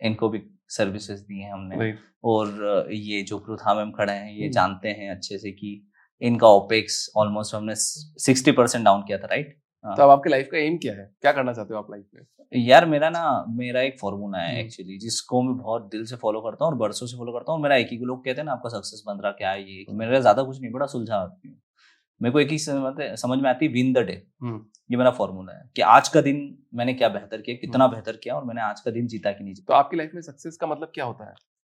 इनको 0.01 0.29
भी 0.29 0.39
सर्विसेज़ 0.69 1.21
दी 1.21 1.39
हैं 1.39 1.51
हमने। 1.53 1.93
और 2.23 2.87
ये 2.93 3.21
जो 3.23 3.37
प्रोथा 3.39 3.73
में 3.73 3.81
हम 3.81 3.91
खड़े 3.91 4.13
हैं 4.13 4.31
ये 4.31 4.41
हम्म। 4.41 4.51
जानते 4.51 4.89
हैं 4.89 5.09
अच्छे 5.11 5.37
से 5.37 5.51
कि 5.51 5.81
इनका 6.21 6.47
ओपेक्स 6.47 7.09
ऑलमोस्ट 7.17 7.55
हमने 7.55 7.75
सिक्सटी 7.75 8.51
परसेंट 8.51 8.83
डाउन 8.85 9.01
किया 9.01 9.17
था 9.17 9.27
राइट? 9.27 9.57
तो 9.85 10.03
अब 10.03 10.09
आपके 10.09 10.29
लाइफ 10.29 10.47
का 10.51 10.57
एम 10.57 10.77
क्या 10.77 10.93
है? 10.93 11.05
क्या 11.21 11.31
करना 11.31 11.53
चाहते 11.53 11.73
हो 11.73 11.79
आप 11.79 11.91
लाइफ 11.91 12.05
में? 12.15 12.25
यार 12.51 12.85
मेरा 12.85 13.09
ना 13.09 13.21
मेरा 13.49 13.81
एक 13.81 13.99
फॉर्मूला 13.99 14.37
है 14.37 14.49
हम्म। 14.49 14.59
एक्चुअली 14.59 14.97
जिसको 14.99 15.41
मैं 15.41 15.55
बहुत 15.57 15.89
दिल 15.91 16.05
से 16.05 16.15
फॉलो 16.15 16.41
करता 16.41 16.65
हूँ 16.65 16.71
और 16.73 16.77
बरसों 16.77 17.07
से 17.07 17.17
फॉलो 17.17 17.31
करता 17.33 17.51
हूँ 17.51 17.61
मेरा 17.61 17.75
एक 17.75 17.87
ही 17.91 17.97
लोग 17.97 18.23
कहते 18.25 18.41
हैं 18.41 18.45
ना 18.45 18.51
आपका 18.51 18.69
सक्सेस 18.69 19.03
बन 19.07 19.21
रहा 19.23 19.31
क्या 19.31 19.51
है 19.51 19.61
ये? 19.63 19.85
मेरा 19.91 20.19
ज़्यादा 20.19 20.43
कुछ 20.43 20.61
नहीं 20.61 20.71
बड़ा 20.71 20.85
सुलझा 20.85 21.15
आती 21.15 21.47
हूँ। 21.47 21.57
मेरे 22.21 22.33
को 22.33 22.39
एक 22.39 22.49
ही 22.49 22.57
समझ 22.59 22.93
समझ 23.19 23.39
में 23.39 23.49
आती 23.49 23.65
है 23.65 23.71
विन 23.71 23.93
द 23.93 24.05
डे। 24.07 24.21
ये 24.91 24.97
मेरा 24.97 25.11
फॉर्मूला 25.11 25.53
है 25.53 25.69
कि 25.75 25.81
आज 25.81 26.09
का 26.09 26.21
दिन 26.21 26.57
मैंने 26.73 26.93
क्या 26.93 27.09
बेहतर 27.09 27.41
किया 27.41 27.55
कितना 27.55 27.87
बेहतर 27.87 28.15
किया 28.15 28.35
और 28.35 28.45
मैंने 28.45 28.61
आज 28.61 28.79
का 28.79 28.91
दिन 28.91 29.07
जीता 29.07 29.31
कि 29.31 29.43
नहीं 29.43 29.53
जीता। 29.53 29.73
तो 29.73 29.73
आपकी 29.73 29.97
लाइफ 29.97 30.11
में 30.13 30.21
सक्सेस 30.21 30.57
का 30.57 30.67
मतलब 30.67 30.91
क्या 30.95 31.05
होता 31.05 31.25
है? 31.29 31.33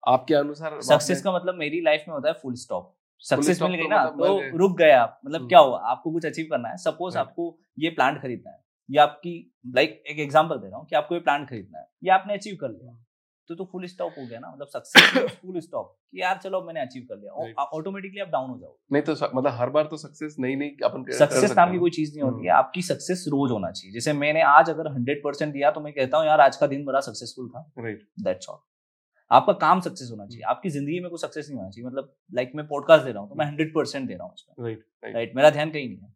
आपके 0.07 0.33
अनुसार 0.33 0.81
सक्सेस 0.81 1.21
का 1.21 1.35
मतलब 1.35 1.55
मेरी 1.55 1.81
लाइफ 1.81 2.05
में 2.07 2.15
होता 2.15 2.27
है 2.27 2.33
फुल 2.33 2.53
स्टॉप 2.53 2.95
सक्सेस 3.19 3.61
मिल 3.61 3.75
गई 3.75 3.87
ना 3.87 4.05
मतलब। 4.05 4.27
तो 4.27 4.57
रुक 4.57 4.77
गए 4.77 4.91
आप। 4.91 5.21
मतलब 5.25 5.39
हम्म। 5.39 5.49
क्या 5.49 5.59
हुआ? 5.59 5.79
आपको 5.79 6.11
कुछ 6.11 6.25
अचीव 6.25 6.47
करना 6.51 6.69
है। 6.69 6.77
सपोज़ 6.77 7.17
आपको 7.17 7.59
ये 7.79 7.89
प्लांट 7.89 8.21
खरीदना 8.21 8.51
है। 8.51 8.63
या 8.91 9.03
आपकी 9.03 9.53
लाइक 9.67 10.03
एक 10.07 10.19
एग्जांपल 10.19 10.55
दे 10.55 10.67
रहा 10.67 10.77
हूँ 10.77 10.85
कि 10.85 10.95
आपको 10.95 11.15
ये 11.15 11.21
प्लांट 11.21 11.49
खरीदना 11.49 11.79
है। 11.79 11.87
ये 12.03 12.09
आपने 12.09 12.33
अचीव 12.33 12.57
कर 12.61 12.69
लिया। 12.69 13.05
तो 13.49 13.55
तो 13.55 13.65
फुल 13.71 13.85
स्टॉप 13.87 14.13
हो 14.17 14.25
गया 14.25 14.39
ना 14.39 14.51
मतलब 14.51 14.67
सक्सेस 14.67 15.31
फुल 15.31 15.59
स्टॉप 15.59 15.95
कि 16.11 16.21
यार 16.21 16.37
चलो 16.43 16.61
मैंने 16.63 16.81
अचीव 16.81 17.05
कर 17.09 17.17
लिया। 17.17 17.63
ऑटोमेटिकली 17.63 18.21
आप 18.21 18.27
डाउन 18.27 18.49
हो 18.49 18.57
जाओ 18.59 18.75
नहीं 18.91 19.03
तो 19.03 19.13
मतलब 19.13 19.51
हर 19.53 19.69
बार 19.69 19.87
तो 19.87 19.97
सक्सेस 19.97 20.35
नहीं 20.39 20.55
नहीं 20.57 20.71
अपन 20.85 21.03
सक्सेस 21.17 21.55
नाम 21.57 21.71
की 21.71 21.79
कोई 21.79 21.89
चीज़ 21.91 22.13
नहीं 22.13 22.23
होती 22.23 22.45
है। 22.45 22.51
हम्म। 22.51 22.57
आपकी 22.57 22.81
सक्सेस 22.81 23.25
रोज 23.29 23.51
होना 23.51 23.71
चाहिए। 23.71 23.93
जैसे 23.93 24.13
मैंने 24.15 24.41
आज 24.49 24.69
अगर 24.69 24.91
हंड्रेड 24.93 25.23
परसेंट 25.23 25.53
दिया 25.53 25.71
तो 25.71 25.81
मैं 25.81 25.93
कहता 25.93 26.17
हूँ 26.17 26.25
यार 26.27 26.41
आज 26.41 26.57
का 26.57 26.67
दिन 26.67 26.85
बड़ा 26.85 26.99
सक्सेसफुल 27.01 27.49
था। 27.49 27.71
राइट 27.79 28.07
दैट्स 28.23 28.49
ऑल 28.49 28.59
आपका 29.31 29.53
काम 29.59 29.79
सक्सेस 29.81 30.09
होना 30.11 30.25
चाहिए। 30.25 30.43
आपकी 30.47 30.69
ज़िंदगी 30.69 30.99
में 30.99 31.09
कोई 31.09 31.19
सक्सेस 31.19 31.47
नहीं 31.49 31.57
होना 31.57 31.69
चाहिए। 31.69 31.87
मतलब 31.87 32.15
लाइक 32.33 32.51
मैं 32.55 32.67
पॉडकास्ट 32.67 33.05
दे 33.05 33.11
रहा 33.11 33.21
हूँ 33.21 33.29
तो 33.29 33.35
मैं 33.35 33.45
हंड्रेड 33.45 33.73
परसेंट 33.75 34.07
दे 34.07 34.13
रहा 34.13 34.23
हूँ 34.23 34.33
राइट 35.05 35.35
मेरा 35.35 35.49
ध्यान 35.49 35.71
कहीं 35.71 35.87
नहीं 35.89 35.97
है। 35.97 36.13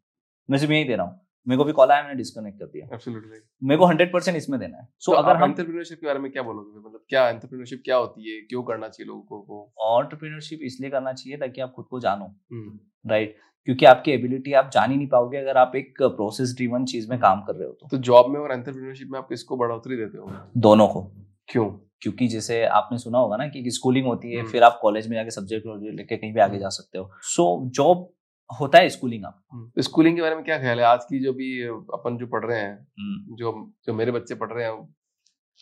मैं 0.49 0.57
सिर्फ़ 0.57 0.73
यही 0.73 0.83
दे 0.83 0.95
रहा 0.95 1.05
हूँ। 1.05 1.26
मेरे 1.47 1.57
को 1.57 1.63
भी 1.63 1.71
कॉल 1.71 1.89
आया 1.89 2.03
मैंने 2.03 2.15
डिस्कनेक्ट 2.15 2.59
कर 2.59 2.65
दिया। 2.65 2.87
एब्सोल्युटली 2.93 3.39
मेरे 3.63 3.79
को 3.79 3.85
हंड्रेड 3.85 4.13
परसेंट 4.13 4.37
इसमें 4.37 4.59
देना 4.59 4.77
है। 4.77 4.87
सो 4.99 5.11
तो 5.11 5.17
अगर 5.17 5.35
हम 5.35 5.49
एंटरप्रेन्योरशिप 5.49 5.97
के 6.01 6.07
बारे 6.07 6.19
में 6.19 6.31
क्या 6.31 6.43
बोलोगे? 6.43 6.79
मतलब 6.79 7.03
क्या 7.09 7.29
एंटरप्रेन्योरशिप 7.29 7.81
क्या 7.85 7.97
होती 7.97 8.35
है? 8.35 8.41
क्यों 8.41 8.63
करना 8.63 8.87
चाहिए 8.87 9.07
लोगों 9.07 9.41
को? 9.41 9.73
ऑन्टरप्रीनरशिप 9.79 10.59
इसलिए 10.63 10.89
करना 10.89 11.13
चाहिए 11.13 11.37
ताकि 11.37 11.61
आप 11.61 11.73
खुद 11.75 11.85
को 11.85 11.99
जानो। 11.99 12.25
हम्म, 12.25 12.79
राइट 13.11 13.35
क्योंकि 13.65 13.85
आपकी 13.85 14.11
एबिलिटी 14.11 14.53
आप 14.53 14.69
जान 14.73 14.91
ही 14.91 14.97
नहीं 14.97 15.07
पाओगे 15.07 15.37
अगर 15.37 15.57
आप 15.57 15.71
एक 15.75 15.93
प्रोसेस 16.01 16.53
ड्रिवन 16.55 16.85
चीज़ 16.85 17.09
में 17.09 17.19
काम 17.19 17.41
कर 17.41 17.55
रहे 17.55 17.67
हो 17.67 17.73
तो। 17.73 17.87
तो 17.87 17.97
जॉब 17.97 18.31
में 18.31 18.39
और 18.39 18.51
एंटरप्रेन्योरशिप 18.51 19.07
में 19.11 19.19
आप 19.19 19.29
किसको 19.29 19.57
बढ़ोतरी 19.57 19.95
देते 19.95 20.17
हो? 20.17 20.31
दोनों 20.57 20.87
को। 20.87 21.11
क्यों? 21.47 21.69
क्योंकि 22.01 22.27
जैसे 22.27 22.65
आपने 22.65 22.97
सुना 22.97 23.17
होगा 23.17 23.37
ना 23.37 23.47
कि 23.47 23.63
स्कूलिंग 23.67 24.05
होती 24.05 24.31
है 24.31 24.39
हम्म। 24.39 24.51
फिर 24.51 24.63
आप 24.63 24.79
कॉलेज 24.81 25.07
में 25.07 25.15
जाके 25.15 25.29
सब्जेक्ट 25.29 25.65
लेके 25.67 26.17
कहीं 26.17 26.33
भी 26.33 26.39
आगे 26.39 26.59
जा 26.59 26.69
सकते 26.69 26.97
हो। 26.97 27.11
सो 27.21 27.65
so, 27.65 27.71
जॉब 27.71 28.13
होता 28.49 28.79
है 28.79 28.89
स्कूलिंग 28.89 29.25
आप 29.25 29.71
स्कूलिंग 29.79 30.15
के 30.15 30.21
बारे 30.21 30.35
में 30.35 30.43
क्या 30.45 30.57
ख्याल 30.59 30.79
है? 30.79 30.85
आज 30.85 31.03
की 31.05 31.19
जो 31.19 31.33
भी 31.33 31.49
अपन 31.63 32.17
जो 32.17 32.27
पढ़ 32.27 32.45
रहे 32.45 32.59
हैं 32.59 32.71
हम्म। 32.71 33.35
जो 33.35 33.51
जो 33.85 33.93
मेरे 33.93 34.11
बच्चे 34.11 34.35
पढ़ 34.35 34.51
रहे 34.51 34.65
हैं 34.65 34.71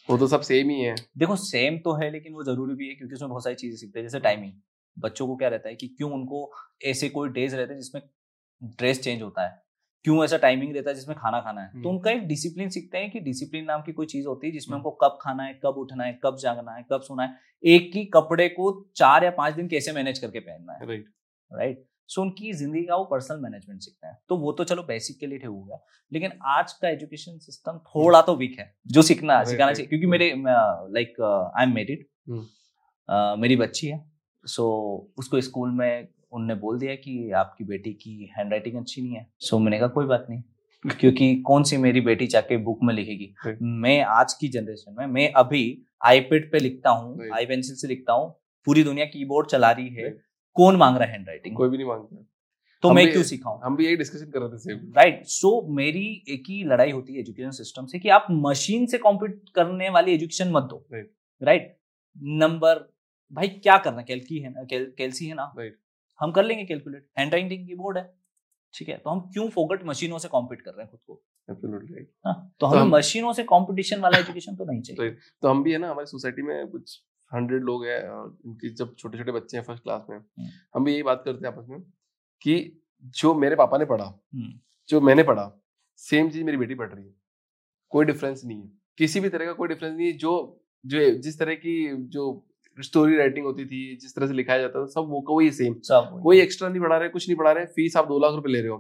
वो 0.09 0.17
तो 0.17 0.27
सब 0.27 0.41
सेम 0.41 0.69
ही 0.69 0.79
है। 0.81 0.95
देखो 1.17 1.35
सेम 1.35 1.77
तो 1.79 1.93
है 1.93 2.09
लेकिन 2.11 2.33
वो 2.33 2.43
ज़रूरी 2.43 2.75
भी 2.75 2.87
है 2.87 2.95
क्योंकि 2.95 3.15
उसमें 3.15 3.29
बहुत 3.29 3.43
सारी 3.43 3.55
चीज़ें 3.55 3.77
सीखते 3.77 3.99
हैं 3.99 4.05
जैसे 4.05 4.19
टाइमिंग 4.19 4.53
बच्चों 4.97 5.27
को 5.27 5.35
क्या 5.35 5.49
रहता 5.49 5.69
है 5.69 5.75
कि 5.75 5.87
क्यों 5.87 6.11
उनको 6.13 6.49
ऐसे 6.85 7.09
कोई 7.09 7.29
डेज़ 7.29 7.55
रहते 7.55 7.73
हैं 7.73 7.79
जिसमें 7.79 8.01
ड्रेस 8.61 9.01
चेंज 9.01 9.21
होता 9.21 9.45
है? 9.45 9.63
क्यों 10.05 10.23
ऐसा 10.23 10.37
टाइमिंग 10.37 10.75
रहता 10.75 10.89
है 10.89 10.95
जिसमें 10.95 11.17
खाना 11.17 11.39
खाना 11.41 11.61
है? 11.61 11.67
तो 11.67 11.77
हम्म। 11.77 11.89
उनका 11.89 12.11
एक 12.11 12.27
डिसिप्लिन 12.27 12.69
सीखते 12.69 12.97
हैं 12.97 13.09
कि 13.11 13.19
डिसिप्लिन 13.21 13.65
नाम 13.65 13.81
की 13.81 13.93
कोई 13.93 14.05
चीज़ 14.05 14.27
होती 14.27 14.47
है 14.47 14.53
जिसमें 14.53 14.75
हम्म। 14.75 14.87
हमको 14.87 14.97
कब 15.03 15.17
खाना 15.21 15.43
है 15.43 15.59
कब 15.65 15.77
उठना 15.77 16.03
है 16.03 16.19
कब 16.25 16.37
जागना 16.37 16.71
है 16.71 16.85
कब 16.91 17.01
सोना 17.01 17.23
है। 17.23 17.37
एक 17.63 17.91
ही 17.95 18.05
कपड़े 18.13 18.47
को 18.49 18.71
चार 18.95 19.23
या 19.23 19.31
पाँच 19.31 19.53
दिन 19.53 19.67
कैसे 19.67 19.91
मैनेज 19.91 20.19
करके 20.19 20.39
पहनना 20.39 20.73
है? 20.73 20.87
राइट 20.87 21.05
राइट 21.51 21.83
सो 22.09 22.21
उनकी 22.21 22.51
ज़िंदगी 22.53 22.83
का 22.85 22.95
वो 22.95 23.05
पर्सनल 23.05 23.39
मैनेजमेंट 23.41 23.81
सीखते 23.81 24.07
हैं। 24.07 24.17
तो 24.29 24.37
वो 24.37 24.51
तो 24.51 24.63
चलो 24.63 24.83
बेसिक 24.83 25.19
के 25.19 25.27
लिए 25.27 25.37
ठीक 25.37 25.47
हो 25.47 25.61
गया। 25.61 25.79
लेकिन 26.11 26.31
आज 26.47 26.73
का 26.73 26.89
एजुकेशन 26.89 27.37
सिस्टम 27.39 27.77
थोड़ा 27.87 28.21
तो 28.21 28.35
वीक 28.35 28.59
है 28.59 28.73
जो 28.87 29.01
सीखना 29.01 29.43
सिखाना 29.43 29.73
चाहिए। 29.73 29.87
क्योंकि 29.87 30.05
मेरे 30.07 30.33
लाइक 30.37 31.21
आई 31.21 31.63
एम 31.63 31.73
मैरिड। 31.75 32.05
मेरी 33.39 33.55
बच्ची 33.55 33.87
है। 33.87 34.03
सो 34.45 34.65
उसको 35.17 35.41
स्कूल 35.41 35.71
में 35.71 36.07
उनने 36.33 36.55
बोल 36.55 36.79
दिया 36.79 36.95
कि 36.95 37.31
आपकी 37.33 37.63
बेटी 37.63 37.93
की 37.93 38.33
हैंड 38.37 38.51
राइटिंग 38.51 38.75
अच्छी 38.77 39.01
नहीं 39.01 39.15
है। 39.15 39.27
सो 39.39 39.59
मैंने 39.59 39.79
कहा 39.79 39.87
कोई 39.89 40.05
बात 40.05 40.27
नहीं। 40.29 40.41
क्योंकि 40.85 41.35
कौन 41.41 41.63
सी 41.63 41.77
मेरी 41.77 42.01
बेटी 42.01 42.27
जाके 42.27 42.57
बुक 42.63 42.79
में 42.83 42.93
लिखेगी? 42.93 43.33
मैं 43.61 44.01
आज 44.03 44.33
की 44.33 44.47
जनरेशन 44.47 44.95
में 44.99 45.05
मैं 45.07 45.31
अभी 45.33 45.61
आईपेड 46.05 46.51
पे 46.51 46.59
लिखता 46.59 46.89
हूँ 46.89 47.29
आई 47.33 47.45
पेंसिल 47.45 47.75
से 47.75 47.87
लिखता 47.87 48.13
हूँ 48.13 48.29
पूरी 48.67 48.83
दुनिया 48.83 49.05
कीबोर्ड 49.05 49.47
चला 49.47 49.71
रही 49.71 49.89
है. 49.95 50.09
कौन 50.55 50.75
मांग 50.75 50.97
रहा 50.97 51.05
है 51.05 51.11
हैंड 51.11 51.27
राइटिंग 51.27 51.55
कोई 51.55 51.69
भी 51.69 51.77
नहीं 51.77 51.87
माँगता। 51.87 52.25
तो 52.81 52.93
मैं 52.93 53.11
क्यों 53.11 53.23
सिखाऊं? 53.23 53.59
हम 53.63 53.75
भी 53.75 53.85
यही 53.85 53.95
डिस्कशन 53.95 54.25
कर 54.25 54.39
रहे 54.39 54.49
थे 54.49 54.57
सेम 54.57 54.93
राइट 54.97 55.25
सो 55.25 55.67
मेरी 55.75 56.23
एक 56.29 56.43
ही 56.49 56.63
लड़ाई 56.63 56.91
होती 56.91 57.13
है 57.13 57.19
एजुकेशन 57.19 57.51
सिस्टम 57.51 57.85
से 57.85 57.99
कि 57.99 58.09
आप 58.09 58.27
मशीन 58.31 58.85
से 58.85 58.97
कॉम्पीट 58.97 59.49
करने 59.55 59.89
वाली 59.89 60.13
एजुकेशन 60.13 60.51
मत 60.51 60.63
दो। 60.63 60.87
राइट 61.43 61.77
नंबर 62.17 62.93
भाई 63.33 63.47
क्या 63.47 63.77
करना 63.77 64.01
कैलकी 64.01 64.39
है 64.39 64.49
ना 64.49 64.63
कैल, 64.63 64.93
कैलसी 64.97 65.27
है 65.27 65.33
ना। 65.33 65.55
Right. 65.55 65.71
हम 66.19 66.31
कर 66.31 66.43
लेंगे 66.43 66.65
कैलकुलेट 66.65 67.09
हैंड 67.19 67.31
राइटिंग 67.31 67.67
कीबोर्ड 67.67 67.97
है 67.97 68.13
ठीक 68.73 68.89
है 68.89 68.97
तो 68.97 69.09
हम 69.09 69.19
क्यों 69.19 69.49
फोकट 69.49 69.85
मशीनों 69.85 70.17
से 70.17 70.27
कॉम्पीट 70.27 70.61
कर 70.61 70.71
रहे 70.71 70.81
हैं 70.81 70.91
खुद 70.91 70.99
को? 71.07 71.23
एब्सोल्युटली 71.49 71.93
राइट 71.93 72.11
हाँ, 72.25 72.33
तो 72.33 72.55
तो 72.59 72.67
हमें 72.67 72.81
हम- 72.81 72.93
मशीनों 72.93 73.33
से 73.33 73.43
कंपटीशन 73.43 73.99
वाला 73.99 74.17
एजुकेशन 74.17 74.55
तो 74.55 74.65
नहीं 74.65 74.81
चाहिए। 74.81 75.09
Right. 75.09 75.21
तो 75.41 75.47
हम 75.47 75.63
भी 75.63 75.71
है 75.71 75.77
ना 75.77 75.89
हमारी 75.91 76.05
सोसाइटी 76.05 76.41
में 76.41 76.67
कुछ 76.67 77.01
हंड्रेड 77.35 77.63
लोग 77.63 77.85
हैं 77.85 78.01
और 78.09 78.25
उनकी 78.45 78.69
जब 78.75 78.95
छोटे 78.95 79.17
छोटे 79.17 79.31
बच्चे 79.31 79.57
हैं 79.57 79.63
फ़र्स्ट 79.63 79.83
क्लास 79.83 80.05
में 80.09 80.17
हम्म। 80.17 80.49
हम 80.75 80.85
भी 80.85 80.93
यही 80.93 81.03
बात 81.03 81.21
करते 81.25 81.47
हैं 81.47 81.53
आपस 81.53 81.67
में 81.69 81.79
कि 82.41 82.81
जो 83.15 83.33
मेरे 83.35 83.55
पापा 83.55 83.77
ने 83.77 83.85
पढ़ा 83.85 84.05
हम्म, 84.05 84.51
जो 84.89 85.01
मैंने 85.01 85.23
पढ़ा 85.23 85.51
सेम 85.99 86.29
चीज़ 86.29 86.43
मेरी 86.43 86.57
बेटी 86.57 86.75
पढ़ 86.75 86.89
रही 86.89 87.05
है। 87.05 87.13
कोई 87.91 88.05
डिफरेंस 88.05 88.41
नहीं 88.45 88.61
है। 88.61 88.71
किसी 88.97 89.19
भी 89.19 89.29
तरह 89.29 89.45
का 89.45 89.53
कोई 89.53 89.67
डिफरेंस 89.67 89.95
नहीं 89.97 90.07
है। 90.07 90.17
जो 90.17 90.61
जो 90.85 91.09
जिस 91.19 91.39
तरह 91.39 91.55
की 91.55 91.75
जो 92.09 92.23
स्टोरी 92.77 93.17
राइटिंग 93.17 93.45
होती 93.45 93.65
थी 93.65 93.79
जिस 94.01 94.15
तरह 94.15 94.27
से 94.27 94.33
लिखाया 94.33 94.59
जाता 94.61 94.81
था 94.81 94.85
सब 94.85 95.07
वो 95.09 95.21
का 95.21 95.33
वही 95.33 95.51
सेम 95.51 95.73
कोई 96.23 96.41
एक्स्ट्रा 96.41 96.69
नहीं 96.69 96.81
पढ़ा 96.81 96.97
रहे 96.97 97.09
कुछ 97.09 97.27
नहीं 97.27 97.37
पढ़ा 97.37 97.51
रहे 97.51 97.65
फ़ीस 97.75 97.95
आप 97.97 98.07
दो 98.07 98.19
लाख 98.19 98.33
रुपए 98.35 98.49
ले 98.49 98.59
रहे 98.59 98.69
हो। 98.69 98.77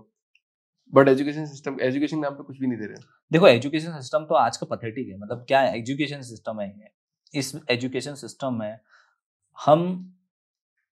बट 0.93 1.07
एजुकेशन 1.07 1.45
सिस्टम 1.45 1.77
एजुकेशन 1.81 2.19
नाम 2.19 2.33
पे 2.33 2.43
कुछ 2.43 2.59
भी 2.59 2.67
नहीं 2.67 2.79
दे 2.79 2.85
रहे। 2.85 2.95
देखो 3.31 3.47
एजुकेशन 3.47 3.91
सिस्टम 3.91 4.25
तो 4.25 4.35
आज 4.35 4.57
का 4.57 4.75
पथेटिक 4.75 5.07
है। 5.07 5.17
मतलब 5.19 5.45
क्या 5.47 5.61
एजुकेशन 5.69 6.21
सिस्टम 6.23 6.59
है 6.61 6.67
इस 7.35 7.55
एजुकेशन 7.71 8.15
सिस्टम 8.15 8.59
में 8.59 8.77
हम 9.57 10.11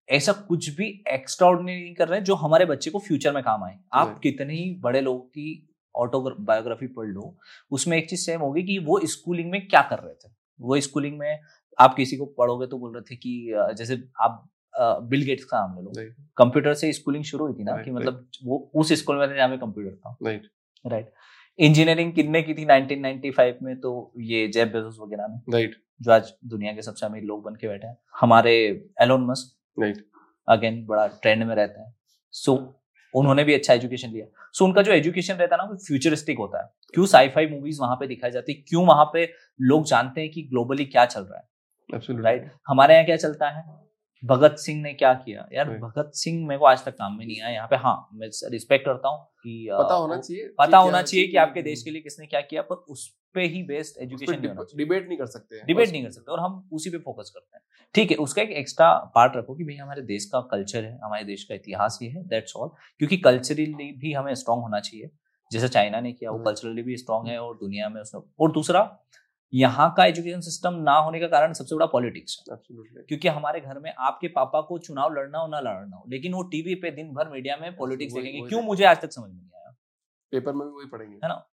ऐसा 0.08 0.32
कुछ 0.48 0.68
भी 0.76 0.86
एक्स्ट्रा 1.08 1.50
नहीं 1.52 1.94
कर 1.94 2.08
रहे 2.08 2.18
हैं 2.18 2.24
जो 2.24 2.34
हमारे 2.34 2.64
बच्चे 2.64 2.90
को 2.90 2.98
फ्यूचर 2.98 3.32
में 3.34 3.42
काम 3.42 3.64
आए। 3.64 3.78
आप 3.92 4.18
कितने 4.22 4.54
ही 4.54 4.74
बड़े 4.80 5.00
लोगों 5.00 5.20
की 5.20 5.68
ऑटोबायोग्राफी 5.94 6.86
पढ़ 6.86 7.06
लो 7.06 7.36
उसमें 7.70 7.96
एक 7.98 8.08
चीज़ 8.10 8.20
सेम 8.20 8.40
होगी 8.40 8.62
कि 8.62 8.78
वो 8.78 9.00
स्कूलिंग 9.06 9.50
में 9.50 9.66
क्या 9.68 9.82
कर 9.82 9.98
रहे 9.98 10.14
थे। 10.14 10.32
वो 10.60 10.80
स्कूलिंग 10.80 11.18
में 11.18 11.40
आप 11.78 11.94
किसी 11.94 12.16
को 12.16 12.26
पढ़ोगे 12.38 12.66
तो 12.66 12.78
बोल 12.78 12.94
रहे 12.94 13.02
थे 13.02 13.16
कि 13.16 13.52
जैसे 13.78 14.02
आप 14.20 14.42
बिल 15.04 15.22
गेट्स 15.24 15.44
का 15.44 15.60
नाम 15.60 15.76
ले 15.76 15.82
लो। 15.82 15.92
कंप्यूटर 16.36 16.74
से 16.74 16.92
स्कूलिंग 16.92 17.24
शुरू 17.24 17.46
हुई 17.46 17.54
थी 17.58 17.64
ना 17.64 17.76
कि 17.82 17.90
मतलब 17.90 18.26
वो 18.44 18.58
उस 18.74 18.92
स्कूल 18.92 19.16
में 19.16 19.36
जहाँ 19.36 19.48
पे 19.48 19.56
कंप्यूटर 19.56 19.94
था। 19.96 20.16
राइट 20.22 20.50
राइट 20.84 21.12
इंजीनियरिंग 21.58 22.12
कितने 22.12 22.42
की 22.42 22.54
थी 22.54 22.64
1995 22.64 23.62
में? 23.62 23.80
तो 23.80 24.12
ये 24.18 24.48
जेब 24.48 24.68
बेजोस 24.68 24.98
वगैरह 25.00 25.26
ने 25.30 25.52
राइट 25.52 25.76
जो 26.02 26.12
आज 26.12 26.32
दुनिया 26.44 26.72
के 26.72 26.82
सबसे 26.82 27.06
अमीर 27.06 27.22
लोग 27.22 27.42
बन 27.42 27.54
के 27.54 27.68
बैठे 27.68 27.86
हैं। 27.86 27.98
हमारे 28.20 28.86
एलोन 29.02 29.26
मस्क 29.26 29.82
राइट 29.82 30.06
अगेन 30.48 30.86
बड़ा 30.86 31.06
ट्रेंड 31.06 31.44
में 31.44 31.54
रहते 31.54 31.80
हैं। 31.80 31.94
सो 32.30 32.52
so, 32.52 32.90
उन्होंने 33.14 33.44
भी 33.44 33.54
अच्छा 33.54 33.74
एजुकेशन 33.74 34.08
लिया। 34.08 34.26
सो 34.52 34.64
so, 34.64 34.70
उनका 34.70 34.82
जो 34.82 34.92
एजुकेशन 34.92 35.34
रहता 35.34 35.56
है 35.56 35.62
ना 35.62 35.64
वो 35.64 35.76
फ्यूचरिस्टिक 35.76 36.38
होता 36.38 36.62
है। 36.62 36.70
क्यों 36.94 37.06
साईफाई 37.06 37.46
मूवीज़ 37.46 37.80
वहाँ 37.80 37.96
पे 37.96 38.06
दिखाई 38.06 38.30
जाती? 38.30 38.52
है 38.52 38.64
क्यों 38.68 38.86
वहाँ 38.86 39.04
पे 39.04 39.32
लोग 39.60 39.84
जानते 39.84 40.20
हैं 40.20 40.30
कि 40.30 40.42
ग्लोबली 40.42 40.84
क्या 40.84 41.04
चल 41.04 41.20
रहा 41.20 41.38
है? 41.38 41.48
Right 42.10 42.42
right? 42.42 42.58
हमारे 42.68 42.94
यहाँ 42.94 43.06
क्या 43.06 43.16
चलता 43.16 43.50
है? 43.50 43.83
भगत 44.24 44.56
सिंह 44.58 44.80
ने 44.82 44.92
क्या 44.94 45.12
किया? 45.14 45.46
यार 45.52 45.70
भगत 45.78 46.10
सिंह 46.14 46.46
मेरे 46.46 46.58
को 46.58 46.66
आज 46.66 46.84
तक 46.84 46.94
काम 46.94 47.16
में 47.18 47.24
नहीं 47.26 47.40
आया 47.40 47.52
यहाँ 47.54 47.68
पे। 47.68 47.76
हाँ 47.76 48.08
मैं 48.14 48.28
रिस्पेक्ट 48.52 48.84
करता 48.86 49.08
हूँ 49.08 49.24
कि 49.44 49.68
पता 49.72 49.94
होना 49.94 50.16
चाहिए 50.18 50.48
पता 50.58 50.78
होना 50.78 51.02
चाहिए 51.02 51.26
कि 51.26 51.36
आपके 51.36 51.62
देश 51.62 51.82
के 51.82 51.90
लिए 51.90 52.02
किसने 52.02 52.26
क्या 52.26 52.40
किया 52.42 52.62
पर 52.62 52.76
उस 52.88 53.08
पे 53.34 53.44
ही 53.44 53.62
बेस्ड 53.62 54.02
एजुकेशन 54.02 54.40
डिबेट 54.76 55.08
नहीं 55.08 55.18
कर 55.18 55.26
सकते 55.26 55.62
डिबेट 55.66 55.90
नहीं 55.90 56.02
कर 56.04 56.10
सकते 56.10 56.32
और 56.32 56.40
हम 56.40 56.68
उसी 56.72 56.90
पे 56.90 56.98
फोकस 57.00 57.32
करते 57.34 57.56
हैं। 57.56 57.62
ठीक 57.94 58.10
है 58.10 58.16
उसका 58.18 58.42
एक 58.42 58.50
एक्स्ट्रा 58.52 58.92
पार्ट 59.14 59.36
रखो 59.36 59.54
कि 59.54 59.64
भाई 59.64 59.76
हमारे 59.76 60.02
देश 60.04 60.24
का 60.24 60.40
कल्चर 60.50 60.84
है 60.84 60.98
हमारे 61.04 61.24
देश 61.24 61.44
का 61.44 61.54
इतिहास 61.54 61.98
ही 62.02 62.08
है 62.08 62.22
दैट्स 62.28 62.56
ऑल 62.56 62.68
क्योंकि 62.98 63.16
कल्चरली 63.18 63.92
भी 63.98 64.12
हमें 64.12 64.34
स्ट्रांग 64.34 64.62
होना 64.62 64.80
चाहिए। 64.80 65.10
जैसे 65.50 65.68
चाइना 65.68 66.00
ने 66.00 66.12
किया 66.12 66.30
वो 66.30 66.38
कल्चरली 66.44 66.82
भी 66.82 66.96
स्ट्रांग 66.96 67.26
है 67.28 67.38
और 67.38 67.54
दुनिया 67.56 67.88
में 67.88 68.00
उसमें 68.00 68.22
और 68.40 68.52
दूसरा 68.52 68.80
यहाँ 69.52 69.92
का 69.96 70.04
एजुकेशन 70.04 70.40
सिस्टम 70.40 70.74
ना 70.80 70.96
होने 70.98 71.20
का 71.20 71.26
कारण 71.28 71.52
सबसे 71.52 71.74
बड़ा 71.74 71.86
पॉलिटिक्स 71.86 72.36
है। 72.50 72.56
क्योंकि 73.02 73.28
हमारे 73.28 73.60
घर 73.60 73.78
में 73.78 73.92
आपके 74.00 74.28
पापा 74.28 74.60
को 74.60 74.78
चुनाव 74.78 75.14
लड़ना 75.14 75.38
हो 75.38 75.46
ना 75.48 75.60
लड़ना 75.60 75.96
हो 75.96 76.04
लेकिन 76.08 76.34
वो 76.34 76.42
टीवी 76.52 76.74
पे 76.74 76.90
दिन 76.90 77.12
भर 77.14 77.28
मीडिया 77.30 77.56
में 77.56 77.76
पॉलिटिक्स 77.76 78.14
देखेंगे। 78.14 78.48
क्यों 78.48 78.62
मुझे 78.62 78.84
आज 78.84 79.00
तक 79.00 79.12
समझ 79.12 79.30
में 79.30 79.36
नहीं 79.36 79.50
आया? 79.56 79.74
पेपर 80.32 80.52
में 80.52 80.66
भी 80.66 80.72
वही 80.72 80.86
पढ़ेंगे। 80.86 81.14
है 81.16 81.28
ना? 81.28 81.44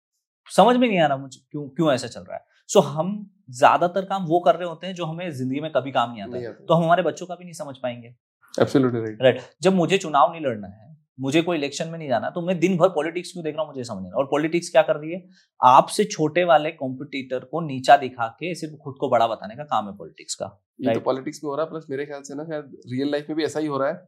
समझ 0.48 0.76
में 0.76 0.88
नहीं 0.88 1.00
आ 1.00 1.08
रहा 1.08 1.18
मुझे 1.18 1.40
क्यों 1.52 1.68
क्यों 1.70 1.92
ऐसा 1.94 2.08
चल 2.08 2.22
रहा 2.22 2.38
है? 2.38 2.46
सो 2.70 2.80
so, 2.80 2.86
हम 2.88 3.32
ज़्यादातर 3.52 4.06
काम 4.06 4.26
वो 4.26 4.40
कर 4.40 4.56
रहे 4.56 4.68
होते 4.68 4.88
हैं 4.88 4.94
जो 4.96 5.06
हमें 5.06 5.30
ज़िंदगी 5.32 5.60
में 5.60 5.72
कभी 5.72 5.92
काम 5.92 6.12
नहीं 6.12 6.22
आता 6.22 6.32
नहीं 6.32 6.48
तो 6.68 6.74
हम 6.74 6.84
हमारे 6.84 7.04
बच्चों 7.04 7.26
का 7.26 7.36
भी 7.36 7.44
नहीं 7.44 7.54
समझ 7.54 7.76
पाएँगे। 7.78 8.16
Right 8.54 9.22
right. 9.22 9.44
जब 9.62 9.74
मुझे 9.74 9.98
चुनाव 9.98 10.32
नहीं 10.32 10.42
लड़ना 10.42 10.68
है 10.68 10.91
मुझे 11.18 11.42
कोई 11.42 11.58
इलेक्शन 11.58 11.88
में 11.88 11.98
नहीं 11.98 12.08
जाना 12.10 12.30
तो 12.30 12.42
मैं 12.42 12.58
दिन 12.60 12.78
भर 12.78 12.90
पॉलिटिक्स 12.90 13.32
क्यों 13.32 13.44
देख 13.44 13.56
रहा 13.56 13.64
हूँ 13.64 13.72
मुझे 13.72 13.84
समझ 13.84 14.02
नहीं 14.02 14.12
और 14.12 14.26
पॉलिटिक्स 14.26 14.70
क्या 14.70 14.82
कर 14.82 14.96
रही 14.96 15.12
है? 15.12 15.24
आपसे 15.62 16.04
छोटे 16.06 16.44
वाले 16.44 16.72
कॉम्पिटिटर 16.74 17.46
को 17.46 17.62
नीचा 17.62 17.98
दिखा 17.98 18.28
के 18.40 18.54
सिर्फ़ 18.56 18.76
खुद 18.76 18.96
को 19.00 19.10
बड़ा 19.10 19.28
बताने 19.28 19.56
का 19.56 19.64
काम 19.66 19.88
है 19.88 19.96
पॉलिटिक्स 19.98 20.36
का। 20.36 20.46
ये 20.82 20.94
तो 20.94 21.00
पॉलिटिक्स 21.02 21.44
में 21.44 21.50
हो 21.50 21.56
रहा 21.56 21.66
है 21.66 21.72
प्लस 21.72 21.86
मेरे 21.90 22.06
ख्याल 22.06 22.22
से 22.22 22.36
ना 22.36 22.44
शायद 22.46 22.72
रियल 22.92 23.12
लाइफ 23.12 23.30
में 23.30 23.36
भी 23.38 23.44
ऐसा 23.44 23.60
ही 23.60 23.68
हो 23.68 23.78
रहा 23.78 23.90
है 23.90 24.08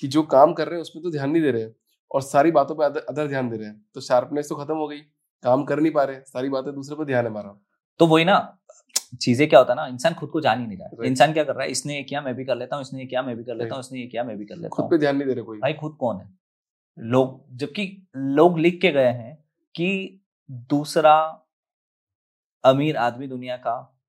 कि 0.00 0.08
जो 0.08 0.22
काम 0.30 0.52
कर 0.52 0.68
रहे 0.68 0.74
हैं 0.74 0.82
उसमें 0.82 1.02
तो 1.04 1.10
ध्यान 1.10 1.30
नहीं 1.30 1.42
दे 1.42 1.50
रहे 1.50 1.62
हैं 1.62 1.74
और 2.10 2.22
सारी 2.22 2.50
बातों 2.52 2.74
पर 2.74 2.98
अदर 3.00 3.28
ध्यान 3.28 3.50
दे 3.50 3.56
रहे 3.56 3.66
हैं। 3.66 3.80
तो 3.94 4.00
शार्पनेस 4.02 4.48
तो 4.48 4.56
खत्म 4.56 4.76
हो 4.76 4.88
गई 4.88 4.98
काम 5.44 5.64
कर 5.64 5.80
नहीं 5.80 5.92
पा 5.92 6.04
रहे 6.04 6.20
सारी 6.28 6.48
बातें 6.50 6.72
दूसरे 6.74 6.96
पर 6.96 7.04
ध्यान 7.04 7.24
है 7.24 7.30
हमारा। 7.30 7.56
तो 8.00 8.06
वही 8.06 8.24
ना 8.24 8.36
चीज़ें 9.22 9.48
क्या 9.48 9.58
होता 9.58 9.72
है 9.72 9.76
ना 9.76 9.86
इंसान 9.88 10.14
खुद 10.14 10.30
को 10.30 10.40
जान 10.40 10.60
ही 10.60 10.66
नहीं 10.66 10.78
रहा 10.78 11.06
इंसान 11.06 11.32
क्या 11.32 11.44
कर 11.44 11.54
रहा 11.54 11.64
है? 11.64 11.70
इसने 11.70 11.96
ये 11.96 12.02
किया 12.04 12.20
मैं 12.22 12.34
भी 12.36 12.44
कर 12.44 12.56
लेता 12.56 12.76
हूँ 12.76 12.82
इसने 12.82 13.00
ये 13.00 13.06
किया 13.06 13.22
मैं 13.22 13.36
भी 13.36 13.44
कर 13.44 13.56
लेता 13.56 13.74
हूँ 13.74 13.80
इसने 13.80 14.00
ये 14.00 14.06
किया 14.06 14.24
मैं 14.24 14.36
भी 14.38 14.44
कर 14.44 14.56
लेता 14.56 14.66
हूँ। 14.66 14.70
खुद 14.72 14.90
पे 14.90 14.98
ध्यान 14.98 15.16
नहीं 15.16 15.28
दे 15.28 15.34
रहे 15.34 15.44
कोई। 15.44 15.58
भाई 15.58 15.72
खुद 15.74 15.96
कौन 16.00 16.16
है? 16.16 16.28
लोग 16.98 17.56
जबकि 17.56 18.06
लोग 18.16 18.58
लिख 18.58 18.80
के 18.80 18.90
गए 18.90 19.08
हैं 19.08 19.44
कि 19.74 20.20
दूसरा 20.50 21.46
अमीर 22.64 22.96
आदमी 22.96 23.26
दुनिया 23.26 23.56
का 23.56 24.00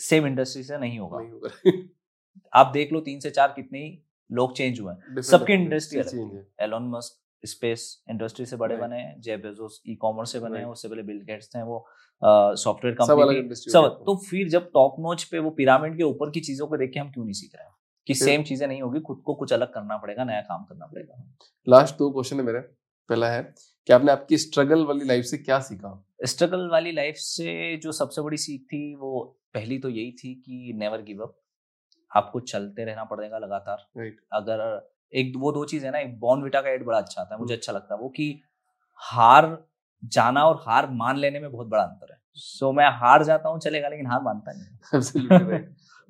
सेम 0.00 0.26
इंडस्ट्री 0.26 0.62
से 0.62 0.78
नहीं 0.78 0.98
होगा, 0.98 1.18
नहीं 1.18 1.30
होगा। 1.30 1.48
आप 2.60 2.66
देख 2.66 2.92
लो 2.92 3.00
तीन 3.00 3.20
से 3.20 3.30
चार 3.30 3.52
कितने 3.56 3.78
ही 3.78 4.02
लोग 4.32 4.56
चेंज 4.56 4.80
हुए 4.80 4.92
हैं। 4.92 5.22
सबकी 5.22 5.52
इंडस्ट्री 5.52 6.00
अलग। 6.00 6.46
एलोन 6.60 6.88
मस्क 6.88 7.46
स्पेस 7.46 8.04
इंडस्ट्री 8.10 8.46
से 8.46 8.56
बड़े 8.56 8.76
बने 8.76 8.96
हैं 8.96 9.20
जे 9.20 9.36
बेजोस 9.36 9.82
ई 9.88 9.94
कॉमर्स 9.94 10.32
से 10.32 10.40
बने 10.40 10.58
हैं 10.58 10.64
उससे 10.66 10.88
पहले 10.88 11.02
बिल 11.02 11.20
गेट्स 11.20 11.48
थे 11.54 11.62
वो 11.62 11.86
सॉफ्टवेयर 12.56 12.96
कंपनी 12.96 13.54
सब 13.54 13.84
तो 14.06 14.16
फिर 14.16 14.48
जब 14.48 14.70
टॉप 14.74 14.96
नोच 15.00 15.24
पे 15.24 15.38
वो 15.38 15.50
पिरामिड 15.50 15.96
के 15.96 16.02
ऊपर 16.02 16.30
की 16.30 16.40
चीज़ों 16.40 16.66
को 16.66 16.76
देख 16.76 16.90
के 16.94 17.00
हम 17.00 17.10
क्यों 17.12 17.24
नहीं 17.24 17.32
सीख 17.32 17.54
रहे 17.54 17.64
हैं? 17.64 17.74
कि 18.06 18.14
सेम 18.14 18.42
चीज़ें 18.42 18.66
नहीं 18.68 18.80
होगी 18.82 19.00
खुद 19.00 19.22
को 19.26 19.34
कुछ 19.34 19.52
अलग 19.52 19.72
करना 19.74 19.96
पड़ेगा 19.96 20.24
नया 20.24 20.40
काम 20.42 20.64
करना 20.64 20.86
पड़ेगा। 20.86 21.22
लास्ट 21.66 21.98
दो 21.98 22.10
क्वेश्चन 22.10 22.36
है 22.36 22.42
मेरे 22.42 22.58
पहला 23.10 23.28
है 23.28 23.42
कि 23.88 23.92
आपने 23.92 24.12
आपकी 24.12 24.38
स्ट्रगल 24.38 24.84
वाली 24.84 25.04
लाइफ 25.04 25.24
से 25.24 25.38
क्या 25.38 25.58
सीखा? 25.60 26.04
स्ट्रगल 26.24 26.68
वाली 26.68 26.92
लाइफ 26.92 27.14
से 27.16 27.76
जो 27.82 27.92
सबसे 27.92 28.22
बड़ी 28.22 28.36
सीख 28.36 28.62
थी 28.62 28.94
वो 28.94 29.22
पहली 29.54 29.78
तो 29.78 29.88
यही 29.88 30.10
थी 30.12 30.34
कि 30.36 30.72
नेवर 30.76 31.02
गिव 31.02 31.22
अप 31.22 31.36
आपको 32.12 32.40
चलते 32.40 32.84
रहना 32.84 33.04
पड़ेगा 33.04 33.38
लगातार। 33.38 33.86
Right. 33.98 34.16
अगर 34.32 34.90
एक 35.12 35.32
वो 35.36 35.52
दो 35.52 35.64
चीज़ 35.64 35.84
है 35.86 35.90
ना 35.92 35.98
एक 35.98 36.18
बॉन 36.20 36.42
विटा 36.42 36.60
का 36.60 36.70
एड 36.70 36.84
बड़ा 36.86 36.98
अच्छा 36.98 37.20
आता 37.22 37.34
है 37.34 37.40
मुझे 37.40 37.54
अच्छा 37.54 37.72
लगता 37.72 37.94
है 37.94 38.00
वो 38.00 38.08
कि 38.08 38.42
हार 39.00 39.56
जाना 40.02 40.44
और 40.44 40.62
हार 40.66 40.90
मान 40.90 41.18
लेने 41.18 41.40
में 41.40 41.50
बहुत 41.52 41.66
बड़ा 41.66 41.82
अंतर 41.82 42.12
है। 42.12 42.18
सो 42.34 42.66
so, 42.66 42.76
मैं 42.76 42.88
हार 42.92 43.24
जाता 43.24 43.48
हूँ 43.48 43.58
चलेगा 43.60 43.88
लेकिन 43.88 44.06
हार 44.06 44.20
मानता 44.22 44.52
नहीं 44.52 45.60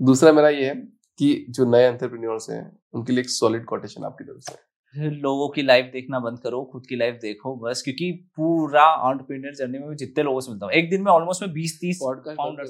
दूसरा 0.01 0.33
मेरा 0.33 0.49
ये 0.49 0.65
है 0.65 0.75
कि 1.19 1.47
जो 1.51 1.65
नए 1.71 1.83
एंटरप्रेन्योर्स 1.83 2.51
हैं 2.51 2.63
उनके 2.95 3.13
लिए 3.13 3.21
एक 3.21 3.31
सॉलिड 3.31 3.65
कोटेशन 3.65 4.05
आपकी 4.05 4.25
तरफ़ 4.25 4.41
से। 4.43 5.11
लोगों 5.11 5.49
की 5.49 5.63
लाइफ 5.63 5.91
देखना 5.93 6.19
बंद 6.21 6.39
करो 6.39 6.63
खुद 6.73 6.87
की 6.87 6.97
लाइफ 6.97 7.19
देखो 7.23 7.55
बस 7.57 7.83
क्योंकि 7.83 8.11
पूरा 8.37 8.85
एंटरप्रेन्योर 9.11 9.55
जर्नी 9.55 9.79
में 9.79 9.97
जितने 9.97 10.25
लोगों 10.25 10.41
से 10.41 10.51
मिलता 10.51 10.67
हूँ 10.67 10.73
एक 10.73 10.91
दिन 10.91 11.03
में 11.03 11.11
ऑलमोस्ट 11.13 11.43
मैं 11.43 11.53
बीस 11.53 11.79
तीस 11.81 11.99
फाउंडर 12.03 12.65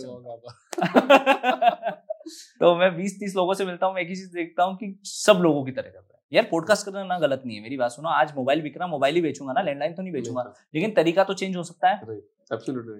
तो 2.60 2.74
मैं 2.76 2.94
बीस 2.96 3.18
तीस 3.20 3.34
लोगों 3.36 3.54
से 3.54 3.64
मिलता 3.64 3.86
हूँ 3.86 3.98
एक 3.98 4.08
ही 4.08 4.14
चीज़ 4.14 4.32
देखता 4.34 4.64
हूँ 4.64 4.76
कि 4.76 4.98
सब 5.04 5.40
लोगों 5.42 5.64
की 5.64 5.72
तरह 5.72 5.82
कर 5.82 5.88
रहे 5.88 5.98
हैं। 5.98 6.12
यार 6.32 6.48
पॉडकास्ट 6.50 6.86
करना 6.86 7.02
ना 7.04 7.18
गलत 7.18 7.42
नहीं 7.46 7.56
है 7.56 7.62
मेरी 7.62 7.76
बात 7.76 7.90
सुनो 7.90 8.08
आज 8.10 8.32
मोबाइल 8.36 8.62
बिक 8.62 8.76
रहा 8.78 8.86
मोबाइल 8.88 9.14
ही 9.14 9.20
बेचूँगा 9.22 9.52
ना 9.52 9.62
लैंडलाइन 9.62 9.94
तो 9.94 10.02
नहीं 10.02 10.12
बेचूँगा। 10.12 10.42
लेकिन 10.74 10.94
तरीका 10.94 11.24
तो 11.24 11.34
चेंज 11.34 11.56
हो 11.56 11.62
सकता 11.62 11.88
है। 11.88 12.20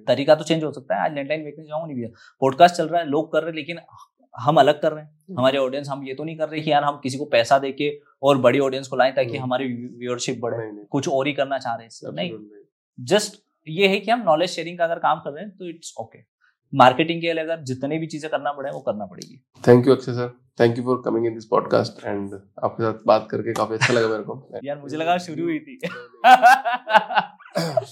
तरीका 0.06 0.34
तो 0.34 0.44
चेंज 0.44 0.64
हो 0.64 0.72
सकता 0.72 0.94
है 0.94 1.00
आज 1.00 1.14
लैंडलाइन 1.14 1.44
बेचने 1.44 1.64
जाऊँगा 1.64 1.86
नहीं 1.86 1.96
भैया। 1.96 2.08
पॉडकास्ट 2.40 2.74
चल 2.76 2.88
रहा 2.88 3.00
है 3.00 3.08
लोग 3.08 3.32
कर 3.32 3.42
रहे 3.42 3.50
हैं 3.50 3.56
लेकिन 3.56 3.78
हम 4.40 4.56
अलग 4.56 4.80
कर 4.82 4.92
रहे 4.92 5.04
हैं। 5.04 5.10
हम्म। 5.10 5.38
हमारे 5.38 5.58
ऑडियंस 5.58 5.88
हम 5.88 6.04
ये 6.04 6.14
तो 6.14 6.24
नहीं 6.24 6.36
कर 6.36 6.48
रहे 6.48 6.60
कि 6.60 6.70
यार 6.72 6.84
हम 6.84 7.00
किसी 7.02 7.18
को 7.18 7.24
पैसा 7.24 7.58
दे 7.58 7.72
के 7.72 7.90
और 8.22 8.38
बड़ी 8.38 8.58
ऑडियंस 8.58 8.88
को 8.88 8.96
लाएँ 8.96 9.12
ताकि 9.12 9.36
हमारी 9.36 9.66
व्यूअरशिप 9.98 10.38
बढ़े। 10.40 10.84
कुछ 10.90 11.08
और 11.08 11.26
ही 11.26 11.32
करना 11.32 11.58
चाह 11.58 11.74
रहे 11.74 11.86
हैं। 11.86 12.12
नहीं। 12.12 12.32
जस्ट 12.98 13.42
ये 13.68 13.88
है 13.88 14.00
कि 14.00 14.10
हम 14.10 14.22
नॉलेज 14.26 14.50
शेयरिंग 14.50 14.78
का 14.78 14.84
अगर 14.84 14.98
काम 14.98 15.18
कर 15.18 15.30
रहे 15.30 15.44
हैं 15.44 15.56
तो 15.56 15.68
इट्स 15.68 15.94
ओके 16.00 16.18
मार्केटिंग 16.74 17.20
के 17.20 17.32
लिए 17.32 17.42
अगर 17.44 17.60
जितने 17.60 17.98
भी 17.98 18.06
चीज़ें 18.06 18.30
करना 18.30 18.52
पड़े 18.52 18.70
वो 18.70 18.80
करना 18.80 19.06
पड़ेगी। 19.06 19.44
Thank 19.68 19.86
you 19.86 19.94
Akshay 19.94 20.12
sir 20.12 20.28
thank 20.60 20.78
you 20.78 20.84
for 20.84 21.02
coming 21.04 21.26
in 21.26 21.34
this 21.34 21.44
podcast 21.44 22.04
and 22.04 22.34
आपके 22.64 22.82
साथ 22.82 22.94
बात 23.06 23.28
करके 23.30 23.52
काफ़ी 23.52 23.74
अच्छा 23.74 23.92
लगा 23.94 24.08
मेरे 24.08 24.22
को। 24.22 24.48
यार 24.64 24.78
मुझे 24.78 24.96
लगा 24.96 25.16
शुरू 25.18 25.44
हुई 25.44 25.58
थी। 25.58 25.78